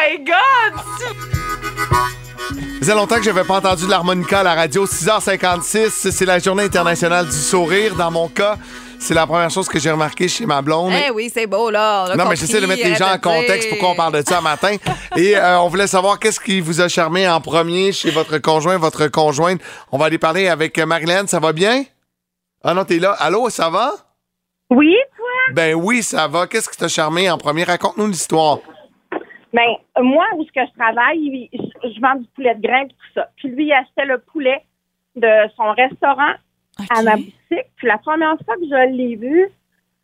Oh 0.00 0.08
my 0.08 0.18
God! 0.24 0.80
Ça 2.48 2.78
faisait 2.80 2.94
longtemps 2.94 3.16
que 3.16 3.22
j'avais 3.22 3.44
pas 3.44 3.56
entendu 3.58 3.84
de 3.84 3.90
l'harmonica 3.90 4.40
à 4.40 4.42
la 4.42 4.54
radio. 4.54 4.86
6h56, 4.86 6.10
c'est 6.10 6.24
la 6.24 6.38
journée 6.38 6.62
internationale 6.64 7.26
du 7.26 7.36
sourire. 7.36 7.94
Dans 7.94 8.10
mon 8.10 8.28
cas, 8.28 8.56
c'est 8.98 9.12
la 9.14 9.26
première 9.26 9.50
chose 9.50 9.68
que 9.68 9.78
j'ai 9.78 9.90
remarqué 9.90 10.28
chez 10.28 10.46
ma 10.46 10.62
blonde. 10.62 10.92
Eh 11.06 11.10
oui, 11.10 11.30
c'est 11.32 11.46
beau, 11.46 11.70
là. 11.70 12.06
on 12.08 12.12
a 12.12 12.16
Non, 12.16 12.24
mais 12.28 12.36
j'essaie 12.36 12.60
de 12.60 12.66
mettre 12.66 12.82
les 12.84 12.94
gens 12.94 13.12
en 13.12 13.18
contexte. 13.18 13.68
Pourquoi 13.68 13.90
on 13.90 13.94
parle 13.94 14.22
de 14.22 14.26
ça 14.26 14.38
un 14.38 14.42
matin? 14.42 14.76
Et 15.16 15.36
euh, 15.36 15.60
on 15.60 15.68
voulait 15.68 15.86
savoir 15.86 16.18
qu'est-ce 16.18 16.40
qui 16.40 16.60
vous 16.60 16.80
a 16.80 16.88
charmé 16.88 17.28
en 17.28 17.40
premier 17.40 17.92
chez 17.92 18.10
votre 18.10 18.38
conjoint, 18.38 18.78
votre 18.78 19.08
conjointe. 19.08 19.60
On 19.92 19.98
va 19.98 20.06
aller 20.06 20.18
parler 20.18 20.48
avec 20.48 20.78
Marilyn. 20.78 21.26
Ça 21.26 21.40
va 21.40 21.52
bien? 21.52 21.84
Ah 22.64 22.72
non, 22.74 22.84
t'es 22.84 22.98
là. 22.98 23.12
Allô, 23.18 23.50
ça 23.50 23.68
va? 23.68 23.92
Oui, 24.70 24.94
toi? 25.16 25.26
Ben 25.54 25.74
oui, 25.74 26.02
ça 26.02 26.26
va. 26.28 26.46
Qu'est-ce 26.46 26.68
qui 26.70 26.76
t'a 26.78 26.88
charmé 26.88 27.30
en 27.30 27.36
premier? 27.36 27.64
Raconte-nous 27.64 28.06
l'histoire. 28.06 28.58
Ben, 29.52 29.74
moi, 30.00 30.24
où 30.36 30.44
ce 30.44 30.52
que 30.52 30.60
je 30.64 30.78
travaille, 30.78 31.48
je, 31.52 32.00
vends 32.00 32.14
du 32.14 32.26
poulet 32.34 32.54
de 32.54 32.62
grain 32.62 32.82
et 32.82 32.88
tout 32.88 32.94
ça. 33.14 33.28
Puis 33.36 33.48
lui, 33.48 33.66
il 33.66 33.72
achetait 33.72 34.04
le 34.04 34.18
poulet 34.18 34.62
de 35.16 35.28
son 35.56 35.72
restaurant 35.72 36.34
à 36.90 37.02
ma 37.02 37.16
boutique. 37.16 37.34
Puis 37.76 37.86
la 37.88 37.98
première 37.98 38.36
fois 38.44 38.54
que 38.56 38.64
je 38.64 38.96
l'ai 38.96 39.16
vu, 39.16 39.48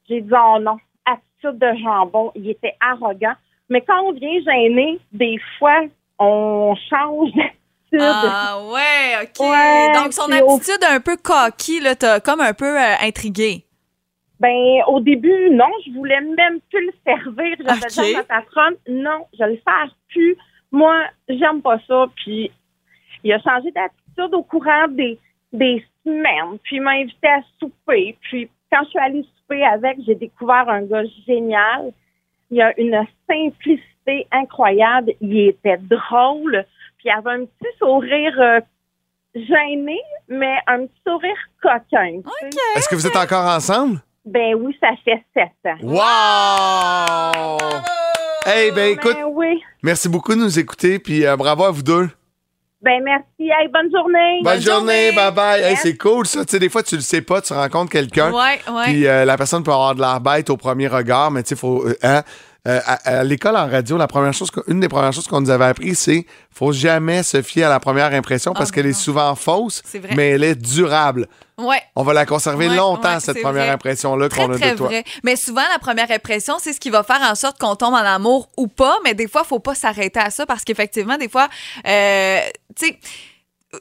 j'ai 0.09 0.21
dit, 0.21 0.33
oh 0.33 0.59
non, 0.61 0.79
attitude 1.05 1.59
de 1.59 1.79
jambon. 1.83 2.33
Il 2.35 2.51
était 2.51 2.75
arrogant. 2.81 3.35
Mais 3.69 3.81
quand 3.83 4.01
on 4.03 4.13
vient 4.13 4.41
gêné, 4.45 4.99
des 5.13 5.39
fois, 5.59 5.83
on 6.19 6.75
change 6.91 7.31
d'attitude. 7.33 8.01
Ah 8.01 8.59
ouais, 8.65 9.23
OK. 9.23 9.49
Ouais, 9.49 9.93
Donc, 9.95 10.13
son 10.13 10.31
au- 10.31 10.55
attitude 10.57 10.85
un 10.89 11.01
peu 11.01 11.17
coquille, 11.17 11.81
là, 11.81 11.95
t'as 11.95 12.21
comme 12.21 12.41
un 12.41 12.53
peu 12.53 12.79
euh, 12.79 12.95
intrigué. 13.01 13.66
Ben, 14.39 14.83
au 14.89 15.01
début, 15.01 15.51
non, 15.51 15.71
je 15.87 15.93
voulais 15.93 16.21
même 16.21 16.61
plus 16.71 16.87
le 16.87 16.93
servir. 17.05 17.57
J'avais 17.61 17.87
Ok. 17.87 18.05
dit 18.05 18.15
à 18.15 18.19
ma 18.19 18.25
patronne, 18.25 18.75
non, 18.89 19.27
je 19.39 19.45
le 19.45 19.57
sers 19.67 19.97
plus. 20.11 20.37
Moi, 20.71 21.05
j'aime 21.29 21.63
pas 21.63 21.79
ça. 21.87 22.07
Puis, 22.17 22.51
il 23.25 23.33
a 23.33 23.41
changé 23.41 23.71
d'attitude 23.71 24.35
au 24.35 24.43
courant 24.43 24.89
des, 24.89 25.19
des 25.53 25.83
semaines. 26.05 26.59
Puis, 26.65 26.77
il 26.77 26.83
m'a 26.83 26.93
invité 26.93 27.29
à 27.29 27.41
souper. 27.59 28.17
Puis, 28.23 28.51
quand 28.71 28.83
je 28.85 28.91
suis 28.91 28.99
allée 28.99 29.25
souper 29.39 29.65
avec, 29.65 29.99
j'ai 30.07 30.15
découvert 30.17 30.69
un 30.69 30.83
gars 30.83 31.05
génial. 31.27 31.93
Il 32.51 32.61
a 32.61 32.79
une 32.79 33.07
simplicité 33.29 34.27
incroyable. 34.33 35.13
Il 35.23 35.39
était 35.49 35.79
drôle. 35.79 36.65
Puis, 36.99 37.07
il 37.09 37.11
avait 37.11 37.31
un 37.43 37.45
petit 37.47 37.77
sourire 37.79 38.39
euh, 38.39 38.61
gêné, 39.35 39.99
mais 40.29 40.59
un 40.67 40.87
petit 40.87 41.01
sourire 41.07 41.37
coquin. 41.63 42.21
sais. 42.41 42.49
Est-ce 42.77 42.89
que 42.89 42.95
vous 42.97 43.07
êtes 43.07 43.17
encore 43.17 43.47
ensemble? 43.47 43.99
Ben 44.27 44.55
oui, 44.57 44.77
ça 44.81 44.89
fait 45.05 45.23
sept 45.35 45.53
ans. 45.67 45.79
Wow! 45.83 47.59
Hey, 48.45 48.71
ben 48.73 48.93
écoute, 48.93 49.15
Ben 49.15 49.25
oui. 49.33 49.61
merci 49.83 50.09
beaucoup 50.09 50.35
de 50.35 50.41
nous 50.41 50.59
écouter, 50.59 50.99
puis 50.99 51.25
euh, 51.27 51.37
bravo 51.37 51.65
à 51.65 51.71
vous 51.71 51.83
deux. 51.83 52.09
Ben 52.83 53.03
merci. 53.03 53.25
Hey, 53.41 53.69
bonne 53.73 53.91
journée. 53.91 54.41
Bonne, 54.43 54.61
journée, 54.61 55.11
journée. 55.11 55.17
bye 55.17 55.33
bye. 55.33 55.63
Hey, 55.63 55.77
c'est 55.77 55.97
cool 55.97 56.27
ça. 56.27 56.45
Tu 56.45 56.53
sais, 56.53 56.59
des 56.59 56.69
fois, 56.69 56.83
tu 56.83 56.95
le 56.97 57.01
sais 57.01 57.23
pas, 57.23 57.41
tu 57.41 57.53
rencontres 57.53 57.91
quelqu'un. 57.91 58.31
Ouais, 58.33 58.61
ouais. 58.73 58.85
Puis 58.85 59.07
euh, 59.07 59.25
la 59.25 59.37
personne 59.37 59.63
peut 59.63 59.73
avoir 59.73 59.95
de 59.95 60.01
l'air 60.01 60.21
bête 60.21 60.51
au 60.51 60.57
premier 60.57 60.87
regard, 60.89 61.31
mais 61.31 61.43
tu 61.43 61.51
sais, 61.51 61.57
faut. 61.57 61.85
euh, 61.87 61.95
hein, 62.03 62.23
euh, 62.67 62.81
à, 62.85 63.19
à 63.21 63.25
l'école 63.25 63.57
en 63.57 63.69
radio, 63.69 63.97
la 63.97 64.07
première 64.09 64.35
chose, 64.35 64.51
que- 64.51 64.61
une 64.67 64.81
des 64.81 64.89
premières 64.89 65.13
choses 65.13 65.27
qu'on 65.29 65.41
nous 65.41 65.51
avait 65.51 65.67
appris, 65.67 65.95
c'est 65.95 66.27
faut 66.51 66.73
jamais 66.73 67.23
se 67.23 67.41
fier 67.43 67.65
à 67.65 67.69
la 67.69 67.79
première 67.81 68.13
impression 68.13 68.53
parce 68.55 68.71
Ah, 68.71 68.75
qu'elle 68.75 68.87
est 68.87 68.93
souvent 68.93 69.35
fausse, 69.37 69.83
mais 70.17 70.31
elle 70.31 70.43
est 70.45 70.55
durable. 70.57 71.29
ouais. 71.59 71.81
On 71.95 72.03
va 72.03 72.13
la 72.15 72.27
conserver 72.27 72.69
Ouais, 72.69 72.77
longtemps, 72.77 73.15
ouais, 73.15 73.21
cette 73.21 73.41
première 73.41 73.71
impression-là 73.73 74.29
qu'on 74.29 74.53
a 74.53 74.59
très 74.59 74.73
de 74.73 74.77
toi. 74.77 74.89
vrai. 74.89 75.05
Mais 75.23 75.37
souvent, 75.37 75.63
la 75.73 75.79
première 75.79 76.11
impression, 76.11 76.57
c'est 76.59 76.73
ce 76.73 76.81
qui 76.81 76.91
va 76.91 77.03
faire 77.03 77.21
en 77.23 77.35
sorte 77.35 77.59
qu'on 77.59 77.77
tombe 77.77 77.95
en 77.95 77.99
amour 77.99 78.49
ou 78.57 78.67
pas. 78.69 78.97
Mais 79.05 79.15
des 79.15 79.29
fois, 79.29 79.43
il 79.45 79.49
faut 79.49 79.61
pas 79.61 79.75
s'arrêter 79.75 80.19
à 80.21 80.31
ça 80.31 80.45
parce 80.47 80.65
qu'effectivement, 80.65 81.17
des 81.19 81.29
fois, 81.29 81.49
euh, 81.87 82.41
tu 82.79 82.87
sais, 82.87 82.99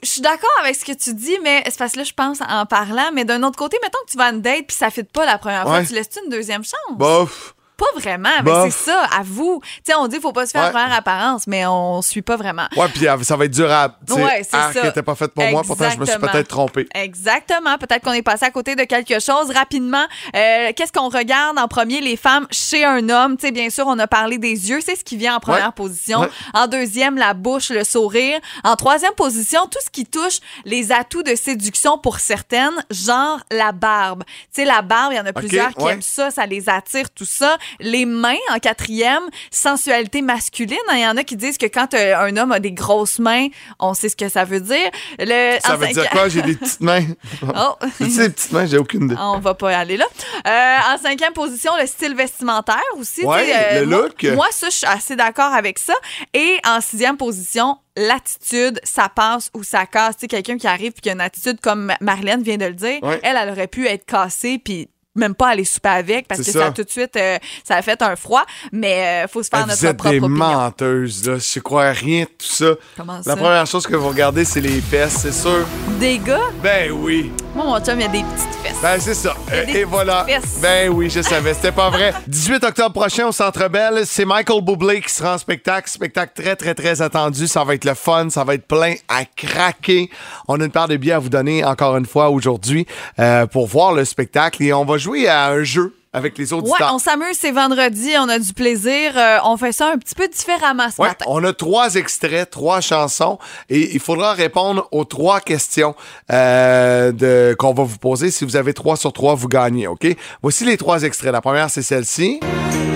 je 0.03 0.09
suis 0.09 0.21
d'accord 0.21 0.49
avec 0.61 0.75
ce 0.75 0.83
que 0.83 0.91
tu 0.91 1.13
dis, 1.13 1.37
mais 1.43 1.63
c'est 1.65 1.77
parce 1.77 1.93
que 1.93 1.99
là, 1.99 2.03
je 2.03 2.13
pense 2.13 2.39
en 2.47 2.65
parlant. 2.65 3.09
Mais 3.13 3.23
d'un 3.25 3.41
autre 3.43 3.57
côté, 3.57 3.77
mettons 3.81 3.99
que 4.05 4.11
tu 4.11 4.17
vas 4.17 4.25
à 4.25 4.31
une 4.31 4.41
date 4.41 4.65
puis 4.67 4.75
ça 4.75 4.89
fit 4.89 5.03
pas 5.03 5.25
la 5.25 5.37
première 5.37 5.63
fois, 5.63 5.83
tu 5.83 5.93
laisses-tu 5.93 6.19
une 6.25 6.29
deuxième 6.29 6.63
chance? 6.63 6.97
Bof. 6.97 7.54
Pas 7.77 7.99
vraiment, 7.99 8.29
mais 8.37 8.43
Bof. 8.51 8.73
c'est 8.73 8.91
ça, 8.91 9.03
à 9.17 9.21
vous. 9.23 9.61
Tu 9.63 9.81
sais, 9.85 9.95
on 9.95 10.07
dit 10.07 10.19
faut 10.21 10.31
pas 10.31 10.45
se 10.45 10.51
faire 10.51 10.63
Ouais. 10.65 10.69
première 10.71 10.93
apparence, 10.93 11.45
mais 11.47 11.65
on 11.65 12.01
suit 12.01 12.21
pas 12.21 12.37
vraiment. 12.37 12.67
Ouais, 12.77 12.87
puis 12.87 13.07
euh, 13.07 13.21
ça 13.23 13.35
va 13.35 13.45
être 13.45 13.51
durable. 13.51 13.95
Ouais, 14.09 14.43
c'est 14.43 14.49
ah, 14.53 14.71
ça. 14.73 14.81
qui 14.81 14.87
était 14.87 15.03
pas 15.03 15.15
faite 15.15 15.33
pour 15.33 15.43
moi, 15.45 15.61
pourtant 15.65 15.89
je 15.89 15.97
me 15.99 16.05
suis 16.05 16.13
Exactement. 16.13 16.31
peut-être 16.31 16.47
trompé. 16.47 16.87
Exactement. 16.95 17.77
Peut-être 17.77 18.03
qu'on 18.03 18.13
est 18.13 18.21
passé 18.21 18.45
à 18.45 18.51
côté 18.51 18.75
de 18.75 18.83
quelque 18.83 19.19
chose. 19.19 19.51
Rapidement, 19.53 20.05
euh, 20.35 20.71
qu'est-ce 20.75 20.93
qu'on 20.93 21.09
regarde 21.09 21.57
en 21.59 21.67
premier, 21.67 21.99
les 22.01 22.15
femmes 22.17 22.47
chez 22.51 22.85
un 22.85 23.09
homme? 23.09 23.35
Tu 23.37 23.47
sais, 23.47 23.51
bien 23.51 23.69
sûr, 23.69 23.85
on 23.87 23.99
a 23.99 24.07
parlé 24.07 24.37
des 24.37 24.69
yeux. 24.69 24.79
C'est 24.81 24.95
ce 24.95 25.03
qui 25.03 25.17
vient 25.17 25.35
en 25.35 25.39
première 25.39 25.65
Ouais. 25.67 25.71
position. 25.75 26.21
Ouais. 26.21 26.29
En 26.53 26.67
deuxième, 26.67 27.17
la 27.17 27.33
bouche, 27.33 27.69
le 27.71 27.83
sourire. 27.83 28.39
En 28.63 28.75
troisième 28.75 29.13
position, 29.13 29.65
tout 29.67 29.79
ce 29.83 29.89
qui 29.89 30.05
touche 30.05 30.39
les 30.63 30.91
atouts 30.91 31.23
de 31.23 31.35
séduction 31.35 31.97
pour 31.97 32.19
certaines, 32.19 32.85
genre 32.89 33.39
la 33.51 33.71
barbe. 33.73 34.23
Tu 34.53 34.61
sais, 34.61 34.65
la 34.65 34.81
barbe, 34.81 35.11
il 35.13 35.17
y 35.17 35.19
en 35.19 35.25
a 35.25 35.33
plusieurs 35.33 35.73
qui 35.73 35.85
aiment 35.87 36.01
ça, 36.01 36.31
ça 36.31 36.45
les 36.45 36.69
attire, 36.69 37.09
tout 37.11 37.25
ça. 37.25 37.57
Les 37.79 38.05
mains, 38.05 38.35
en 38.53 38.59
quatrième, 38.59 39.23
sensualité 39.51 40.21
masculine. 40.21 40.77
Il 40.93 40.99
y 40.99 41.07
en 41.07 41.17
a 41.17 41.23
qui 41.23 41.35
disent 41.35 41.57
que 41.57 41.65
quand 41.65 41.93
euh, 41.93 42.15
un 42.17 42.35
homme 42.37 42.51
a 42.51 42.59
des 42.59 42.71
grosses 42.71 43.19
mains, 43.19 43.47
on 43.79 43.93
sait 43.93 44.09
ce 44.09 44.15
que 44.15 44.29
ça 44.29 44.43
veut 44.43 44.59
dire. 44.61 44.89
Le, 45.19 45.57
Ça 45.61 45.75
veut 45.75 45.87
dire 45.87 46.09
quoi? 46.09 46.29
J'ai 46.29 46.41
des 46.41 46.55
petites 46.55 46.81
mains. 46.81 47.05
Oh. 47.57 47.75
tu 47.97 48.09
sais, 48.09 48.27
des 48.27 48.33
petites 48.33 48.51
mains, 48.51 48.65
j'ai 48.65 48.77
aucune 48.77 49.05
idée. 49.05 49.15
On 49.19 49.39
va 49.39 49.53
pas 49.53 49.77
aller 49.77 49.97
là. 49.97 50.05
Euh, 50.47 50.93
en 50.93 50.97
cinquième 50.97 51.33
position, 51.33 51.71
le 51.79 51.85
style 51.87 52.15
vestimentaire 52.15 52.81
aussi. 52.97 53.23
Ouais, 53.23 53.79
le 53.79 53.85
moi- 53.85 54.03
look. 54.03 54.23
Moi, 54.35 54.47
ça, 54.51 54.69
je 54.69 54.75
suis 54.77 54.85
assez 54.87 55.15
d'accord 55.15 55.53
avec 55.53 55.79
ça. 55.79 55.93
Et 56.33 56.57
en 56.65 56.81
sixième 56.81 57.17
position, 57.17 57.77
l'attitude, 57.97 58.79
ça 58.83 59.09
passe 59.09 59.49
ou 59.53 59.63
ça 59.63 59.85
casse. 59.85 60.15
Tu 60.17 60.21
sais, 60.21 60.27
quelqu'un 60.27 60.57
qui 60.57 60.67
arrive 60.67 60.91
puis 60.93 61.01
qui 61.01 61.09
a 61.09 61.13
une 61.13 61.21
attitude 61.21 61.59
comme 61.61 61.93
Marlène 62.01 62.41
vient 62.43 62.57
de 62.57 62.65
le 62.65 62.73
dire, 62.73 63.01
Ouais. 63.03 63.19
elle, 63.23 63.37
elle 63.37 63.49
aurait 63.49 63.67
pu 63.67 63.87
être 63.87 64.05
cassée 64.05 64.59
puis 64.63 64.89
même 65.15 65.35
pas 65.35 65.49
aller 65.49 65.63
souper 65.65 65.89
avec 65.89 66.27
parce 66.27 66.41
que 66.41 66.51
ça. 66.51 66.59
ça. 66.59 66.71
tout 66.71 66.83
de 66.83 66.89
suite, 66.89 67.15
euh, 67.17 67.37
ça 67.63 67.75
a 67.77 67.81
fait 67.81 68.01
un 68.01 68.15
froid. 68.15 68.43
Mais 68.71 69.23
euh, 69.25 69.27
faut 69.27 69.41
se 69.43 69.49
faire 69.49 69.61
Ah, 69.63 69.65
notre 69.67 69.79
vous 69.79 69.85
êtes 69.85 69.97
propre 69.97 70.11
des 70.11 70.19
opinion. 70.19 70.37
menteuses, 70.37 71.27
là. 71.27 71.37
Je 71.37 71.59
crois 71.59 71.85
à 71.85 71.91
rien 71.91 72.21
de 72.21 72.25
tout 72.29 72.33
ça. 72.53 72.65
Comment 72.97 73.17
La 73.17 73.23
ça? 73.23 73.35
première 73.35 73.65
chose 73.67 73.87
que 73.87 73.95
vous 73.95 74.09
regardez, 74.09 74.45
c'est 74.45 74.61
les 74.61 74.81
fesses, 74.81 75.17
c'est 75.21 75.31
sûr? 75.31 75.65
Des 75.99 76.17
gars? 76.19 76.39
Ben 76.61 76.91
oui. 76.91 77.31
Moi, 77.55 77.63
mon 77.65 77.79
chum, 77.79 77.99
il 77.99 78.03
a 78.05 78.07
des 78.09 78.23
petites 78.23 78.55
fesses. 78.63 78.75
Ben, 78.81 78.99
c'est 78.99 79.13
ça. 79.13 79.33
Y 79.47 79.53
Euh, 79.53 79.65
Et 79.67 79.83
voilà. 79.85 80.25
fesses. 80.25 80.59
Ben 80.61 80.89
oui, 80.89 81.09
je 81.09 81.21
savais. 81.21 81.53
C'était 81.53 81.71
pas 81.71 81.89
vrai. 81.89 82.13
18 82.27 82.63
octobre 82.65 82.91
prochain 82.93 83.27
au 83.27 83.31
Centre 83.31 83.69
Bell, 83.69 84.01
c'est 84.05 84.25
Michael 84.25 84.61
Bublé 84.61 85.01
qui 85.01 85.13
sera 85.13 85.35
en 85.35 85.37
spectacle. 85.37 85.89
Spectacle 85.89 86.33
très, 86.41 86.55
très, 86.55 86.73
très 86.75 87.01
attendu. 87.01 87.47
Ça 87.47 87.63
va 87.63 87.75
être 87.75 87.85
le 87.85 87.93
fun. 87.93 88.29
Ça 88.29 88.43
va 88.43 88.55
être 88.55 88.67
plein 88.67 88.95
à 89.07 89.23
craquer. 89.25 90.09
On 90.47 90.59
a 90.59 90.65
une 90.65 90.71
paire 90.71 90.87
de 90.89 90.97
billets 90.97 91.13
à 91.13 91.19
vous 91.19 91.29
donner 91.29 91.63
encore 91.63 91.95
une 91.95 92.05
fois 92.05 92.29
aujourd'hui 92.29 92.85
euh, 93.19 93.45
pour 93.45 93.67
voir 93.67 93.93
le 93.93 94.03
spectacle. 94.03 94.61
Et 94.63 94.73
on 94.73 94.83
va 94.83 94.97
jouer 94.97 95.04
à 95.27 95.47
un 95.49 95.63
jeu 95.63 95.93
avec 96.13 96.37
les 96.37 96.53
Ouais, 96.53 96.59
auditeurs. 96.59 96.91
on 96.93 96.97
s'amuse, 96.97 97.35
c'est 97.37 97.51
vendredi, 97.51 98.11
on 98.17 98.29
a 98.29 98.39
du 98.39 98.53
plaisir. 98.53 99.11
Euh, 99.17 99.37
on 99.43 99.57
fait 99.57 99.73
ça 99.73 99.91
un 99.91 99.97
petit 99.97 100.15
peu 100.15 100.27
différemment 100.29 100.89
ce 100.89 101.01
Ouais, 101.01 101.09
matin. 101.09 101.25
on 101.27 101.43
a 101.43 101.51
trois 101.51 101.95
extraits, 101.95 102.49
trois 102.49 102.79
chansons, 102.79 103.37
et 103.69 103.93
il 103.93 103.99
faudra 103.99 104.31
répondre 104.33 104.87
aux 104.91 105.03
trois 105.03 105.41
questions 105.41 105.93
euh, 106.31 107.11
de, 107.11 107.53
qu'on 107.59 107.73
va 107.73 107.83
vous 107.83 107.97
poser. 107.97 108.31
Si 108.31 108.45
vous 108.45 108.55
avez 108.55 108.73
trois 108.73 108.95
sur 108.95 109.11
trois, 109.11 109.35
vous 109.35 109.49
gagnez, 109.49 109.87
OK? 109.87 110.07
Voici 110.41 110.63
les 110.63 110.77
trois 110.77 111.03
extraits. 111.03 111.33
La 111.33 111.41
première, 111.41 111.69
c'est 111.69 111.81
celle-ci. 111.81 112.39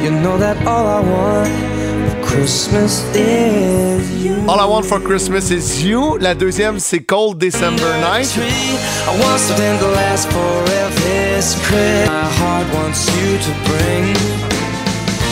You 0.01 0.11
know 0.11 0.37
that 0.37 0.55
all 0.65 0.85
I 0.85 1.01
want 1.05 1.49
for 2.09 2.21
Christmas 2.25 3.03
is 3.13 4.23
you. 4.23 4.28
All 4.49 4.59
I 4.59 4.65
Want 4.65 4.83
for 4.83 4.99
Christmas 4.99 5.51
is 5.51 5.85
You. 5.85 6.17
La 6.17 6.33
deuxième, 6.33 6.79
c'est 6.79 7.01
Cold 7.01 7.37
December 7.37 7.83
Night. 8.01 8.33
Tree, 8.33 8.47
I 9.05 9.21
want 9.21 9.37
something 9.37 9.77
to 9.77 9.87
last 9.91 10.27
forever. 10.31 10.89
This 11.35 11.53
Christmas, 11.67 12.07
my 12.07 12.23
heart 12.23 12.65
wants 12.73 13.05
you 13.15 13.37
to 13.37 13.51
bring. 13.69 14.15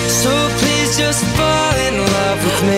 So 0.08 0.30
please 0.60 0.96
just 0.96 1.24
fall 1.36 1.74
in 1.88 1.98
love 1.98 2.46
with 2.46 2.62
me. 2.70 2.78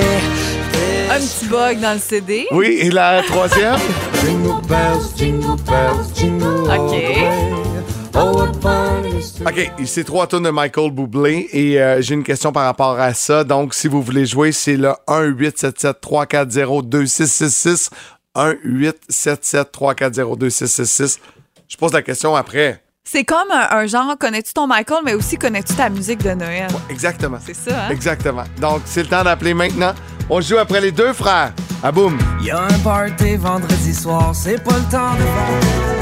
Un 1.12 1.20
petit 1.20 1.46
bug 1.48 1.82
dans 1.82 1.96
le 1.96 2.00
CD. 2.00 2.48
Oui, 2.54 2.78
et 2.84 2.90
la 2.90 3.22
troisième? 3.24 3.76
jingle 4.24 4.62
bells, 4.66 5.14
jingle 5.18 5.58
bells, 5.66 6.10
jingle 6.16 6.72
all 6.72 6.80
OK. 6.80 7.69
OK, 8.16 9.72
c'est 9.86 10.04
trois 10.04 10.28
tonnes 10.28 10.44
de 10.44 10.50
Michael 10.50 10.92
Bublé 10.92 11.48
et 11.52 11.82
euh, 11.82 12.02
j'ai 12.02 12.16
une 12.16 12.24
question 12.24 12.52
par 12.52 12.66
rapport 12.66 13.00
à 13.00 13.14
ça. 13.14 13.44
Donc, 13.44 13.74
si 13.74 13.88
vous 13.88 14.02
voulez 14.02 14.26
jouer, 14.26 14.52
c'est 14.52 14.76
le 14.78 14.92
1-877-340-2666. 15.08 17.90
1-877-340-2666. 18.36 21.18
Je 21.68 21.78
pose 21.78 21.94
la 21.94 22.02
question 22.02 22.36
après. 22.36 22.82
C'est 23.04 23.24
comme 23.24 23.50
un, 23.52 23.68
un 23.78 23.86
genre, 23.88 24.16
connais-tu 24.20 24.54
ton 24.54 24.68
Michael, 24.68 25.00
mais 25.04 25.14
aussi 25.16 25.38
connais-tu 25.38 25.74
ta 25.74 25.90
musique 25.90 26.22
de 26.24 26.32
Noël? 26.32 26.68
Exactement. 26.90 27.40
C'est 27.44 27.56
ça, 27.56 27.86
hein? 27.86 27.90
Exactement. 27.92 28.44
Donc, 28.62 28.82
c'est 28.86 29.02
le 29.04 29.10
temps 29.10 29.24
d'appeler 29.24 29.54
maintenant. 29.54 29.94
On 30.30 30.42
joue 30.42 30.58
après 30.58 30.80
les 30.82 30.92
deux 30.92 31.14
frères. 31.14 31.54
À 31.82 31.92
boum. 31.92 32.20
Y 32.42 32.52
a 32.52 32.62
un 32.64 32.80
party 32.84 33.36
vendredi 33.38 33.94
soir, 33.96 34.36
c'est 34.36 34.62
pas 34.64 34.76
le 34.78 34.84
temps 34.92 35.16
de 35.16 35.99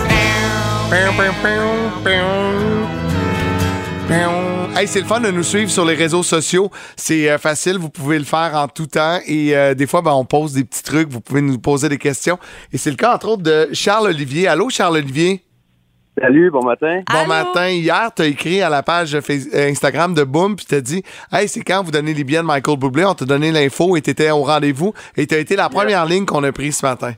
Hey, 4.78 4.88
c'est 4.88 5.02
le 5.02 5.06
fun 5.06 5.20
de 5.20 5.32
nous 5.32 5.44
suivre 5.44 5.70
sur 5.70 5.84
les 5.84 5.96
réseaux 5.96 6.24
sociaux. 6.24 6.72
C'est 6.96 7.30
euh, 7.30 7.38
facile, 7.38 7.78
vous 7.78 7.90
pouvez 7.90 8.18
le 8.18 8.24
faire 8.24 8.52
en 8.56 8.70
tout 8.70 8.86
temps. 8.86 9.20
Et 9.26 9.54
euh, 9.58 9.74
des 9.74 9.86
fois, 9.86 10.02
ben, 10.02 10.14
on 10.14 10.24
pose 10.24 10.54
des 10.54 10.64
petits 10.64 10.84
trucs, 10.84 11.10
vous 11.10 11.20
pouvez 11.20 11.42
nous 11.42 11.60
poser 11.60 11.90
des 11.90 11.98
questions. 11.98 12.40
Et 12.72 12.78
c'est 12.78 12.90
le 12.90 12.96
cas, 12.96 13.16
entre 13.16 13.28
autres, 13.28 13.44
de 13.44 13.68
Charles-Olivier. 13.74 14.48
Allô, 14.48 14.70
Charles-Olivier? 14.70 15.44
Salut, 16.22 16.50
bon 16.52 16.64
matin. 16.64 17.02
Bon 17.12 17.20
Allô? 17.20 17.28
matin. 17.28 17.68
Hier, 17.68 18.10
tu 18.16 18.22
as 18.22 18.26
écrit 18.28 18.62
à 18.62 18.70
la 18.70 18.82
page 18.82 19.14
euh, 19.14 19.70
Instagram 19.70 20.14
de 20.14 20.24
Boom, 20.24 20.56
puis 20.56 20.66
tu 20.66 20.82
dit 20.82 21.04
Hey, 21.34 21.50
c'est 21.50 21.62
quand 21.62 21.84
vous 21.84 21.92
donnez 21.92 22.14
les 22.14 22.24
billets 22.24 22.40
de 22.40 22.44
Michael 22.44 22.78
Bublé? 22.78 23.04
On 23.04 23.14
t'a 23.14 23.26
donné 23.26 23.52
l'info 23.52 23.98
et 23.98 24.02
tu 24.02 24.12
étais 24.12 24.32
au 24.32 24.44
rendez-vous. 24.44 24.94
Et 25.18 25.28
tu 25.28 25.36
as 25.36 25.40
été 25.40 25.58
la 25.58 25.68
première 25.68 26.06
ligne 26.06 26.26
qu'on 26.26 26.44
a 26.46 26.52
prise 26.54 26.78
ce 26.78 26.86
matin. 26.86 27.14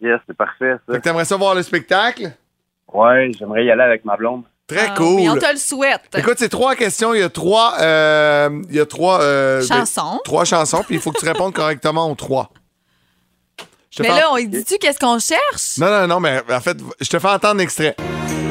Yes, 0.00 0.18
c'est 0.26 0.36
parfait, 0.36 0.72
ça. 0.84 0.94
Fait 0.94 0.98
que 0.98 1.04
t'aimerais 1.04 1.24
ça 1.24 1.36
voir 1.36 1.54
le 1.54 1.62
spectacle? 1.62 2.32
Ouais, 2.92 3.30
j'aimerais 3.38 3.64
y 3.64 3.70
aller 3.70 3.82
avec 3.82 4.04
ma 4.04 4.16
blonde. 4.16 4.42
Très 4.66 4.86
Ah, 4.90 4.94
cool. 4.96 5.16
oui, 5.16 5.28
on 5.28 5.36
te 5.36 5.50
le 5.50 5.58
souhaite. 5.58 6.02
Écoute, 6.16 6.34
c'est 6.38 6.48
trois 6.48 6.74
questions. 6.76 7.14
Il 7.14 7.20
y 7.20 7.22
a 7.22 7.28
trois. 7.28 7.74
euh, 7.80 8.48
il 8.70 8.76
y 8.76 8.80
a 8.80 8.86
trois. 8.86 9.20
euh, 9.20 9.60
ben, 9.68 9.84
Chansons. 9.84 10.20
trois 10.24 10.44
chansons, 10.44 10.82
puis 10.84 10.94
il 10.96 11.00
faut 11.00 11.10
que 11.10 11.18
tu 11.20 11.26
répondes 11.26 11.52
correctement 11.52 12.10
aux 12.10 12.14
trois. 12.14 12.50
Mais 14.00 14.08
là, 14.08 14.30
en- 14.30 14.34
on 14.34 14.36
lui 14.36 14.48
dit-tu 14.48 14.78
qu'est-ce 14.78 14.98
qu'on 14.98 15.18
cherche? 15.18 15.76
Non, 15.78 15.86
non, 15.90 16.06
non, 16.06 16.20
mais 16.20 16.40
en 16.50 16.60
fait, 16.60 16.78
je 17.00 17.08
te 17.08 17.18
fais 17.18 17.28
entendre 17.28 17.56
l'extrait. 17.58 17.94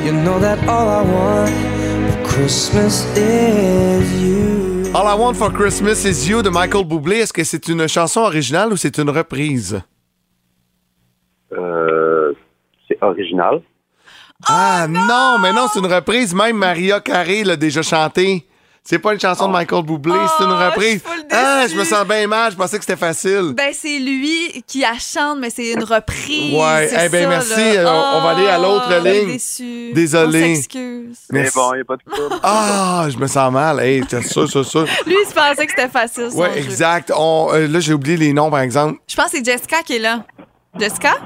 You 0.06 0.12
know 0.12 0.39
that 0.39 0.58
all 0.67 0.88
I 0.88 1.08
want 1.08 1.47
for 1.47 2.30
Christmas 2.30 3.06
is 3.17 4.21
you. 4.23 4.91
All 4.93 5.08
I 5.08 5.17
Want 5.17 5.36
for 5.36 5.51
Christmas 5.54 6.04
is 6.06 6.27
You 6.30 6.41
de 6.41 6.49
Michael 6.49 6.84
Bublé. 6.84 7.19
Est-ce 7.19 7.32
que 7.34 7.43
c'est 7.45 7.69
une 7.69 7.88
chanson 7.88 8.21
originale 8.21 8.73
ou 8.73 8.77
c'est 8.77 8.97
une 8.97 9.10
reprise? 9.10 9.82
Euh, 11.54 12.34
c'est 12.88 12.97
original. 13.01 13.62
Ah 14.47 14.88
non, 14.89 15.38
mais 15.39 15.54
non, 15.54 15.67
c'est 15.71 15.80
une 15.80 15.91
reprise. 15.93 16.34
Même 16.34 16.58
Maria 16.58 16.99
Carey 16.99 17.43
l'a 17.43 17.56
déjà 17.56 17.82
chanté. 17.82 18.45
C'est 18.84 18.97
pas 18.97 19.13
une 19.13 19.19
chanson 19.19 19.45
de 19.47 19.51
Michael 19.54 19.84
Bublé, 19.86 20.15
c'est 20.39 20.43
une 20.43 20.49
Oh, 20.54 20.56
reprise. 20.71 21.04
je 21.06 21.36
Ah, 21.36 21.67
je 21.69 21.75
me 21.75 21.84
sens 21.84 22.04
bien 22.08 22.25
mal. 22.25 22.51
Je 22.51 22.58
pensais 22.58 22.80
que 22.80 22.84
c'était 22.84 22.97
facile. 22.97 23.54
Ben, 23.56 23.71
c'est 23.73 23.99
lui 23.99 24.63
qui 24.65 24.80
la 24.80 24.97
chante, 24.97 25.38
mais 25.39 25.51
c'est 25.51 25.73
une 25.73 25.84
reprise. 25.84 26.51
Ouais, 26.56 26.89
eh 26.91 27.10
ben, 27.10 27.23
ça, 27.23 27.30
merci. 27.30 27.77
Euh, 27.77 27.86
on 27.88 28.21
va 28.23 28.30
aller 28.32 28.47
à 28.47 28.58
l'autre 28.58 28.88
Oh, 28.89 29.04
ligne. 29.08 29.27
déçu. 29.34 29.91
Désolé. 29.93 30.41
On 30.41 30.56
s'excuse. 30.56 31.17
Mais 31.32 31.47
bon, 31.54 31.73
il 31.75 31.82
a 31.82 31.84
pas 31.86 31.95
de 31.97 32.12
trouble. 32.12 32.36
Ah, 32.41 33.06
je 33.08 33.17
me 33.19 33.27
sens 33.27 33.51
mal. 33.54 33.80
Hey, 33.82 34.01
t'as 34.04 34.23
ça, 34.23 34.47
ça, 34.47 34.63
ça. 34.63 34.80
Lui, 35.06 35.15
il 35.23 35.30
se 35.30 35.34
pensait 35.36 35.67
que 35.67 35.73
c'était 35.77 35.88
facile. 35.88 36.32
son 36.32 36.38
Ouais, 36.39 36.54
jeu. 36.54 36.60
exact. 36.62 37.13
On, 37.15 37.49
euh, 37.54 37.67
là, 37.67 37.80
j'ai 37.80 37.93
oublié 37.93 38.17
les 38.17 38.34
noms, 38.34 38.49
par 38.49 38.62
exemple. 38.62 38.97
Je 39.08 39.15
pense 39.15 39.25
que 39.30 39.38
c'est 39.38 39.45
Jessica 39.45 39.84
qui 39.84 39.97
est 39.97 39.99
là. 39.99 40.25
Jessica? 40.80 41.17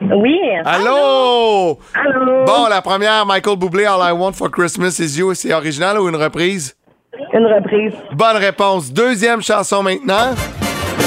Oui. 0.00 0.38
Allô? 0.64 1.78
Allô? 1.94 2.44
Bon, 2.44 2.66
la 2.68 2.82
première, 2.82 3.24
Michael 3.26 3.56
Bublé, 3.56 3.84
All 3.86 4.00
I 4.02 4.12
Want 4.12 4.32
for 4.32 4.50
Christmas 4.50 4.98
is 4.98 5.18
You, 5.18 5.34
c'est 5.34 5.52
original 5.54 5.98
ou 5.98 6.08
une 6.08 6.16
reprise? 6.16 6.74
Une 7.32 7.46
reprise. 7.46 7.92
Bonne 8.12 8.36
réponse. 8.36 8.92
Deuxième 8.92 9.40
chanson 9.42 9.82
maintenant. 9.82 10.34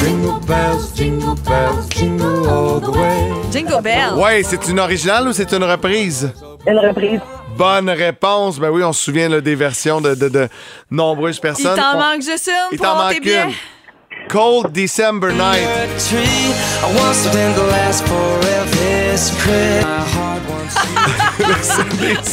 Jingle 0.01 0.39
bells, 0.45 0.93
jingle 0.95 1.35
bells, 1.43 1.87
jingle 1.89 2.47
all 2.47 2.79
the 2.81 2.95
way. 2.95 3.31
Jingle 3.51 3.81
Bell. 3.81 4.13
Ouais, 4.15 4.41
c'est 4.43 4.67
une 4.67 4.79
originale 4.79 5.27
ou 5.27 5.33
c'est 5.33 5.51
une 5.53 5.63
reprise? 5.63 6.31
Une 6.67 6.77
reprise. 6.79 7.19
Bonne 7.57 7.89
réponse. 7.89 8.59
Ben 8.59 8.69
oui, 8.69 8.83
on 8.83 8.93
se 8.93 9.03
souvient 9.03 9.27
là, 9.29 9.41
des 9.41 9.55
versions 9.55 9.99
de, 9.99 10.13
de- 10.15 10.29
de 10.29 10.47
nombreuses 10.91 11.37
Il 11.37 11.41
personnes. 11.41 11.75
t'en 11.77 11.95
On- 11.95 11.99
manque 11.99 12.21
juste 12.21 12.47
une 12.47 12.53
Il 12.73 12.77
pour 12.77 12.85
t'en 12.87 12.95
manque 12.95 13.17
une. 13.25 13.51
Cold 14.29 14.71
December 14.71 15.33
Night. 15.33 15.67
C'est 15.97 16.15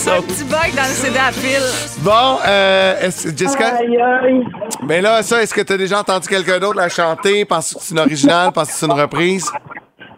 Un 0.10 0.22
petit 0.22 0.44
bug 0.44 0.74
dans 0.74 0.82
le 0.82 0.94
CD 0.94 1.18
à 1.18 1.30
pile. 1.30 1.62
Bon, 1.98 2.38
euh, 2.46 3.00
est-ce- 3.00 3.28
Jessica, 3.36 3.76
Aïe, 3.76 3.96
aïe. 4.00 4.44
mais 4.86 5.00
là, 5.00 5.22
ça, 5.22 5.42
est-ce 5.42 5.54
que 5.54 5.60
tu 5.60 5.72
as 5.72 5.76
déjà 5.76 6.00
entendu 6.00 6.26
quelqu'un 6.28 6.58
d'autre 6.58 6.76
la 6.76 6.88
chanter? 6.88 7.44
Penses-tu 7.44 7.74
que 7.76 7.80
c'est 7.82 7.92
une 7.94 8.00
originale? 8.00 8.52
Penses-tu 8.52 8.72
que 8.74 8.78
c'est 8.80 8.86
une 8.86 8.92
reprise? 9.00 9.50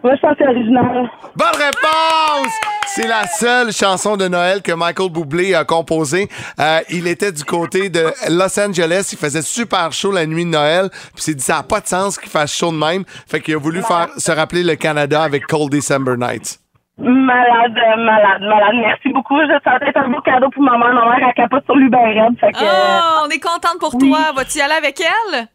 Moi, 0.06 0.14
je 0.14 0.20
pense 0.20 0.36
que 0.36 0.44
c'est 0.44 0.48
original. 0.48 1.10
Bonne 1.34 1.56
réponse! 1.56 2.52
C'est 2.86 3.08
la 3.08 3.24
seule 3.26 3.72
chanson 3.72 4.16
de 4.16 4.28
Noël 4.28 4.62
que 4.62 4.70
Michael 4.70 5.10
Bublé 5.10 5.52
a 5.56 5.64
composée. 5.64 6.28
Euh, 6.60 6.78
il 6.90 7.08
était 7.08 7.32
du 7.32 7.42
côté 7.42 7.88
de 7.90 8.04
Los 8.30 8.56
Angeles. 8.60 9.08
Il 9.10 9.18
faisait 9.18 9.42
super 9.42 9.90
chaud 9.92 10.12
la 10.12 10.24
nuit 10.24 10.44
de 10.44 10.50
Noël. 10.50 10.90
Puis 10.90 11.10
il 11.16 11.22
s'est 11.22 11.34
dit, 11.34 11.42
ça 11.42 11.56
n'a 11.56 11.62
pas 11.64 11.80
de 11.80 11.88
sens 11.88 12.18
qu'il 12.18 12.30
fasse 12.30 12.56
chaud 12.56 12.70
de 12.70 12.76
même. 12.76 13.02
Fait 13.26 13.40
qu'il 13.40 13.54
a 13.54 13.58
voulu 13.58 13.82
faire 13.82 14.06
se 14.16 14.30
rappeler 14.30 14.62
le 14.62 14.76
Canada 14.76 15.24
avec 15.24 15.44
Cold 15.48 15.72
December 15.72 16.14
Nights. 16.16 16.60
Malade, 16.98 17.74
malade, 17.98 18.42
malade. 18.42 18.74
Merci 18.76 19.08
beaucoup. 19.08 19.40
Je 19.40 19.58
sentais 19.68 19.88
être 19.88 19.98
un 19.98 20.08
beau 20.08 20.20
cadeau 20.20 20.50
pour 20.50 20.62
ma 20.62 20.78
mère. 20.78 20.94
Ma 20.94 21.16
mère, 21.16 21.28
elle 21.28 21.34
capote 21.34 21.64
sur. 21.64 21.74
Fait 21.74 22.52
que, 22.52 22.58
Oh, 22.62 23.26
on 23.26 23.28
est 23.28 23.40
contente 23.40 23.80
pour 23.80 23.98
toi. 23.98 24.30
Vas-tu 24.36 24.58
y 24.58 24.60
aller 24.60 24.74
avec 24.74 25.00
elle? 25.00 25.48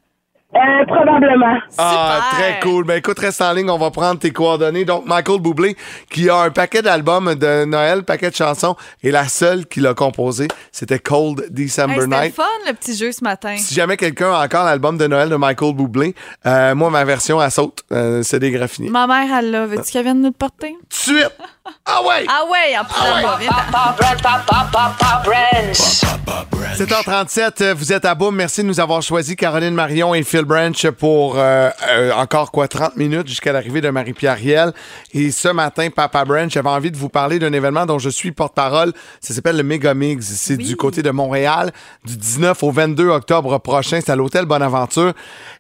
Euh, 0.53 0.85
probablement. 0.85 1.57
Ah, 1.77 2.19
Super. 2.31 2.39
très 2.39 2.59
cool. 2.61 2.83
Ben 2.85 2.97
écoute, 2.97 3.19
reste 3.19 3.41
en 3.41 3.53
ligne, 3.53 3.69
on 3.69 3.77
va 3.77 3.89
prendre 3.91 4.19
tes 4.19 4.31
coordonnées. 4.31 4.85
Donc, 4.85 5.05
Michael 5.05 5.39
Bublé, 5.39 5.75
qui 6.09 6.29
a 6.29 6.37
un 6.41 6.49
paquet 6.49 6.81
d'albums 6.81 7.35
de 7.35 7.65
Noël, 7.65 8.03
paquet 8.03 8.29
de 8.29 8.35
chansons, 8.35 8.75
et 9.03 9.11
la 9.11 9.27
seule 9.27 9.65
qu'il 9.65 9.87
a 9.87 9.93
composé, 9.93 10.47
c'était 10.71 10.99
Cold 10.99 11.39
Hey, 11.41 11.47
December 11.51 11.93
C'était 12.01 12.07
Night. 12.21 12.35
fun, 12.35 12.43
le 12.67 12.73
petit 12.73 12.95
jeu 12.95 13.11
ce 13.11 13.23
matin. 13.23 13.55
Si 13.57 13.73
jamais 13.73 13.95
quelqu'un 13.97 14.33
a 14.33 14.43
encore 14.45 14.65
l'album 14.65 14.97
de 14.97 15.07
Noël 15.07 15.29
de 15.29 15.35
Michael 15.35 15.73
Bublé, 15.73 16.15
euh, 16.45 16.75
moi, 16.75 16.89
ma 16.89 17.05
version, 17.05 17.41
elle 17.41 17.51
saute. 17.51 17.83
Euh, 17.91 18.21
c'est 18.23 18.39
des 18.39 18.51
graffinis. 18.51 18.89
Ma 18.89 19.07
mère, 19.07 19.37
elle 19.39 19.51
l'a. 19.51 19.65
Veux-tu 19.65 19.91
qu'elle 19.91 20.03
vienne 20.03 20.19
nous 20.21 20.27
le 20.27 20.31
porter? 20.31 20.75
Tout 20.89 21.11
de 21.13 21.17
suite! 21.19 21.31
Ah 21.85 22.01
ouais! 22.03 22.25
Ah 22.27 22.43
ouais, 22.49 22.77
en 22.77 22.85
plus, 22.85 23.21
va. 23.23 23.37
Viens, 23.37 23.51
7h37, 26.77 27.61
euh, 27.61 27.73
vous 27.73 27.91
êtes 27.91 28.05
à 28.05 28.15
boum. 28.15 28.35
Merci 28.35 28.61
de 28.61 28.67
nous 28.67 28.79
avoir 28.79 29.01
choisi 29.01 29.35
Caroline 29.35 29.73
Marion 29.73 30.15
et 30.15 30.23
Phil 30.23 30.43
Branch 30.43 30.89
pour 30.91 31.35
euh, 31.37 31.69
euh, 31.89 32.11
encore 32.13 32.51
quoi 32.51 32.67
30 32.67 32.95
minutes 32.95 33.27
jusqu'à 33.27 33.51
l'arrivée 33.51 33.81
de 33.81 33.89
Marie-Pierre 33.89 34.37
Riel. 34.37 34.73
Et 35.13 35.31
ce 35.31 35.49
matin, 35.49 35.89
Papa 35.93 36.23
Branch, 36.23 36.49
j'avais 36.51 36.69
envie 36.69 36.91
de 36.91 36.97
vous 36.97 37.09
parler 37.09 37.39
d'un 37.39 37.51
événement 37.53 37.85
dont 37.85 37.99
je 37.99 38.09
suis 38.09 38.31
porte-parole. 38.31 38.93
Ça 39.19 39.33
s'appelle 39.33 39.57
le 39.57 39.63
Mega 39.63 39.93
Mix. 39.93 40.25
C'est 40.25 40.57
du 40.57 40.75
côté 40.75 41.03
de 41.03 41.11
Montréal, 41.11 41.71
du 42.05 42.15
19 42.15 42.63
au 42.63 42.71
22 42.71 43.09
octobre 43.09 43.57
prochain. 43.59 43.99
C'est 44.03 44.11
à 44.11 44.15
l'hôtel 44.15 44.45
Bonaventure. 44.45 45.13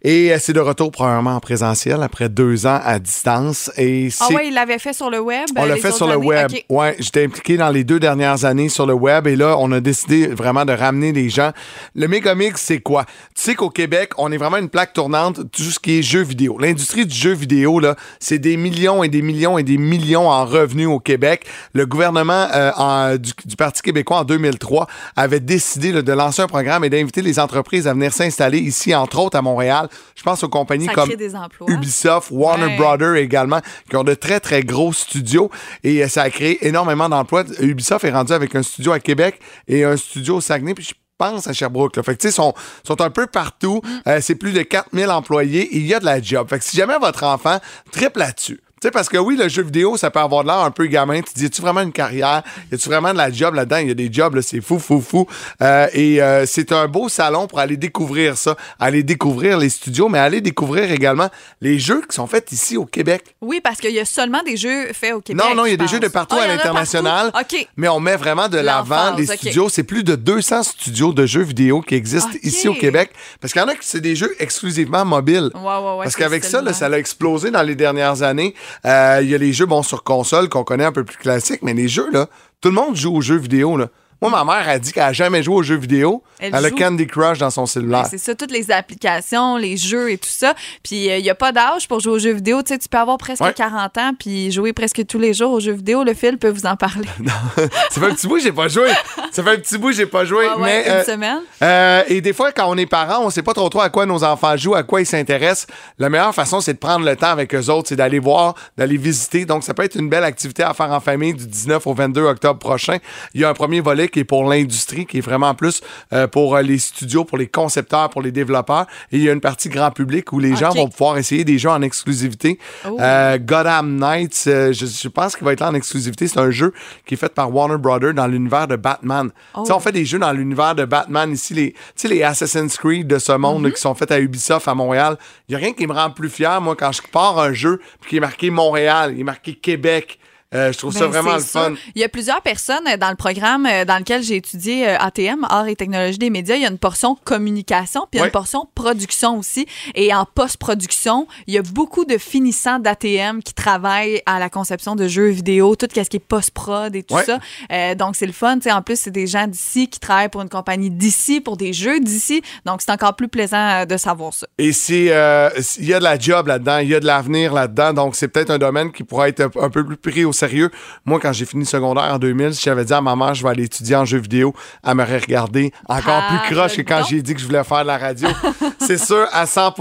Et 0.03 0.31
euh, 0.31 0.37
c'est 0.39 0.53
de 0.53 0.59
retour 0.59 0.91
probablement 0.91 1.35
en 1.35 1.39
présentiel 1.39 2.01
après 2.03 2.29
deux 2.29 2.65
ans 2.65 2.79
à 2.83 2.99
distance. 2.99 3.69
Et 3.77 4.09
Ah 4.21 4.29
ouais, 4.29 4.47
il 4.47 4.53
l'avait 4.53 4.79
fait 4.79 4.93
sur 4.93 5.09
le 5.09 5.19
web. 5.19 5.45
on 5.57 5.65
l'a 5.65 5.75
fait 5.75 5.89
autres 5.89 6.00
sur 6.05 6.07
le 6.07 6.13
années? 6.13 6.25
web. 6.27 6.51
OK. 6.51 6.65
Ouais, 6.69 6.95
j'étais 6.99 7.23
impliqué 7.25 7.57
dans 7.57 7.69
les 7.69 7.83
deux 7.83 7.99
dernières 7.99 8.45
années 8.45 8.69
sur 8.69 8.85
le 8.85 8.93
web 8.93 9.27
et 9.27 9.35
là, 9.35 9.55
on 9.59 9.71
a 9.71 9.79
décidé 9.79 10.27
vraiment 10.27 10.65
de 10.65 10.73
ramener 10.73 11.11
les 11.11 11.29
gens. 11.29 11.51
Le 11.95 12.07
Megamix, 12.07 12.59
c'est 12.61 12.79
quoi? 12.79 13.05
Tu 13.35 13.41
sais 13.41 13.55
qu'au 13.55 13.69
Québec, 13.69 14.11
on 14.17 14.31
est 14.31 14.37
vraiment 14.37 14.57
une 14.57 14.69
plaque 14.69 14.93
tournante 14.93 15.51
tout 15.51 15.63
ce 15.63 15.79
qui 15.79 15.99
est 15.99 16.01
jeux 16.01 16.21
vidéo. 16.23 16.57
L'industrie 16.59 17.05
du 17.05 17.15
jeu 17.15 17.31
vidéo, 17.33 17.79
là, 17.79 17.95
c'est 18.19 18.39
des 18.39 18.57
millions 18.57 19.03
et 19.03 19.09
des 19.09 19.21
millions 19.21 19.57
et 19.57 19.63
des 19.63 19.77
millions 19.77 20.29
en 20.29 20.45
revenus 20.45 20.87
au 20.87 20.99
Québec. 20.99 21.45
Le 21.73 21.85
gouvernement 21.85 22.47
euh, 22.53 22.71
en- 22.77 23.15
du, 23.15 23.31
du 23.45 23.55
Parti 23.55 23.81
québécois 23.81 24.19
en 24.19 24.23
2003 24.23 24.87
avait 25.15 25.39
décidé 25.39 25.91
là, 25.91 26.01
de 26.01 26.11
lancer 26.13 26.41
un 26.41 26.47
programme 26.47 26.83
et 26.83 26.89
d'inviter 26.89 27.21
les 27.21 27.39
entreprises 27.39 27.87
à 27.87 27.93
venir 27.93 28.13
s'installer 28.13 28.59
ici, 28.59 28.93
entre 28.95 29.19
autres 29.19 29.37
à 29.37 29.41
Montréal. 29.41 29.87
Je 30.15 30.23
pense 30.23 30.43
aux 30.43 30.49
compagnies 30.49 30.85
Ça 30.85 30.93
comme 30.93 31.09
des. 31.09 31.35
Ubisoft, 31.73 32.29
Warner 32.31 32.65
Ouais. 32.65 32.77
Brothers 32.77 33.15
également, 33.15 33.59
qui 33.89 33.95
ont 33.95 34.03
de 34.03 34.13
très, 34.13 34.39
très 34.39 34.61
gros 34.63 34.93
studios. 34.93 35.49
Et 35.83 36.03
euh, 36.03 36.07
ça 36.07 36.23
a 36.23 36.29
créé 36.29 36.65
énormément 36.67 37.09
d'emplois. 37.09 37.43
Ubisoft 37.59 38.05
est 38.05 38.11
rendu 38.11 38.33
avec 38.33 38.55
un 38.55 38.63
studio 38.63 38.91
à 38.91 38.99
Québec 38.99 39.39
et 39.67 39.83
un 39.83 39.97
studio 39.97 40.37
au 40.37 40.41
Saguenay. 40.41 40.73
Puis 40.73 40.85
je 40.85 40.93
pense 41.17 41.47
à 41.47 41.53
Sherbrooke. 41.53 41.95
Là. 41.97 42.03
Fait 42.03 42.15
que, 42.15 42.21
tu 42.21 42.27
sais, 42.27 42.33
sont, 42.33 42.53
sont 42.83 42.99
un 43.01 43.09
peu 43.09 43.27
partout. 43.27 43.81
Euh, 44.07 44.19
c'est 44.21 44.35
plus 44.35 44.53
de 44.53 44.61
4000 44.61 45.09
employés. 45.09 45.69
Il 45.71 45.85
y 45.85 45.93
a 45.93 45.99
de 45.99 46.05
la 46.05 46.21
job. 46.21 46.47
Fait 46.49 46.59
que 46.59 46.65
si 46.65 46.77
jamais 46.77 46.97
votre 46.99 47.23
enfant 47.23 47.59
triple 47.91 48.19
là-dessus, 48.19 48.59
tu 48.81 48.87
sais, 48.87 48.91
parce 48.91 49.09
que 49.09 49.17
oui, 49.19 49.37
le 49.37 49.47
jeu 49.47 49.61
vidéo, 49.61 49.95
ça 49.95 50.09
peut 50.09 50.19
avoir 50.19 50.41
de 50.41 50.47
l'air 50.47 50.57
un 50.57 50.71
peu 50.71 50.87
gamin. 50.87 51.21
Tu 51.21 51.31
te 51.33 51.37
dis, 51.39 51.51
tu 51.51 51.61
vraiment 51.61 51.81
une 51.81 51.91
carrière? 51.91 52.41
Y 52.71 52.75
a-tu 52.75 52.89
vraiment 52.89 53.13
de 53.13 53.17
la 53.19 53.31
job 53.31 53.53
là-dedans? 53.53 53.77
Il 53.77 53.89
y 53.89 53.91
a 53.91 53.93
des 53.93 54.11
jobs, 54.11 54.33
là, 54.33 54.41
c'est 54.41 54.59
fou, 54.59 54.79
fou, 54.79 55.01
fou. 55.01 55.27
Euh, 55.61 55.85
et 55.93 56.19
euh, 56.19 56.47
c'est 56.47 56.71
un 56.71 56.87
beau 56.87 57.07
salon 57.07 57.45
pour 57.45 57.59
aller 57.59 57.77
découvrir 57.77 58.39
ça, 58.39 58.55
aller 58.79 59.03
découvrir 59.03 59.59
les 59.59 59.69
studios, 59.69 60.09
mais 60.09 60.17
aller 60.17 60.41
découvrir 60.41 60.91
également 60.91 61.29
les 61.61 61.77
jeux 61.77 62.01
qui 62.09 62.15
sont 62.15 62.25
faits 62.25 62.51
ici 62.51 62.75
au 62.75 62.87
Québec. 62.87 63.35
Oui, 63.39 63.61
parce 63.61 63.77
qu'il 63.79 63.91
y 63.91 63.99
a 63.99 64.05
seulement 64.05 64.41
des 64.41 64.57
jeux 64.57 64.91
faits 64.93 65.13
au 65.13 65.21
Québec. 65.21 65.45
non, 65.47 65.53
non, 65.53 65.65
il 65.67 65.71
y 65.71 65.73
a 65.75 65.77
des 65.77 65.87
jeux 65.87 65.99
de 65.99 66.07
partout 66.07 66.37
Ah, 66.39 66.45
à 66.45 66.47
l'international. 66.47 67.31
partout? 67.31 67.55
OK. 67.55 67.67
Mais 67.77 67.87
on 67.87 67.99
met 67.99 68.15
vraiment 68.15 68.49
de 68.49 68.57
l'avant 68.57 69.15
les 69.15 69.27
studios. 69.27 69.69
C'est 69.69 69.83
plus 69.83 70.03
de 70.03 70.15
200 70.15 70.63
studios 70.63 71.13
de 71.13 71.27
jeux 71.27 71.43
vidéo 71.43 71.81
qui 71.81 71.93
existent 71.93 72.31
ici 72.41 72.67
au 72.67 72.73
Québec. 72.73 73.11
Parce 73.41 73.53
qu'il 73.53 73.61
y 73.61 73.65
en 73.65 73.67
a 73.67 73.75
qui 73.75 73.87
c'est 73.87 74.01
des 74.01 74.15
jeux 74.15 74.33
exclusivement 74.39 75.05
mobiles. 75.05 75.51
Ouais, 75.53 75.61
ouais, 75.61 75.97
ouais, 75.97 76.03
Parce 76.03 76.15
qu'avec 76.15 76.43
ça, 76.43 76.63
là, 76.63 76.73
ça 76.73 76.87
a 76.87 76.97
explosé 76.97 77.51
dans 77.51 77.61
les 77.61 77.75
dernières 77.75 78.23
années. 78.23 78.55
Euh, 78.85 79.19
Il 79.21 79.29
y 79.29 79.35
a 79.35 79.37
les 79.37 79.53
jeux, 79.53 79.65
bon, 79.65 79.83
sur 79.83 80.03
console 80.03 80.49
qu'on 80.49 80.63
connaît 80.63 80.85
un 80.85 80.91
peu 80.91 81.03
plus 81.03 81.17
classiques, 81.17 81.61
mais 81.61 81.73
les 81.73 81.87
jeux, 81.87 82.09
là, 82.11 82.27
tout 82.61 82.69
le 82.69 82.75
monde 82.75 82.95
joue 82.95 83.15
aux 83.15 83.21
jeux 83.21 83.37
vidéo, 83.37 83.77
là. 83.77 83.87
Moi, 84.21 84.29
ma 84.29 84.43
mère 84.45 84.69
a 84.69 84.77
dit 84.77 84.91
qu'elle 84.91 85.01
n'a 85.01 85.13
jamais 85.13 85.41
joué 85.41 85.55
aux 85.55 85.63
jeux 85.63 85.77
vidéo. 85.77 86.21
Elle 86.37 86.53
Elle, 86.53 86.65
a. 86.65 86.69
Candy 86.69 87.07
Crush 87.07 87.39
dans 87.39 87.49
son 87.49 87.65
cellulaire. 87.65 88.03
Ben, 88.03 88.07
c'est 88.07 88.19
ça, 88.19 88.35
toutes 88.35 88.51
les 88.51 88.69
applications, 88.69 89.57
les 89.57 89.77
jeux 89.77 90.11
et 90.11 90.17
tout 90.19 90.29
ça. 90.29 90.53
Puis 90.83 91.07
il 91.07 91.23
n'y 91.23 91.29
a 91.31 91.33
pas 91.33 91.51
d'âge 91.51 91.87
pour 91.87 91.99
jouer 92.01 92.13
aux 92.13 92.19
jeux 92.19 92.33
vidéo. 92.33 92.61
Tu 92.61 92.73
sais, 92.73 92.77
tu 92.77 92.87
peux 92.87 92.99
avoir 92.99 93.17
presque 93.17 93.41
Ouais. 93.41 93.53
40 93.53 93.97
ans 93.97 94.11
puis 94.17 94.51
jouer 94.51 94.73
presque 94.73 95.07
tous 95.07 95.17
les 95.17 95.33
jours 95.33 95.53
aux 95.53 95.59
jeux 95.59 95.71
vidéo. 95.71 96.03
Le 96.03 96.13
fil 96.13 96.37
peut 96.37 96.49
vous 96.49 96.67
en 96.67 96.75
parler. 96.75 97.07
ça 97.89 97.99
fait 97.99 98.05
un 98.05 98.13
petit 98.13 98.27
bout 98.27 98.35
que 98.35 98.43
j'ai 98.43 98.51
pas 98.51 98.67
joué. 98.67 98.89
Ça 99.31 99.43
fait 99.43 99.49
un 99.49 99.57
petit 99.57 99.79
bout 99.79 99.87
que 99.87 99.95
j'ai 99.95 100.05
pas 100.05 100.23
joué. 100.23 100.45
Ah 100.47 100.57
ouais, 100.57 100.63
mais, 100.65 100.85
une 100.85 100.91
euh, 100.91 101.03
semaine. 101.03 101.39
Euh, 101.63 102.03
et 102.07 102.21
des 102.21 102.33
fois, 102.33 102.51
quand 102.51 102.67
on 102.69 102.77
est 102.77 102.85
parent, 102.85 103.25
on 103.25 103.31
sait 103.31 103.41
pas 103.41 103.53
trop 103.53 103.69
trop 103.69 103.81
à 103.81 103.89
quoi 103.89 104.05
nos 104.05 104.23
enfants 104.23 104.55
jouent, 104.55 104.75
à 104.75 104.83
quoi 104.83 105.01
ils 105.01 105.07
s'intéressent. 105.07 105.65
La 105.97 106.09
meilleure 106.09 106.35
façon, 106.35 106.61
c'est 106.61 106.73
de 106.73 106.79
prendre 106.79 107.05
le 107.05 107.15
temps 107.15 107.31
avec 107.31 107.55
eux 107.55 107.69
autres, 107.69 107.89
c'est 107.89 107.95
d'aller 107.95 108.19
voir, 108.19 108.53
d'aller 108.77 108.97
visiter. 108.97 109.45
Donc, 109.45 109.63
ça 109.63 109.73
peut 109.73 109.83
être 109.83 109.95
une 109.95 110.09
belle 110.09 110.23
activité 110.23 110.61
à 110.61 110.75
faire 110.75 110.91
en 110.91 110.99
famille 110.99 111.33
du 111.33 111.47
19 111.47 111.87
au 111.87 111.93
22 111.95 112.21
octobre 112.21 112.59
prochain. 112.59 112.97
Il 113.33 113.41
y 113.41 113.43
a 113.43 113.49
un 113.49 113.53
premier 113.55 113.81
volet 113.81 114.09
qui 114.11 114.19
est 114.19 114.23
pour 114.23 114.43
l'industrie, 114.43 115.05
qui 115.05 115.17
est 115.17 115.21
vraiment 115.21 115.55
plus 115.55 115.81
euh, 116.13 116.27
pour 116.27 116.55
euh, 116.55 116.61
les 116.61 116.77
studios, 116.77 117.25
pour 117.25 117.37
les 117.37 117.47
concepteurs, 117.47 118.09
pour 118.09 118.21
les 118.21 118.31
développeurs. 118.31 118.85
Et 119.11 119.17
il 119.17 119.23
y 119.23 119.29
a 119.29 119.33
une 119.33 119.41
partie 119.41 119.69
grand 119.69 119.91
public 119.91 120.31
où 120.33 120.39
les 120.39 120.55
gens 120.55 120.71
vont 120.71 120.87
pouvoir 120.87 121.17
essayer 121.17 121.43
des 121.43 121.57
jeux 121.57 121.69
en 121.69 121.81
exclusivité. 121.81 122.59
Oh. 122.87 122.97
Euh, 122.99 123.37
Gotham 123.37 123.97
Knights, 123.97 124.43
euh, 124.47 124.73
je, 124.73 124.85
je 124.85 125.07
pense 125.07 125.35
qu'il 125.35 125.45
va 125.45 125.53
être 125.53 125.61
là 125.61 125.69
en 125.69 125.73
exclusivité. 125.73 126.27
C'est 126.27 126.39
un 126.39 126.51
jeu 126.51 126.73
qui 127.05 127.15
est 127.15 127.17
fait 127.17 127.33
par 127.33 127.53
Warner 127.53 127.77
Brothers 127.77 128.13
dans 128.13 128.27
l'univers 128.27 128.67
de 128.67 128.75
Batman. 128.75 129.31
Sais, 129.65 129.71
on 129.71 129.79
fait 129.79 129.91
des 129.91 130.05
jeux 130.05 130.19
dans 130.19 130.31
l'univers 130.31 130.75
de 130.75 130.85
Batman 130.85 131.31
ici, 131.31 131.53
les, 131.53 131.75
les 132.03 132.23
Assassin's 132.23 132.77
Creed 132.77 133.07
de 133.07 133.19
ce 133.19 133.31
monde 133.31 133.63
là, 133.63 133.71
qui 133.71 133.81
sont 133.81 133.95
faits 133.95 134.11
à 134.11 134.19
Ubisoft 134.19 134.67
à 134.67 134.75
Montréal. 134.75 135.17
Il 135.47 135.51
n'y 135.51 135.55
a 135.55 135.59
rien 135.59 135.73
qui 135.73 135.87
me 135.87 135.93
rend 135.93 136.09
plus 136.11 136.29
fier, 136.29 136.59
moi, 136.61 136.75
quand 136.75 136.91
je 136.91 137.01
pars 137.11 137.39
un 137.39 137.53
jeu 137.53 137.79
puis 137.99 138.09
qui 138.09 138.17
est 138.17 138.21
marqué 138.21 138.49
Montréal, 138.49 139.13
il 139.15 139.21
est 139.21 139.23
marqué 139.23 139.53
Québec. 139.53 140.19
Euh, 140.53 140.73
je 140.73 140.77
trouve 140.77 140.91
ça 140.91 141.01
Ben, 141.01 141.07
vraiment 141.07 141.35
le 141.35 141.39
sûr. 141.41 141.49
fun. 141.49 141.73
Il 141.95 142.01
y 142.01 142.03
a 142.03 142.09
plusieurs 142.09 142.41
personnes 142.41 142.85
euh, 142.87 142.97
dans 142.97 143.09
le 143.09 143.15
programme 143.15 143.65
euh, 143.65 143.85
dans 143.85 143.97
lequel 143.97 144.21
j'ai 144.21 144.35
étudié 144.35 144.85
ATM, 144.87 145.45
Art 145.49 145.67
et 145.67 145.75
technologie 145.77 146.17
des 146.17 146.29
médias. 146.29 146.55
Il 146.55 146.61
y 146.61 146.65
a 146.65 146.69
une 146.69 146.77
portion 146.77 147.17
communication, 147.23 148.01
puis 148.11 148.13
il 148.13 148.17
y 148.17 148.19
a 148.19 148.23
Ouais. 148.23 148.27
une 148.27 148.33
portion 148.33 148.67
production 148.75 149.37
aussi. 149.39 149.65
Et 149.95 150.13
en 150.13 150.25
post-production, 150.25 151.27
il 151.47 151.53
y 151.53 151.57
a 151.57 151.61
beaucoup 151.61 152.03
de 152.03 152.17
finissants 152.17 152.79
d'ATM 152.79 153.41
qui 153.43 153.53
travaillent 153.53 154.21
à 154.25 154.39
la 154.39 154.49
conception 154.49 154.95
de 154.95 155.07
jeux 155.07 155.29
vidéo, 155.29 155.75
tout 155.75 155.87
ce 155.93 156.01
qui 156.01 156.17
est 156.17 156.19
post-prod 156.19 156.95
et 156.95 157.03
tout 157.03 157.17
ça. 157.25 157.39
Euh, 157.71 157.95
donc, 157.95 158.15
c'est 158.17 158.25
le 158.25 158.33
fun. 158.33 158.55
Tu 158.57 158.63
sais, 158.63 158.71
en 158.71 158.81
plus, 158.81 158.99
c'est 158.99 159.11
des 159.11 159.27
gens 159.27 159.47
d'ici 159.47 159.87
qui 159.87 159.99
travaillent 159.99 160.29
pour 160.29 160.41
une 160.41 160.49
compagnie 160.49 160.89
d'ici, 160.89 161.39
pour 161.39 161.55
des 161.57 161.71
jeux 161.73 161.99
d'ici. 162.01 162.41
Donc, 162.65 162.81
c'est 162.81 162.91
encore 162.91 163.15
plus 163.15 163.27
plaisant 163.29 163.85
de 163.85 163.95
savoir 163.97 164.33
ça. 164.33 164.47
Et 164.57 164.73
c'est, 164.73 165.07
euh, 165.11 165.49
il 165.79 165.85
y 165.85 165.93
a 165.93 165.99
de 165.99 166.03
la 166.03 166.19
job 166.19 166.47
là-dedans, 166.47 166.79
il 166.79 166.89
y 166.89 166.95
a 166.95 166.99
de 166.99 167.05
l'avenir 167.05 167.53
là-dedans, 167.53 167.93
donc 167.93 168.15
c'est 168.15 168.27
peut-être 168.27 168.49
un 168.49 168.57
domaine 168.57 168.91
qui 168.91 169.03
pourrait 169.03 169.29
être 169.29 169.49
un, 169.59 169.69
peu 169.69 169.85
plus 169.85 169.97
pris 169.97 170.25
au 170.25 170.33
sérieux. 170.41 170.71
Moi, 171.05 171.19
quand 171.21 171.33
j'ai 171.33 171.45
fini 171.45 171.63
le 171.63 171.67
secondaire 171.67 172.11
en 172.13 172.17
2000, 172.17 172.55
si 172.55 172.63
j'avais 172.63 172.85
dit 172.85 172.93
à 172.93 173.01
ma 173.01 173.15
mère 173.15 173.33
je 173.33 173.43
vais 173.43 173.49
aller 173.49 173.63
étudier 173.63 173.95
en 173.95 174.05
jeux 174.05 174.19
vidéo, 174.19 174.53
elle 174.83 174.95
m'aurait 174.95 175.19
regardé 175.19 175.71
encore 175.87 176.23
Ah, 176.23 176.39
plus 176.43 176.55
croche 176.55 176.75
que 176.75 176.81
quand 176.81 177.03
j'ai 177.07 177.21
dit 177.21 177.33
que 177.33 177.39
je 177.39 177.45
voulais 177.45 177.63
faire 177.63 177.81
de 177.81 177.87
la 177.87 177.97
radio. 177.97 178.27
c'est 178.79 178.97
sûr, 178.97 179.27
à 179.31 179.45
100 179.45 179.73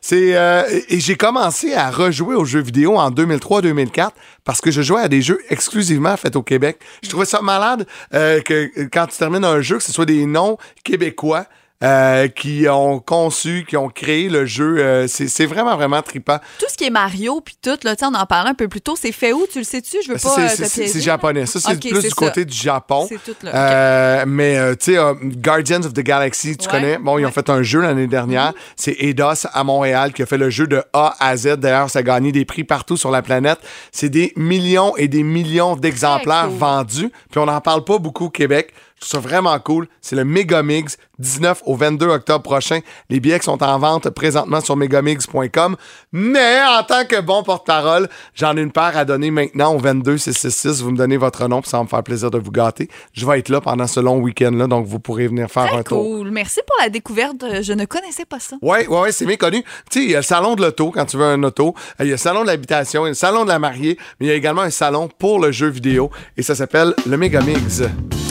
C'est 0.00 0.36
euh, 0.36 0.62
Et 0.88 1.00
j'ai 1.00 1.16
commencé 1.16 1.74
à 1.74 1.90
rejouer 1.90 2.34
aux 2.34 2.44
jeux 2.44 2.60
vidéo 2.60 2.96
en 2.96 3.10
2003-2004 3.10 4.10
parce 4.44 4.60
que 4.60 4.70
je 4.70 4.82
jouais 4.82 5.02
à 5.02 5.08
des 5.08 5.20
jeux 5.20 5.40
exclusivement 5.50 6.16
faits 6.16 6.36
au 6.36 6.42
Québec. 6.42 6.78
Je 7.02 7.08
trouvais 7.08 7.26
ça 7.26 7.40
malade 7.42 7.86
euh, 8.14 8.40
que 8.40 8.70
euh, 8.78 8.88
quand 8.92 9.06
tu 9.06 9.16
termines 9.18 9.44
un 9.44 9.60
jeu, 9.60 9.78
que 9.78 9.82
ce 9.82 9.92
soit 9.92 10.06
des 10.06 10.26
noms 10.26 10.56
québécois. 10.84 11.46
Euh, 11.84 12.26
qui 12.28 12.66
ont 12.68 12.98
conçu, 12.98 13.64
qui 13.68 13.76
ont 13.76 13.88
créé 13.88 14.28
le 14.28 14.46
jeu. 14.46 14.78
euh, 14.78 15.06
c'est 15.08 15.46
vraiment, 15.46 15.76
vraiment 15.76 16.02
trippant. 16.02 16.38
Tout 16.58 16.66
ce 16.68 16.76
qui 16.76 16.84
est 16.84 16.90
Mario, 16.90 17.40
puis 17.40 17.56
tout, 17.62 17.78
là, 17.84 17.94
on 18.02 18.14
en 18.14 18.26
parlait 18.26 18.50
un 18.50 18.54
peu 18.54 18.66
plus 18.68 18.80
tôt, 18.80 18.96
c'est 19.00 19.12
fait 19.12 19.32
où? 19.32 19.46
Tu 19.52 19.58
le 19.58 19.64
sais-tu? 19.64 19.98
Je 20.04 20.12
veux 20.12 20.18
Ça, 20.18 20.30
pas 20.34 20.48
c'est- 20.48 20.96
euh, 20.96 21.00
japonais. 21.00 21.46
Ça, 21.46 21.60
c'est 21.60 21.78
plus 21.78 22.00
du 22.02 22.08
ça. 22.08 22.14
côté 22.16 22.44
du 22.44 22.56
Japon. 22.56 23.06
C'est 23.08 23.22
tout 23.22 23.36
là. 23.42 23.54
Euh, 23.54 24.24
mais 24.26 24.58
euh, 24.58 24.74
tu 24.74 24.92
sais, 24.92 24.98
euh, 24.98 25.14
Guardians 25.22 25.82
of 25.84 25.92
the 25.92 26.00
Galaxy, 26.00 26.56
tu 26.56 26.66
Ouais, 26.66 26.72
connais? 26.72 26.98
Bon, 26.98 27.16
ils 27.18 27.24
ont 27.24 27.28
ouais. 27.28 27.32
fait 27.32 27.48
un 27.50 27.62
jeu 27.62 27.80
l'année 27.80 28.06
dernière. 28.08 28.52
C'est 28.76 28.96
Eidos 28.98 29.46
à 29.52 29.62
Montréal 29.64 30.12
qui 30.12 30.22
a 30.22 30.26
fait 30.26 30.38
le 30.38 30.50
jeu 30.50 30.66
de 30.66 30.82
A 30.92 31.14
à 31.20 31.36
Z. 31.36 31.56
D'ailleurs, 31.58 31.90
ça 31.90 32.00
a 32.00 32.02
gagné 32.02 32.32
des 32.32 32.44
prix 32.44 32.64
partout 32.64 32.96
sur 32.96 33.10
la 33.10 33.22
planète. 33.22 33.58
C'est 33.92 34.08
des 34.08 34.32
millions 34.36 34.96
et 34.96 35.06
des 35.08 35.22
millions 35.22 35.76
d'exemplaires 35.76 36.48
cool. 36.48 36.58
vendus. 36.58 37.12
Puis 37.30 37.38
on 37.38 37.46
n'en 37.46 37.60
parle 37.60 37.84
pas 37.84 37.98
beaucoup 37.98 38.26
au 38.26 38.30
Québec. 38.30 38.72
Je 39.00 39.08
trouve 39.08 39.22
ça 39.22 39.28
vraiment 39.28 39.58
cool. 39.60 39.86
C'est 40.00 40.16
le 40.16 40.24
Megamix, 40.24 40.96
19 41.18 41.62
au 41.66 41.76
22 41.76 42.06
octobre 42.08 42.42
prochain. 42.42 42.80
Les 43.10 43.20
billets 43.20 43.38
qui 43.38 43.44
sont 43.44 43.62
en 43.62 43.78
vente 43.78 44.10
présentement 44.10 44.60
sur 44.60 44.76
megamix.com. 44.76 45.76
Mais 46.12 46.60
en 46.62 46.82
tant 46.82 47.04
que 47.04 47.20
bon 47.20 47.42
porte-parole, 47.42 48.08
j'en 48.34 48.56
ai 48.56 48.60
une 48.60 48.72
paire 48.72 48.96
à 48.96 49.04
donner 49.04 49.30
maintenant 49.30 49.74
au 49.74 49.78
22 49.78 50.18
666. 50.18 50.82
Vous 50.82 50.90
me 50.90 50.96
donnez 50.96 51.16
votre 51.16 51.46
nom, 51.48 51.60
puis 51.60 51.70
ça 51.70 51.76
va 51.78 51.84
me 51.84 51.88
faire 51.88 52.02
plaisir 52.02 52.30
de 52.30 52.38
vous 52.38 52.50
gâter. 52.50 52.88
Je 53.12 53.24
vais 53.26 53.38
être 53.38 53.48
là 53.48 53.60
pendant 53.60 53.86
ce 53.86 54.00
long 54.00 54.18
week-end-là, 54.18 54.66
donc 54.66 54.86
vous 54.86 54.98
pourrez 54.98 55.28
venir 55.28 55.48
faire 55.50 55.72
un 55.74 55.82
tour. 55.82 56.02
Cool. 56.02 56.30
Merci 56.30 56.60
pour 56.66 56.76
la 56.80 56.88
découverte. 56.88 57.44
Je 57.62 57.72
ne 57.72 57.84
connaissais 57.84 58.24
pas 58.24 58.40
ça. 58.40 58.56
Oui, 58.62 58.78
ouais, 58.86 59.00
ouais, 59.00 59.12
c'est 59.12 59.26
bien 59.26 59.36
connu. 59.36 59.62
Tu 59.90 60.00
sais, 60.00 60.04
il 60.04 60.10
y 60.10 60.14
a 60.14 60.18
le 60.18 60.22
salon 60.24 60.54
de 60.54 60.62
l'auto 60.62 60.90
quand 60.90 61.04
tu 61.04 61.16
veux 61.16 61.24
un 61.24 61.42
auto. 61.42 61.74
Euh, 62.00 62.04
Il 62.04 62.06
y 62.06 62.10
a 62.10 62.14
le 62.14 62.16
salon 62.18 62.42
de 62.42 62.46
l'habitation, 62.48 63.02
il 63.02 63.04
y 63.04 63.08
a 63.08 63.10
le 63.10 63.14
salon 63.14 63.44
de 63.44 63.48
la 63.48 63.58
mariée, 63.58 63.96
mais 64.18 64.26
il 64.26 64.28
y 64.28 64.32
a 64.32 64.34
également 64.34 64.62
un 64.62 64.70
salon 64.70 65.08
pour 65.18 65.38
le 65.40 65.52
jeu 65.52 65.68
vidéo 65.68 66.10
et 66.36 66.42
ça 66.42 66.54
s'appelle 66.54 66.94
le 67.06 67.16
Megamix. 67.16 67.82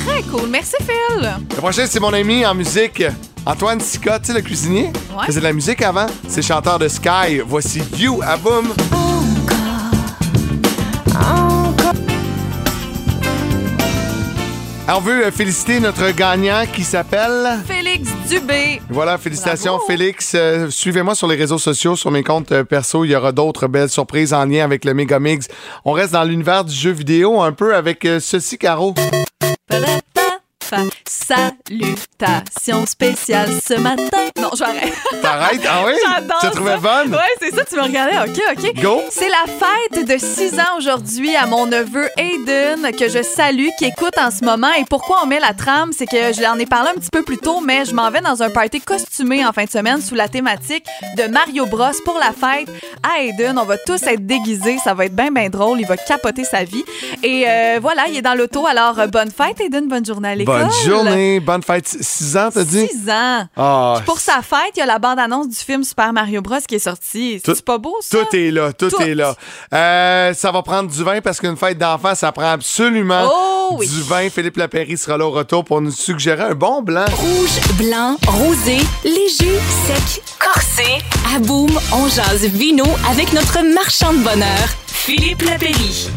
Très 0.07 0.21
cool. 0.23 0.49
Merci, 0.49 0.75
Phil. 0.81 1.29
Le 1.49 1.55
prochain, 1.57 1.85
c'est 1.87 1.99
mon 1.99 2.13
ami 2.13 2.45
en 2.45 2.55
musique, 2.55 3.03
Antoine 3.45 3.79
Sica, 3.81 4.19
tu 4.19 4.27
sais, 4.27 4.33
le 4.33 4.41
cuisinier? 4.41 4.91
Ouais. 5.17 5.25
faisait 5.25 5.39
de 5.39 5.45
la 5.45 5.53
musique 5.53 5.81
avant. 5.81 6.07
C'est 6.27 6.41
chanteur 6.41 6.79
de 6.79 6.87
Sky. 6.87 7.41
Voici 7.45 7.81
You 7.97 8.21
à 8.25 8.37
Boom. 8.37 8.73
Alors, 14.87 15.01
on 15.01 15.03
veut 15.03 15.25
euh, 15.25 15.31
féliciter 15.31 15.81
notre 15.81 16.11
gagnant 16.11 16.63
qui 16.73 16.83
s'appelle. 16.85 17.59
Félix 17.67 18.09
Dubé. 18.29 18.81
Voilà, 18.89 19.17
félicitations 19.17 19.73
Bravo. 19.73 19.85
Félix. 19.87 20.31
Euh, 20.33 20.69
Suivez-moi 20.69 21.13
sur 21.13 21.27
les 21.27 21.35
réseaux 21.35 21.57
sociaux, 21.57 21.97
sur 21.97 22.09
mes 22.09 22.23
comptes 22.23 22.53
euh, 22.53 22.63
perso. 22.63 23.03
Il 23.03 23.11
y 23.11 23.15
aura 23.15 23.33
d'autres 23.33 23.67
belles 23.67 23.89
surprises 23.89 24.33
en 24.33 24.45
lien 24.45 24.63
avec 24.63 24.85
le 24.85 24.93
Megamix. 24.93 25.47
On 25.83 25.91
reste 25.91 26.13
dans 26.13 26.23
l'univers 26.23 26.63
du 26.63 26.73
jeu 26.73 26.91
vidéo 26.91 27.41
un 27.41 27.51
peu 27.51 27.75
avec 27.75 28.05
euh, 28.05 28.21
ceci, 28.21 28.57
Caro. 28.57 28.93
Ba-da-ba-ba. 29.69 30.96
Fa. 31.09 31.51
Salutations 31.67 32.85
spéciales 32.85 33.51
ce 33.65 33.73
matin. 33.75 34.27
Non, 34.39 34.49
j'arrête. 34.55 34.93
T'arrêtes? 35.21 35.61
Ah 35.67 35.83
oui? 35.85 35.93
J'adore 36.05 36.39
Tu 36.41 36.49
trouvais 36.51 36.77
fun? 36.77 37.07
Ouais, 37.09 37.17
c'est 37.41 37.53
ça, 37.53 37.63
tu 37.65 37.75
me 37.75 37.83
regardais. 37.83 38.17
OK, 38.17 38.41
OK. 38.51 38.81
Go. 38.81 39.01
C'est 39.09 39.29
la 39.29 39.45
fête 39.45 40.07
de 40.07 40.17
6 40.17 40.59
ans 40.59 40.77
aujourd'hui 40.77 41.35
à 41.35 41.45
mon 41.45 41.65
neveu 41.65 42.09
Aiden, 42.17 42.91
que 42.97 43.09
je 43.09 43.21
salue, 43.21 43.67
qui 43.77 43.85
écoute 43.85 44.17
en 44.17 44.31
ce 44.31 44.43
moment. 44.43 44.71
Et 44.79 44.85
pourquoi 44.85 45.19
on 45.23 45.27
met 45.27 45.39
la 45.39 45.53
trame? 45.53 45.91
C'est 45.91 46.05
que 46.05 46.33
je 46.33 46.41
l'en 46.41 46.57
ai 46.57 46.65
parlé 46.65 46.89
un 46.89 46.99
petit 46.99 47.09
peu 47.11 47.23
plus 47.23 47.37
tôt, 47.37 47.61
mais 47.61 47.85
je 47.85 47.93
m'en 47.93 48.09
vais 48.09 48.21
dans 48.21 48.41
un 48.41 48.49
party 48.49 48.81
costumé 48.81 49.45
en 49.45 49.53
fin 49.53 49.65
de 49.65 49.69
semaine 49.69 50.01
sous 50.01 50.15
la 50.15 50.27
thématique 50.27 50.85
de 51.17 51.27
Mario 51.27 51.65
Bros 51.65 51.85
pour 52.05 52.17
la 52.19 52.31
fête 52.31 52.69
à 53.03 53.21
Aiden. 53.21 53.57
On 53.57 53.65
va 53.65 53.77
tous 53.77 54.03
être 54.03 54.25
déguisés. 54.25 54.77
Ça 54.83 54.93
va 54.93 55.05
être 55.05 55.15
bien, 55.15 55.31
bien 55.31 55.49
drôle. 55.49 55.79
Il 55.79 55.87
va 55.87 55.97
capoter 55.97 56.43
sa 56.43 56.63
vie. 56.63 56.83
Et 57.23 57.45
euh, 57.47 57.79
voilà, 57.81 58.07
il 58.07 58.17
est 58.17 58.21
dans 58.21 58.35
l'auto. 58.35 58.65
Alors, 58.65 58.99
euh, 58.99 59.07
bonne 59.07 59.31
fête, 59.31 59.59
Aiden. 59.61 59.87
Bonne 59.87 60.05
journée 60.05 60.29
à 60.29 60.35
l'école. 60.35 60.63
Bonne 60.63 60.71
journée, 60.85 60.96
bonne 61.41 61.63
fête. 61.63 61.88
6 61.88 62.38
ans, 62.38 62.49
t'as 62.53 62.63
dit? 62.63 62.88
6 62.88 63.10
ans. 63.10 63.47
Ah, 63.55 63.93
Puis 63.97 64.05
pour 64.05 64.19
sa 64.19 64.41
fête, 64.41 64.71
il 64.75 64.79
y 64.79 64.81
a 64.81 64.86
la 64.86 64.99
bande-annonce 64.99 65.47
du 65.49 65.55
film 65.55 65.83
Super 65.83 66.13
Mario 66.13 66.41
Bros 66.41 66.57
qui 66.67 66.75
est 66.75 66.79
sortie. 66.79 67.41
Tout- 67.43 67.53
C'est 67.55 67.63
pas 67.65 67.77
beau, 67.77 67.95
ça? 68.01 68.17
Tout 68.19 68.36
est 68.36 68.51
là, 68.51 68.73
tout, 68.73 68.89
Tout. 68.89 69.01
est 69.01 69.15
là. 69.15 69.36
Euh, 69.73 70.33
ça 70.33 70.51
va 70.51 70.62
prendre 70.62 70.89
du 70.89 71.03
vin 71.03 71.21
parce 71.21 71.39
qu'une 71.39 71.57
fête 71.57 71.77
d'enfants, 71.77 72.15
ça 72.15 72.31
prend 72.31 72.51
absolument 72.51 73.27
Oh 73.31 73.75
oui. 73.79 73.88
du 73.88 74.01
vin. 74.03 74.29
Philippe 74.29 74.57
Lapéry 74.57 74.97
sera 74.97 75.17
là 75.17 75.25
au 75.25 75.31
retour 75.31 75.63
pour 75.65 75.81
nous 75.81 75.91
suggérer 75.91 76.43
un 76.43 76.55
bon 76.55 76.81
blanc. 76.81 77.05
Rouge, 77.15 77.60
blanc, 77.77 78.15
rosé, 78.27 78.77
léger, 79.03 79.60
sec, 79.86 80.23
corsé. 80.39 80.99
À 81.36 81.39
Boom, 81.39 81.69
on 81.93 82.07
jase 82.07 82.45
vino 82.45 82.86
avec 83.10 83.33
notre 83.33 83.62
marchand 83.73 84.13
de 84.13 84.19
bonheur, 84.19 84.67
Philippe 84.88 85.41
Lapéry. 85.43 86.10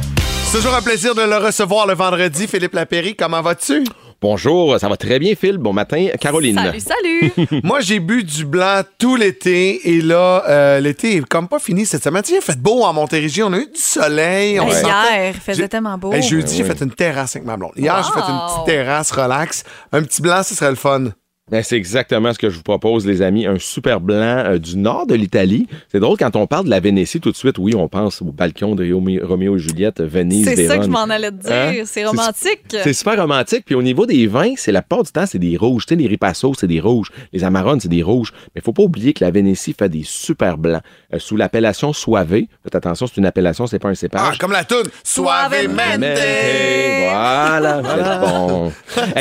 C'est 0.47 0.57
toujours 0.59 0.75
un 0.75 0.83
plaisir 0.83 1.15
de 1.15 1.23
le 1.23 1.37
recevoir 1.37 1.87
le 1.87 1.95
vendredi. 1.95 2.47
Philippe 2.49 2.75
Lapéry, 2.75 3.15
comment 3.17 3.41
vas-tu? 3.43 3.85
Bonjour, 4.23 4.79
ça 4.79 4.87
va 4.89 4.99
très 4.99 5.19
bien, 5.19 5.35
Phil. 5.35 5.57
Bon 5.57 5.73
matin, 5.73 6.09
Caroline. 6.21 6.57
Salut, 6.57 6.81
salut! 6.81 7.61
Moi, 7.65 7.81
j'ai 7.81 8.01
bu 8.01 8.23
du 8.23 8.45
blanc 8.45 8.83
tout 8.99 9.17
l'été 9.17 9.89
et 9.91 10.03
là, 10.03 10.45
euh, 10.47 10.79
l'été 10.81 11.17
est 11.17 11.25
comme 11.27 11.49
pas 11.49 11.59
fini 11.59 11.87
cette 11.87 12.05
semaine. 12.05 12.23
Sais, 12.23 12.35
Il 12.37 12.43
fait 12.43 12.59
beau 12.61 12.83
en 12.83 12.93
Montérégie, 12.93 13.43
on 13.43 13.53
a 13.55 13.57
eu 13.57 13.67
du 13.67 13.81
soleil. 13.81 14.61
On 14.61 14.69
Hier, 14.69 15.33
il 15.35 15.41
faisait 15.41 15.63
J'ai- 15.63 15.69
tellement 15.71 15.97
beau. 15.97 16.13
Hey, 16.13 16.23
jeudi, 16.23 16.57
j'ai 16.59 16.63
Ouais. 16.65 16.69
fait 16.69 16.85
une 16.85 16.91
terrasse 16.91 17.35
avec 17.37 17.47
ma 17.47 17.57
blonde. 17.57 17.73
Hier, 17.77 17.97
j'ai 18.03 18.13
fait 18.13 18.27
une 18.31 18.39
petite 18.47 18.67
terrasse 18.67 19.11
relax. 19.11 19.65
Un 19.91 20.03
petit 20.03 20.21
blanc, 20.21 20.43
ce 20.43 20.55
serait 20.55 20.69
le 20.71 20.77
fun. 20.77 21.05
Ben, 21.51 21.63
c'est 21.63 21.77
exactement 21.77 22.33
ce 22.33 22.39
que 22.39 22.49
je 22.51 22.57
vous 22.57 22.63
propose, 22.63 23.07
les 23.07 23.23
amis. 23.23 23.47
Un 23.47 23.59
super 23.59 24.01
blanc 24.01 24.17
euh, 24.21 24.59
du 24.59 24.77
nord 24.77 25.07
de 25.07 25.15
l'Italie. 25.15 25.67
C'est 25.91 25.99
drôle, 26.01 26.17
quand 26.17 26.37
on 26.37 26.47
parle 26.47 26.67
de 26.67 26.71
la 26.71 26.81
Vénétie, 26.81 27.21
tout 27.21 27.31
de 27.33 27.37
suite, 27.37 27.59
oui, 27.59 27.75
on 27.75 27.89
pense 27.89 28.23
au 28.23 28.27
balcon 28.27 28.75
de 28.75 28.91
Roméo, 29.25 29.57
et 29.57 29.59
Juliette, 29.59 30.01
Venise, 30.01 30.45
C'est 30.47 30.67
ça 30.67 30.79
que 30.79 30.85
je 30.85 30.89
m'en 30.89 31.03
allais 31.05 31.31
te 31.31 31.37
dire. 31.43 31.53
Hein? 31.53 31.73
C'est 31.87 32.05
romantique. 32.07 32.61
C'est 32.71 32.93
super 32.93 33.17
romantique. 33.21 33.65
Puis 33.67 33.75
au 33.75 33.83
niveau 33.83 34.07
des 34.07 34.27
vins, 34.27 34.55
c'est 34.57 34.73
la 34.73 34.83
plupart 34.83 35.03
du 35.05 35.11
temps, 35.11 35.27
c'est 35.27 35.39
des 35.39 35.57
rouges. 35.57 35.87
Tu 35.87 35.95
sais, 35.95 36.01
les 36.01 36.07
Ripasso, 36.07 36.53
c'est 36.59 36.67
des 36.67 36.81
rouges. 36.81 37.09
Les 37.33 37.43
Amarones, 37.45 37.81
c'est 37.81 37.89
des 37.89 38.03
rouges. 38.03 38.33
Mais 38.55 38.61
faut 38.61 38.73
pas 38.73 38.83
oublier 38.85 39.13
que 39.13 39.25
la 39.25 39.31
Vénétie 39.31 39.75
fait 39.77 39.89
des 39.89 40.03
super 40.05 40.57
blancs. 40.59 40.83
Euh, 41.13 41.19
sous 41.19 41.37
l'appellation 41.37 41.93
Soivé. 41.93 42.49
Faites 42.63 42.75
attention, 42.77 43.07
c'est 43.09 43.17
une 43.17 43.27
appellation, 43.27 43.67
c'est 43.67 43.79
pas 43.79 43.89
un 43.89 43.93
Ah, 43.93 43.97
cépage. 43.97 44.39
comme 44.39 44.53
la 44.53 44.65
toune. 44.65 44.87
Suavemente. 45.03 45.99
Mente. 45.99 46.19
Voilà, 47.11 47.83
c'est 47.85 48.21
bon. 48.33 48.73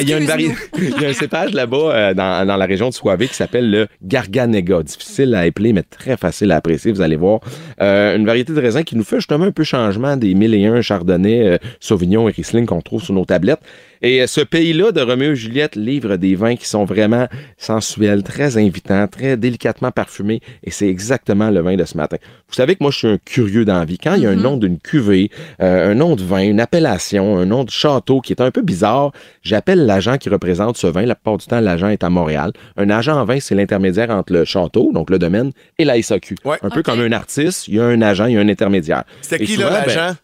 Il 0.02 0.10
y 0.10 0.14
a 0.14 0.18
une 0.18 0.26
vari- 0.26 0.52
Il 0.78 1.02
y 1.02 1.06
a 1.06 1.10
un 1.10 1.14
cépage 1.14 1.54
là-bas 1.54 1.78
euh, 1.78 2.14
dans, 2.20 2.58
la 2.58 2.66
région 2.66 2.90
de 2.90 2.94
Soivé 2.94 3.28
qui 3.28 3.36
s'appelle 3.36 3.70
le 3.72 3.88
Garganega. 4.04 4.84
Difficile 4.84 5.34
à 5.36 5.46
épeler, 5.46 5.74
mais 5.74 5.84
très 5.84 6.18
facile 6.18 6.52
à 6.52 6.58
apprécier, 6.58 6.92
vous 6.92 7.02
allez 7.02 7.16
voir. 7.16 7.40
Euh, 7.82 8.16
une 8.16 8.26
variété 8.26 8.54
de 8.54 8.60
raisin 8.60 8.84
qui 8.84 8.96
nous 8.96 9.04
fait 9.04 9.18
justement 9.18 9.46
un 9.46 9.52
peu 9.52 9.64
changement 9.64 10.18
des 10.18 10.34
1001 10.34 10.82
Chardonnay, 10.82 11.48
euh, 11.48 11.58
Sauvignon 11.80 12.28
et 12.28 12.32
Riesling 12.32 12.66
qu'on 12.66 12.82
trouve 12.82 13.02
sur 13.04 13.14
nos 13.14 13.26
tablettes. 13.26 13.62
Et 14.02 14.22
euh, 14.22 14.28
ce 14.28 14.42
pays-là 14.42 14.92
de 14.92 15.02
Roméo 15.02 15.32
et 15.32 15.36
Juliette 15.36 15.76
livre 15.76 16.16
des 16.16 16.36
vins 16.36 16.56
qui 16.56 16.68
sont 16.68 16.86
vraiment 16.86 17.28
sensuels, 17.58 18.24
très 18.24 18.58
invitants, 18.58 19.08
très 19.08 19.38
délicatement 19.38 19.92
parfumés. 19.92 20.42
Et 20.64 20.72
c'est 20.72 20.88
exactement 20.88 21.50
le 21.50 21.62
vin 21.62 21.76
de 21.76 21.86
ce 21.86 21.98
matin. 21.98 22.18
Vous 22.48 22.54
savez 22.54 22.76
que 22.76 22.84
moi, 22.84 22.92
je 22.92 22.98
suis 22.98 23.08
un 23.08 23.18
curieux 23.18 23.66
d'envie. 23.66 23.98
Quand 23.98 24.16
il 24.16 24.24
y 24.24 24.26
a 24.26 24.30
un 24.30 24.36
nom 24.36 24.58
d'une 24.58 24.80
cuvée, 24.80 25.30
euh, 25.62 25.92
un 25.92 25.96
nom 25.96 26.16
de 26.16 26.24
vin, 26.24 26.42
une 26.42 26.60
appellation, 26.60 27.38
un 27.38 27.46
nom 27.46 27.64
de 27.64 27.70
château 27.70 28.22
qui 28.22 28.34
est 28.34 28.42
un 28.42 28.52
peu 28.52 28.62
bizarre, 28.62 29.12
j'appelle 29.42 29.86
l'agent 29.86 30.18
qui 30.18 30.30
représente 30.30 30.78
ce 30.78 30.88
vin. 30.88 31.06
La 31.06 31.16
plupart 31.16 31.38
du 31.38 31.46
temps, 31.46 31.60
l'agent 31.60 31.90
est 31.90 32.04
à 32.04 32.10
Montréal. 32.10 32.54
Un 32.78 32.90
agent 32.90 33.20
en 33.20 33.26
vin, 33.26 33.40
c'est 33.40 33.56
l'intermédiaire 33.56 34.10
entre 34.12 34.34
le 34.34 34.46
château, 34.46 34.92
donc 34.94 35.10
le 35.10 35.20
domaine, 35.20 35.52
et 35.78 35.86
la 35.86 36.02
SAQ. 36.02 36.36
Ouais. 36.46 36.58
Un 36.62 36.70
peu 36.70 36.84
comme 36.84 37.02
un 37.02 37.12
artiste, 37.12 37.68
il 37.68 37.76
y 37.76 37.80
a 37.80 37.86
un 37.86 38.02
agent, 38.02 38.26
il 38.26 38.36
y 38.36 38.38
a 38.38 38.40
un 38.40 38.50
intermédiaire. 38.50 39.04
C'était 39.22 39.44
Et 39.44 39.48
qui, 39.48 39.58
ben, 39.58 39.70
l'agent? 39.70 40.16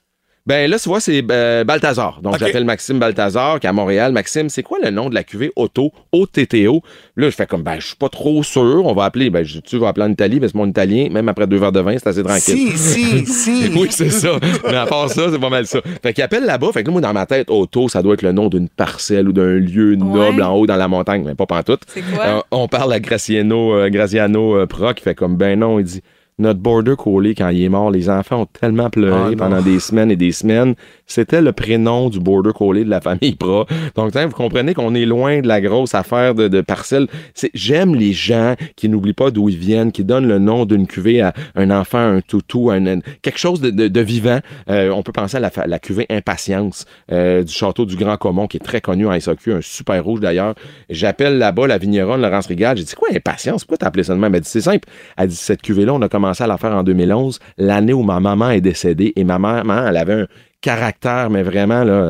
Ben 0.47 0.69
là, 0.69 0.77
tu 0.77 0.89
vois, 0.89 0.99
c'est 0.99 1.23
euh, 1.31 1.63
Balthazar. 1.63 2.19
Donc, 2.21 2.37
j'appelle 2.37 2.65
Maxime 2.65 2.99
Balthazar, 2.99 3.59
qui 3.59 3.65
est 3.65 3.69
à 3.69 3.73
Montréal. 3.73 4.11
Maxime, 4.11 4.47
c'est 4.49 4.61
quoi 4.61 4.77
le 4.83 4.91
nom 4.91 5.09
de 5.09 5.15
la 5.15 5.23
cuvée 5.23 5.51
Auto, 5.55 5.91
OTTO? 6.11 6.81
Là, 7.15 7.29
je 7.29 7.35
fais 7.35 7.47
comme, 7.47 7.63
ben, 7.63 7.77
je 7.79 7.87
suis 7.87 7.95
pas 7.95 8.09
trop 8.09 8.43
sûr. 8.43 8.85
On 8.85 8.93
va 8.93 9.05
appeler, 9.05 9.29
ben, 9.31 9.43
je- 9.43 9.59
tu 9.59 9.77
vas 9.77 9.87
appeler 9.87 10.05
en 10.05 10.11
Italie, 10.11 10.39
parce 10.39 10.51
que 10.51 10.57
mon 10.57 10.67
italien, 10.67 11.07
même 11.11 11.27
après 11.29 11.47
deux 11.47 11.57
verres 11.57 11.71
de 11.71 11.79
vin, 11.79 11.95
c'est 11.97 12.07
assez 12.09 12.23
tranquille. 12.23 12.77
Si, 12.77 12.77
si, 12.77 13.25
si. 13.25 13.71
Oui, 13.75 13.87
c'est 13.89 14.09
ça. 14.11 14.37
Mais 14.69 14.75
à 14.75 14.85
part 14.85 15.09
ça, 15.09 15.29
c'est 15.31 15.39
pas 15.39 15.49
mal 15.49 15.65
ça. 15.65 15.79
Fait 16.03 16.13
qu'il 16.13 16.23
appelle 16.23 16.45
là-bas. 16.45 16.71
Fait 16.73 16.83
que 16.83 16.87
là, 16.87 16.91
moi, 16.91 17.01
dans 17.01 17.13
ma 17.13 17.25
tête, 17.25 17.49
Auto, 17.49 17.89
ça 17.89 18.03
doit 18.03 18.13
être 18.13 18.21
le 18.21 18.31
nom 18.31 18.47
d'une 18.47 18.69
parcelle 18.69 19.27
ou 19.29 19.33
d'un 19.33 19.55
lieu 19.57 19.95
noble 19.95 20.37
Ouais. 20.39 20.43
en 20.43 20.53
haut 20.55 20.67
dans 20.67 20.75
la 20.77 20.87
montagne. 20.87 21.23
Mais 21.25 21.33
pas 21.35 21.45
pantoute. 21.47 21.81
C'est 21.87 22.01
quoi? 22.01 22.23
Euh, 22.23 22.39
on 22.51 22.67
parle 22.67 22.93
à 22.93 22.99
Graciano, 22.99 23.73
euh, 23.73 23.89
Graziano 23.89 24.55
euh, 24.57 24.65
Pro 24.67 24.93
qui 24.93 25.03
fait 25.03 25.15
comme, 25.15 25.35
ben 25.37 25.59
non, 25.59 25.79
il 25.79 25.85
dit, 25.85 26.01
notre 26.37 26.59
border 26.59 26.95
collie, 26.97 27.33
quand 27.33 27.47
il 27.49 27.63
est 27.63 27.69
mort, 27.69 27.91
les 27.91 28.09
enfants 28.09 28.41
ont 28.41 28.45
tellement 28.45 28.89
pleuré 28.89 29.31
Ah, 29.33 29.37
pendant 29.37 29.61
des 29.61 29.79
semaines 29.79 30.11
et 30.11 30.17
des 30.17 30.33
semaines. 30.33 30.75
C'était 31.07 31.41
le 31.41 31.53
prénom 31.53 32.09
du 32.09 32.19
border 32.19 32.51
collie 32.53 32.83
de 32.83 32.89
la 32.89 32.99
famille 32.99 33.35
Pro. 33.35 33.65
Donc, 33.95 34.13
vous 34.13 34.29
comprenez 34.31 34.73
qu'on 34.73 34.93
est 34.95 35.05
loin 35.05 35.39
de 35.39 35.47
la 35.47 35.61
grosse 35.61 35.95
affaire 35.95 36.35
de, 36.35 36.49
de 36.49 36.59
parcelle. 36.59 37.07
J'aime 37.53 37.95
les 37.95 38.11
gens 38.11 38.55
qui 38.75 38.89
n'oublient 38.89 39.13
pas 39.13 39.31
d'où 39.31 39.47
ils 39.47 39.55
viennent, 39.57 39.93
qui 39.93 40.03
donnent 40.03 40.27
le 40.27 40.39
nom 40.39 40.65
d'une 40.65 40.87
cuvée 40.87 41.21
à 41.21 41.33
un 41.55 41.71
enfant, 41.71 41.99
un 41.99 42.19
toutou, 42.21 42.69
un, 42.69 42.85
un- 42.85 42.99
quelque 43.21 43.39
chose 43.39 43.61
de, 43.61 43.69
de- 43.69 43.87
de 43.87 44.01
vivant. 44.01 44.39
Euh, 44.69 44.89
on 44.89 45.03
peut 45.03 45.13
penser 45.13 45.37
à 45.37 45.67
la, 45.67 45.79
cuvée 45.79 46.05
Impatience 46.09 46.85
euh, 47.13 47.43
du 47.43 47.53
château 47.53 47.85
du 47.85 47.95
Grand 47.95 48.17
Comont, 48.17 48.47
qui 48.47 48.57
est 48.57 48.61
très 48.65 48.81
connu 48.81 49.07
en 49.07 49.17
SAQ, 49.17 49.53
un 49.53 49.61
super 49.61 50.03
rouge 50.03 50.19
d'ailleurs. 50.19 50.55
J'appelle 50.89 51.37
là-bas 51.37 51.67
la 51.67 51.77
vigneronne 51.77 52.21
Laurence 52.21 52.47
Rigal. 52.47 52.75
J'ai 52.75 52.83
dit, 52.83 52.95
quoi, 52.95 53.07
Impatience? 53.13 53.63
Pourquoi 53.63 53.77
t'as 53.77 53.87
appelé 53.87 54.03
ça 54.03 54.13
de 54.15 54.19
même? 54.19 54.35
Elle 54.35 54.41
dit, 54.41 54.49
c'est 54.49 54.59
simple. 54.59 54.89
Elle 55.15 55.29
dit, 55.29 55.35
cette 55.35 55.61
cuvée-là, 55.61 55.93
on 55.93 56.01
a 56.01 56.09
commencé 56.09 56.24
à 56.29 56.47
la 56.47 56.57
faire 56.57 56.73
en 56.73 56.83
2011, 56.83 57.39
l'année 57.57 57.93
où 57.93 58.03
ma 58.03 58.19
maman 58.19 58.49
est 58.49 58.61
décédée. 58.61 59.13
Et 59.15 59.23
ma 59.23 59.39
maman, 59.39 59.87
elle 59.87 59.97
avait 59.97 60.21
un 60.21 60.27
caractère, 60.61 61.29
mais 61.29 61.43
vraiment, 61.43 61.83
là. 61.83 62.09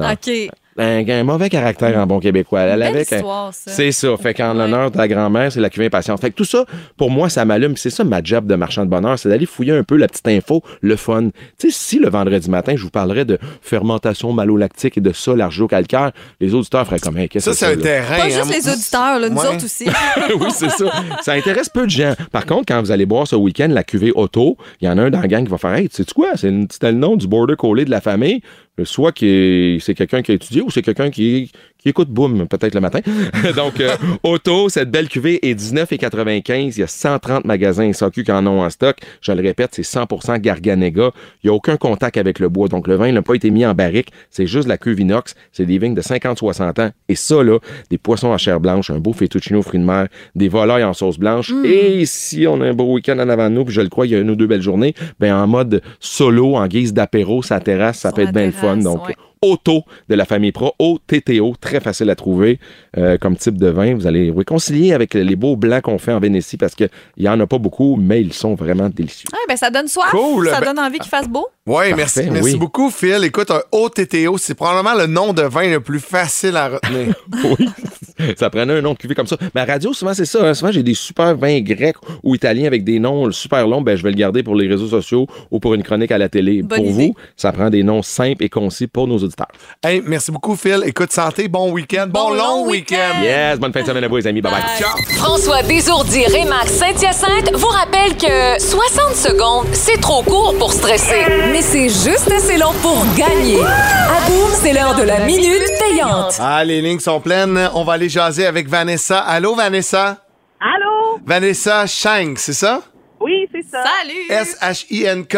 Un, 0.78 1.08
un 1.08 1.24
mauvais 1.24 1.50
caractère 1.50 1.98
en 1.98 2.06
bon 2.06 2.20
québécois. 2.20 2.62
Elle 2.62 2.82
avait 2.84 3.04
ça. 3.06 3.18
c'est 3.54 3.92
ça. 3.92 4.18
Fait 4.18 4.34
qu'en 4.34 4.52
Ouais. 4.52 4.58
l'honneur 4.60 4.92
de 4.92 4.98
la 4.98 5.08
grand-mère, 5.08 5.52
c'est 5.52 5.60
la 5.60 5.70
cuvée 5.70 5.86
impatiente. 5.88 6.20
Fait 6.22 6.30
que 6.32 6.36
tout 6.36 6.44
ça, 6.46 6.66
pour 6.98 7.10
moi, 7.12 7.30
ça 7.30 7.46
m'allume. 7.46 7.78
C'est 7.78 7.90
ça 7.90 8.04
ma 8.04 8.22
job 8.24 8.46
de 8.48 8.56
marchand 8.56 8.84
de 8.86 8.90
bonheur, 8.90 9.18
c'est 9.18 9.30
d'aller 9.30 9.46
fouiller 9.46 9.72
un 9.74 9.84
peu 9.84 9.96
la 9.96 10.08
petite 10.08 10.28
info, 10.28 10.62
le 10.82 10.96
fun. 10.96 11.30
Tu 11.60 11.70
sais, 11.72 11.78
si 11.78 12.00
le 12.00 12.10
vendredi 12.10 12.50
matin, 12.50 12.74
je 12.76 12.84
vous 12.84 12.90
parlerais 12.90 13.26
de 13.26 13.38
fermentation 13.62 14.32
malolactique 14.34 14.98
et 14.98 15.02
de 15.02 15.12
sol 15.14 15.42
argilo-calcaire, 15.42 16.12
les 16.40 16.54
auditeurs 16.54 16.86
feraient 16.86 17.00
comme, 17.00 17.18
hey, 17.18 17.30
qu'est-ce 17.30 17.46
Ça, 17.46 17.52
que 17.52 17.58
c'est 17.58 17.66
un 17.66 17.76
là? 17.78 17.82
terrain. 17.82 18.18
Pas 18.18 18.24
hein. 18.26 18.30
juste 18.30 18.54
les 18.54 18.72
auditeurs, 18.74 19.20
là, 19.20 19.30
nous 19.30 19.38
Ouais. 19.42 19.48
autres 19.48 19.66
aussi. 19.66 19.86
oui, 20.40 20.48
c'est 20.52 20.70
ça. 20.70 20.86
Ça 21.22 21.34
intéresse 21.34 21.70
peu 21.70 21.86
de 21.86 21.90
gens. 21.92 22.14
Par 22.32 22.46
contre, 22.46 22.66
quand 22.68 22.80
vous 22.82 22.92
allez 22.92 23.06
boire 23.06 23.28
ce 23.28 23.36
week-end 23.36 23.68
la 23.70 23.84
cuvée 23.84 24.12
auto, 24.14 24.58
il 24.82 24.86
y 24.88 24.90
en 24.90 24.98
a 24.98 25.04
un 25.04 25.10
dans 25.10 25.22
la 25.22 25.28
gang 25.28 25.44
qui 25.46 25.52
va 25.52 25.58
faire 25.58 25.74
Hey, 25.74 25.90
tu 25.90 25.96
sais 25.98 26.06
quoi? 26.16 26.32
C'est 26.36 26.50
le 26.52 26.92
nom 26.92 27.16
du 27.16 27.28
border 27.28 27.56
collé 27.58 27.86
de 27.86 27.92
la 27.92 28.02
famille. 28.02 28.42
Euh, 28.80 28.86
Soit 28.86 29.12
que 29.12 29.78
c'est 29.80 29.94
quelqu'un 29.96 30.22
qui 30.22 30.32
a 30.32 30.36
étudié 30.36 30.62
ou 30.62 30.70
c'est 30.70 30.82
quelqu'un 30.82 31.10
qui, 31.10 31.52
qui 31.86 31.90
écoute 31.90 32.10
Boom, 32.10 32.48
peut-être 32.48 32.74
le 32.74 32.82
matin. 32.82 33.00
Donc, 33.56 33.80
euh, 33.80 33.96
auto, 34.24 34.70
cette 34.70 34.90
belle 34.90 35.08
cuvée 35.08 35.48
est 35.48 35.54
19,95. 35.54 36.74
Il 36.76 36.80
y 36.80 36.82
a 36.84 36.88
130 36.88 37.46
magasins 37.46 37.94
SAQ 37.94 38.24
qui 38.24 38.32
en 38.32 38.48
ont 38.48 38.64
en 38.64 38.70
stock. 38.72 38.98
Je 39.22 39.32
le 39.32 39.44
répète, 39.44 39.70
c'est 39.74 39.84
100% 39.84 40.40
Garganega. 40.40 41.12
Il 41.44 41.48
n'y 41.48 41.50
a 41.52 41.54
aucun 41.54 41.78
contact 41.78 42.18
avec 42.18 42.40
le 42.40 42.50
bois. 42.50 42.70
Donc, 42.70 42.88
le 42.88 42.96
vin 42.96 43.12
n'a 43.12 43.22
pas 43.22 43.36
été 43.36 43.52
mis 43.52 43.68
en 43.68 43.76
barrique. 43.76 44.10
C'est 44.32 44.48
juste 44.48 44.68
la 44.68 44.80
cuve 44.80 45.00
inox. 45.00 45.36
C'est 45.52 45.68
des 45.68 45.78
vignes 45.78 45.94
de 45.94 46.02
50-60 46.02 46.82
ans. 46.82 46.90
Et 47.08 47.14
ça, 47.14 47.44
là, 47.44 47.60
des 47.92 48.00
poissons 48.00 48.34
à 48.34 48.40
chair 48.40 48.60
blanche, 48.60 48.90
un 48.90 48.98
beau 48.98 49.14
fettuccine 49.14 49.56
aux 49.58 49.62
fruits 49.62 49.80
de 49.80 49.86
mer, 49.86 50.08
des 50.34 50.48
volailles 50.48 50.84
en 50.84 50.94
sauce 50.94 51.20
blanche. 51.20 51.54
Et 51.64 52.08
si 52.08 52.48
on 52.48 52.62
a 52.62 52.66
un 52.66 52.74
beau 52.74 52.92
week-end 52.96 53.20
en 53.20 53.30
avant 53.30 53.52
de 53.52 53.56
nous, 53.56 53.66
puis 53.66 53.76
je 53.76 53.82
le 53.82 53.90
crois, 53.90 54.08
il 54.08 54.14
y 54.14 54.16
a 54.16 54.20
une 54.20 54.32
ou 54.32 54.36
deux 54.36 54.48
belles 54.48 54.64
journées, 54.64 54.96
ben 55.20 55.36
en 55.36 55.46
mode 55.46 55.84
solo, 56.00 56.56
en 56.56 56.66
guise 56.66 56.94
d'apéro, 56.94 57.44
sa 57.44 57.60
terrasse, 57.60 58.00
ça 58.00 58.10
Sur 58.10 58.16
peut 58.16 58.22
être 58.24 58.34
bien 58.34 58.48
le 58.48 58.52
fun. 58.52 58.70
terrasse, 58.80 58.84
Donc, 58.84 59.08
ouais. 59.08 59.16
Auto 59.46 59.84
de 60.10 60.16
la 60.16 60.26
famille 60.26 60.52
Pro, 60.52 60.74
OTTO, 60.80 61.56
très 61.62 61.80
facile 61.80 62.10
à 62.10 62.16
trouver 62.16 62.60
euh, 62.98 63.18
comme 63.18 63.36
type 63.38 63.58
de 63.58 63.68
vin. 63.68 63.94
Vous 63.96 64.08
allez 64.08 64.32
réconcilier 64.36 64.94
avec 64.94 65.14
les 65.14 65.36
beaux 65.36 65.56
blancs 65.56 65.84
qu'on 65.84 65.98
fait 65.98 66.14
en 66.14 66.20
Vénétie 66.20 66.58
parce 66.58 66.74
qu'il 66.76 66.90
n'y 67.18 67.30
en 67.30 67.40
a 67.40 67.48
pas 67.48 67.58
beaucoup, 67.58 67.96
mais 67.96 68.22
ils 68.22 68.34
sont 68.34 68.56
vraiment 68.56 68.90
délicieux. 68.90 69.28
Ouais, 69.34 69.40
ben, 69.48 69.56
ça 69.58 69.70
donne 69.70 69.88
soif. 69.88 70.10
Cool. 70.12 70.50
Ça 70.50 70.60
Ben- 70.60 70.74
donne 70.74 70.80
envie 70.80 71.00
qu'il 71.00 71.10
fasse 71.10 71.28
beau. 71.28 71.48
Oui, 71.68 71.76
Parfait, 71.76 71.96
merci, 71.96 72.22
merci 72.32 72.54
oui. 72.54 72.58
beaucoup, 72.60 72.90
Phil. 72.90 73.24
Écoute, 73.24 73.52
un 73.52 73.62
OTTO, 73.72 74.38
c'est 74.38 74.54
probablement 74.56 74.94
le 74.96 75.08
nom 75.08 75.34
de 75.34 75.42
vin 75.44 75.70
le 75.70 75.80
plus 75.80 76.00
facile 76.00 76.58
à 76.58 76.70
retenir. 76.70 77.16
oui. 77.60 77.70
ça 78.38 78.50
prenait 78.50 78.74
un 78.74 78.82
nom 78.82 78.94
de 78.94 78.98
cuvée 78.98 79.16
comme 79.16 79.28
ça. 79.28 79.38
Mais 79.54 79.62
à 79.62 79.66
radio, 79.66 79.94
souvent, 79.94 80.14
c'est 80.14 80.26
ça. 80.26 80.40
hein. 80.48 80.54
Souvent, 80.54 80.72
j'ai 80.72 80.84
des 80.84 80.94
super 80.94 81.36
vins 81.36 81.60
grecs 81.62 81.96
ou 82.24 82.36
italiens 82.36 82.66
avec 82.68 82.84
des 82.84 83.00
noms 83.00 83.32
super 83.32 83.68
longs. 83.68 83.82
Ben, 83.82 83.96
je 83.96 84.04
vais 84.04 84.12
le 84.12 84.16
garder 84.18 84.44
pour 84.44 84.56
les 84.56 84.68
réseaux 84.68 84.88
sociaux 84.88 85.28
ou 85.52 85.60
pour 85.60 85.74
une 85.74 85.84
chronique 85.84 86.12
à 86.12 86.18
la 86.18 86.30
télé. 86.30 86.62
Bonne 86.64 86.78
pour 86.80 86.88
idée. 86.88 87.08
vous, 87.08 87.16
ça 87.36 87.52
prend 87.52 87.70
des 87.70 87.84
noms 87.84 88.02
simples 88.02 88.44
et 88.44 88.50
concis 88.50 88.88
pour 88.88 89.08
nos 89.08 89.18
auditeurs. 89.18 89.48
Hey, 89.84 90.02
merci 90.06 90.32
beaucoup, 90.32 90.56
Phil. 90.56 90.82
Écoute, 90.86 91.12
santé, 91.12 91.48
bon 91.48 91.72
week-end, 91.72 92.08
bon, 92.10 92.34
long 92.34 92.68
week-end. 92.68 93.22
Yes, 93.22 93.60
bonne 93.60 93.74
fin 93.74 93.82
de 93.82 93.88
semaine 93.88 94.04
à 94.04 94.08
vous, 94.08 94.18
les 94.18 94.28
amis. 94.28 94.42
Bye 94.42 94.52
bye. 94.54 94.62
Ciao. 94.80 94.90
François 95.18 95.64
Désourdi 95.64 96.24
Rémax 96.26 96.72
Saint-Hyacinthe 96.72 97.52
vous 97.56 97.68
rappelle 97.68 98.16
que 98.18 98.62
60 98.62 99.16
secondes, 99.16 99.66
c'est 99.74 100.00
trop 100.00 100.24
court 100.24 100.56
pour 100.58 100.72
stresser. 100.74 101.24
Mais 101.52 101.62
c'est 101.62 101.90
juste 101.90 102.32
assez 102.32 102.58
long 102.58 102.74
pour 102.82 103.06
gagner. 103.18 103.60
À 103.62 104.28
boum, 104.28 104.50
c'est 104.54 104.74
l'heure 104.74 104.96
de 104.96 105.04
la 105.04 105.20
minute 105.26 105.64
payante. 105.80 106.38
Ah, 106.40 106.64
les 106.64 106.82
lignes 106.82 107.00
sont 107.00 107.20
pleines. 107.20 107.70
On 107.74 107.84
va 107.84 107.94
aller 107.94 108.05
jaser 108.10 108.46
avec 108.46 108.68
Vanessa. 108.68 109.20
Allô, 109.20 109.56
Vanessa? 109.56 110.22
Allô? 110.60 111.20
Vanessa 111.26 111.86
Shank, 111.88 112.40
c'est 112.40 112.54
ça? 112.54 112.82
Oui, 113.20 113.48
c'est 113.52 113.64
ça. 113.64 113.84
Salut! 113.84 114.28
S-H-I-N-K? 114.30 115.36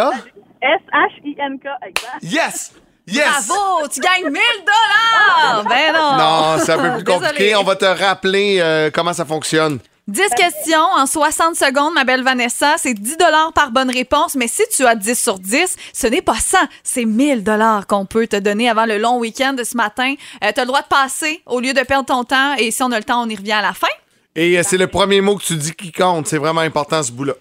S-H-I-N-K, 0.61 1.67
exact. 1.87 2.21
Yes! 2.23 2.71
Yes! 3.07 3.47
Bravo! 3.47 3.87
Tu 3.87 3.99
gagnes 4.01 4.29
1000 4.31 4.41
dollars! 4.65 5.63
Ben 5.69 5.93
non! 5.93 6.17
Non, 6.17 6.57
c'est 6.63 6.73
un 6.73 6.77
peu 6.77 6.93
plus 6.95 7.03
compliqué. 7.13 7.33
Désolée. 7.37 7.55
On 7.55 7.63
va 7.63 7.75
te 7.75 7.85
rappeler 7.85 8.57
euh, 8.59 8.89
comment 8.93 9.13
ça 9.13 9.23
fonctionne. 9.25 9.79
10 10.07 10.29
questions 10.37 10.87
en 10.95 11.05
60 11.05 11.55
secondes, 11.55 11.93
ma 11.93 12.05
belle 12.05 12.23
Vanessa. 12.23 12.75
C'est 12.77 12.93
10 12.93 13.17
par 13.53 13.71
bonne 13.71 13.91
réponse, 13.91 14.35
mais 14.35 14.47
si 14.47 14.63
tu 14.71 14.85
as 14.85 14.95
10 14.95 15.21
sur 15.21 15.37
10, 15.37 15.75
ce 15.93 16.07
n'est 16.07 16.21
pas 16.21 16.35
100, 16.35 16.57
c'est 16.81 17.03
1000 17.03 17.43
qu'on 17.89 18.05
peut 18.05 18.25
te 18.25 18.37
donner 18.37 18.69
avant 18.69 18.85
le 18.85 18.97
long 18.99 19.17
week-end 19.19 19.53
de 19.53 19.65
ce 19.65 19.75
matin. 19.75 20.15
tu 20.41 20.47
as 20.47 20.53
le 20.61 20.65
droit 20.65 20.81
de 20.81 20.87
passer 20.87 21.41
au 21.45 21.59
lieu 21.59 21.73
de 21.73 21.81
perdre 21.81 22.05
ton 22.05 22.23
temps 22.23 22.55
et 22.57 22.71
si 22.71 22.81
on 22.83 22.91
a 22.93 22.97
le 22.97 23.03
temps, 23.03 23.21
on 23.21 23.27
y 23.29 23.35
revient 23.35 23.51
à 23.51 23.61
la 23.61 23.73
fin. 23.73 23.87
Et 24.33 24.57
euh, 24.57 24.63
c'est 24.63 24.77
le 24.77 24.87
premier 24.87 25.19
mot 25.19 25.35
que 25.35 25.43
tu 25.43 25.55
dis 25.55 25.73
qui 25.73 25.91
compte. 25.91 26.27
C'est 26.27 26.37
vraiment 26.37 26.61
important, 26.61 27.03
ce 27.03 27.11
bout-là. 27.11 27.33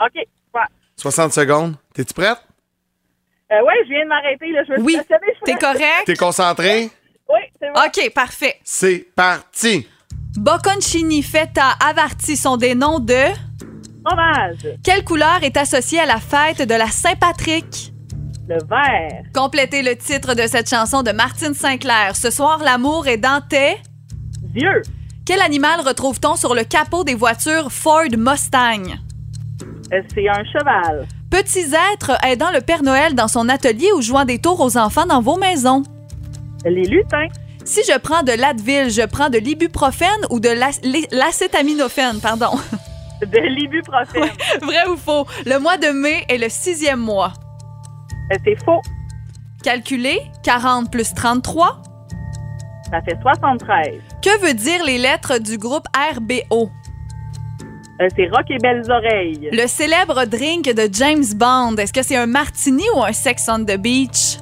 OK, 0.00 0.24
super. 0.46 0.66
60 0.96 1.32
secondes. 1.32 1.74
T'es-tu 1.94 2.14
prête? 2.14 2.38
Euh, 3.50 3.56
oui, 3.66 3.72
je 3.84 3.88
viens 3.88 4.04
de 4.04 4.08
m'arrêter. 4.08 4.50
Là. 4.52 4.62
Je 4.68 4.72
me 4.74 4.80
Oui, 4.80 4.98
T'es 5.44 5.54
correct? 5.54 6.04
T'es 6.04 6.16
concentré? 6.16 6.90
Oui, 7.28 7.40
c'est 7.60 7.72
bon. 7.72 7.80
OK, 7.80 8.12
parfait. 8.14 8.60
C'est 8.62 9.08
parti! 9.16 9.88
Bocconcini, 10.38 11.24
feta, 11.24 11.70
avarti 11.84 12.36
sont 12.36 12.56
des 12.56 12.76
noms 12.76 13.00
de... 13.00 13.24
Fromage. 14.06 14.78
Quelle 14.84 15.02
couleur 15.02 15.42
est 15.42 15.56
associée 15.56 15.98
à 15.98 16.06
la 16.06 16.18
fête 16.18 16.62
de 16.62 16.74
la 16.74 16.86
Saint-Patrick? 16.86 17.92
Le 18.48 18.58
vert. 18.64 19.24
Complétez 19.34 19.82
le 19.82 19.96
titre 19.96 20.34
de 20.34 20.46
cette 20.46 20.70
chanson 20.70 21.02
de 21.02 21.10
Martine 21.10 21.54
Sinclair. 21.54 22.14
Ce 22.14 22.30
soir, 22.30 22.60
l'amour 22.62 23.08
est 23.08 23.16
dans 23.16 23.42
tes... 23.46 23.78
Dieu. 24.54 24.82
Quel 25.26 25.42
animal 25.42 25.80
retrouve-t-on 25.80 26.36
sur 26.36 26.54
le 26.54 26.62
capot 26.62 27.02
des 27.02 27.16
voitures 27.16 27.72
Ford 27.72 28.08
Mustang? 28.16 28.94
Euh, 29.92 30.00
c'est 30.14 30.28
un 30.28 30.44
cheval. 30.44 31.08
Petits 31.32 31.74
êtres 31.92 32.12
aidant 32.24 32.52
le 32.52 32.60
Père 32.60 32.84
Noël 32.84 33.16
dans 33.16 33.28
son 33.28 33.48
atelier 33.48 33.90
ou 33.92 34.02
jouant 34.02 34.24
des 34.24 34.38
tours 34.38 34.60
aux 34.60 34.78
enfants 34.78 35.04
dans 35.04 35.20
vos 35.20 35.36
maisons? 35.36 35.82
Les 36.64 36.84
lutins. 36.84 37.26
Si 37.68 37.82
je 37.84 37.98
prends 37.98 38.22
de 38.22 38.32
l'Advil, 38.32 38.88
je 38.88 39.04
prends 39.04 39.28
de 39.28 39.36
l'ibuprofène 39.36 40.24
ou 40.30 40.40
de 40.40 40.48
l'acétaminophène, 41.14 42.18
pardon? 42.18 42.52
De 43.20 43.40
l'ibuprofène. 43.40 44.30
Vrai 44.62 44.86
ou 44.88 44.96
faux? 44.96 45.26
Le 45.44 45.58
mois 45.58 45.76
de 45.76 45.88
mai 45.88 46.24
est 46.28 46.38
le 46.38 46.48
sixième 46.48 47.00
mois. 47.00 47.32
Euh, 48.32 48.36
c'est 48.42 48.56
faux. 48.64 48.80
Calculez 49.62 50.20
40 50.44 50.90
plus 50.90 51.12
33. 51.12 51.82
Ça 52.90 53.02
fait 53.02 53.18
73. 53.20 54.00
Que 54.22 54.40
veut 54.46 54.54
dire 54.54 54.82
les 54.84 54.96
lettres 54.96 55.38
du 55.38 55.58
groupe 55.58 55.84
RBO? 55.94 56.70
Euh, 58.00 58.08
c'est 58.16 58.28
rock 58.28 58.50
et 58.50 58.58
belles 58.62 58.88
oreilles. 58.88 59.50
Le 59.52 59.66
célèbre 59.66 60.24
drink 60.24 60.66
de 60.66 60.88
James 60.92 61.34
Bond, 61.34 61.76
est-ce 61.76 61.92
que 61.92 62.02
c'est 62.02 62.16
un 62.16 62.26
martini 62.26 62.84
ou 62.94 63.02
un 63.02 63.12
sex 63.12 63.46
on 63.48 63.64
the 63.64 63.76
beach? 63.76 64.38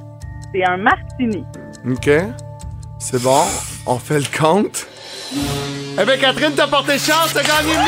C'est 0.55 0.65
un 0.65 0.77
martini. 0.77 1.43
OK. 1.91 2.11
C'est 2.99 3.23
bon. 3.23 3.45
On 3.87 3.99
fait 3.99 4.19
le 4.19 4.39
compte. 4.39 4.87
Eh 5.33 6.05
bien, 6.05 6.17
Catherine, 6.19 6.53
t'as 6.57 6.67
porté 6.67 6.99
chance. 6.99 7.31
T'as 7.33 7.43
gagné 7.43 7.73
1000 7.73 7.79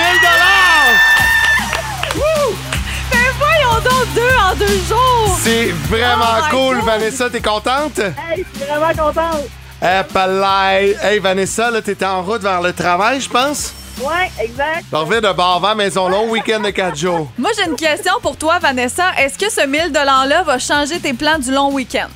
Ben 3.10 3.18
voyons 3.38 3.80
donc 3.84 4.14
deux 4.14 4.36
en 4.40 4.54
deux 4.54 4.78
jours! 4.88 5.38
C'est 5.42 5.70
vraiment 5.88 6.24
Oh 6.38 6.42
my 6.44 6.50
cool, 6.50 6.76
God. 6.76 6.84
Vanessa. 6.84 7.30
T'es 7.30 7.40
contente? 7.40 7.98
Hey, 7.98 8.44
je 8.54 8.58
suis 8.58 8.68
vraiment 8.68 8.92
contente. 9.12 9.44
Eh, 9.82 10.02
palais. 10.12 10.96
Hey, 11.02 11.18
Vanessa, 11.20 11.70
là, 11.70 11.80
t'étais 11.82 12.04
en 12.04 12.22
route 12.22 12.42
vers 12.42 12.60
le 12.60 12.72
travail, 12.72 13.20
je 13.20 13.28
pense? 13.28 13.72
Ouais, 14.00 14.30
exact. 14.40 14.84
Je 14.90 14.96
reviens 14.96 15.20
de 15.20 15.32
Barvan, 15.32 15.74
maison 15.74 16.08
long, 16.08 16.28
week-end 16.30 16.60
de 16.60 16.70
4 16.70 16.96
jours. 16.96 17.30
Moi, 17.36 17.50
j'ai 17.56 17.68
une 17.68 17.76
question 17.76 18.12
pour 18.22 18.36
toi, 18.36 18.58
Vanessa. 18.60 19.12
Est-ce 19.18 19.36
que 19.38 19.50
ce 19.50 19.66
1000 19.66 19.92
$-là 19.92 20.42
va 20.44 20.58
changer 20.58 21.00
tes 21.00 21.12
plans 21.14 21.38
du 21.38 21.50
long 21.52 21.72
week-end? 21.72 22.08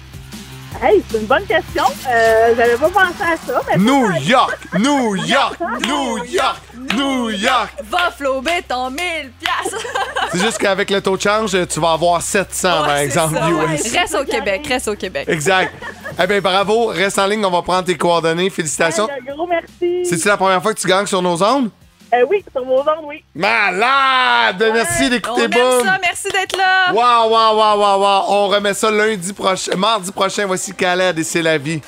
Hey, 0.80 1.02
c'est 1.10 1.18
une 1.18 1.26
bonne 1.26 1.44
question. 1.46 1.84
Euh, 2.08 2.54
J'avais 2.56 2.76
pas 2.76 2.88
pensé 2.88 3.22
à 3.22 3.36
ça, 3.46 3.60
mais 3.68 3.76
New 3.76 4.10
York, 4.22 4.58
New 4.78 5.14
York, 5.16 5.56
New 5.86 6.24
York, 6.24 6.60
New 6.96 7.30
York. 7.30 7.70
Va 7.84 8.10
flouber 8.10 8.62
ton 8.68 8.90
1000 8.90 8.98
piastres! 9.40 9.86
C'est 10.32 10.40
juste 10.40 10.58
qu'avec 10.58 10.90
le 10.90 11.00
taux 11.00 11.16
de 11.16 11.22
change, 11.22 11.56
tu 11.68 11.80
vas 11.80 11.92
avoir 11.92 12.20
700, 12.22 12.68
par 12.68 12.86
Ouais, 12.88 13.04
exemple, 13.04 13.36
ça, 13.38 13.48
ouais. 13.48 13.74
US. 13.76 13.92
Reste 13.96 14.14
au 14.20 14.24
Québec, 14.24 14.66
reste 14.66 14.88
au 14.88 14.96
Québec. 14.96 15.24
Exact. 15.28 15.72
Eh 16.22 16.26
bien, 16.26 16.42
bravo. 16.42 16.88
Reste 16.88 17.18
en 17.18 17.26
ligne, 17.26 17.42
on 17.42 17.50
va 17.50 17.62
prendre 17.62 17.84
tes 17.84 17.96
coordonnées. 17.96 18.50
Félicitations. 18.50 19.08
Hey, 19.08 19.22
un 19.26 19.32
gros 19.34 19.46
merci. 19.46 20.04
C'est-tu 20.04 20.28
la 20.28 20.36
première 20.36 20.60
fois 20.62 20.74
que 20.74 20.78
tu 20.78 20.86
gagnes 20.86 21.06
sur 21.06 21.22
nos 21.22 21.42
ondes? 21.42 21.70
Euh, 22.14 22.26
oui, 22.28 22.44
sur 22.52 22.62
vos 22.64 22.80
ondes, 22.80 23.04
oui. 23.04 23.24
Malade! 23.34 24.70
Merci 24.74 25.04
On 25.06 25.08
d'écouter 25.08 25.42
aime 25.44 25.50
Boom. 25.50 25.84
ça, 25.84 25.98
merci 26.02 26.28
d'être 26.28 26.56
là! 26.58 26.92
Wow, 26.92 27.30
wow, 27.30 27.56
wow, 27.56 28.00
wow. 28.00 28.24
On 28.28 28.48
remet 28.48 28.74
ça 28.74 28.90
lundi 28.90 29.32
prochain, 29.32 29.74
mardi 29.76 30.12
prochain. 30.12 30.44
Voici 30.46 30.74
Khaled 30.74 31.18
et 31.18 31.24
c'est 31.24 31.40
la 31.40 31.56
vie. 31.56 31.80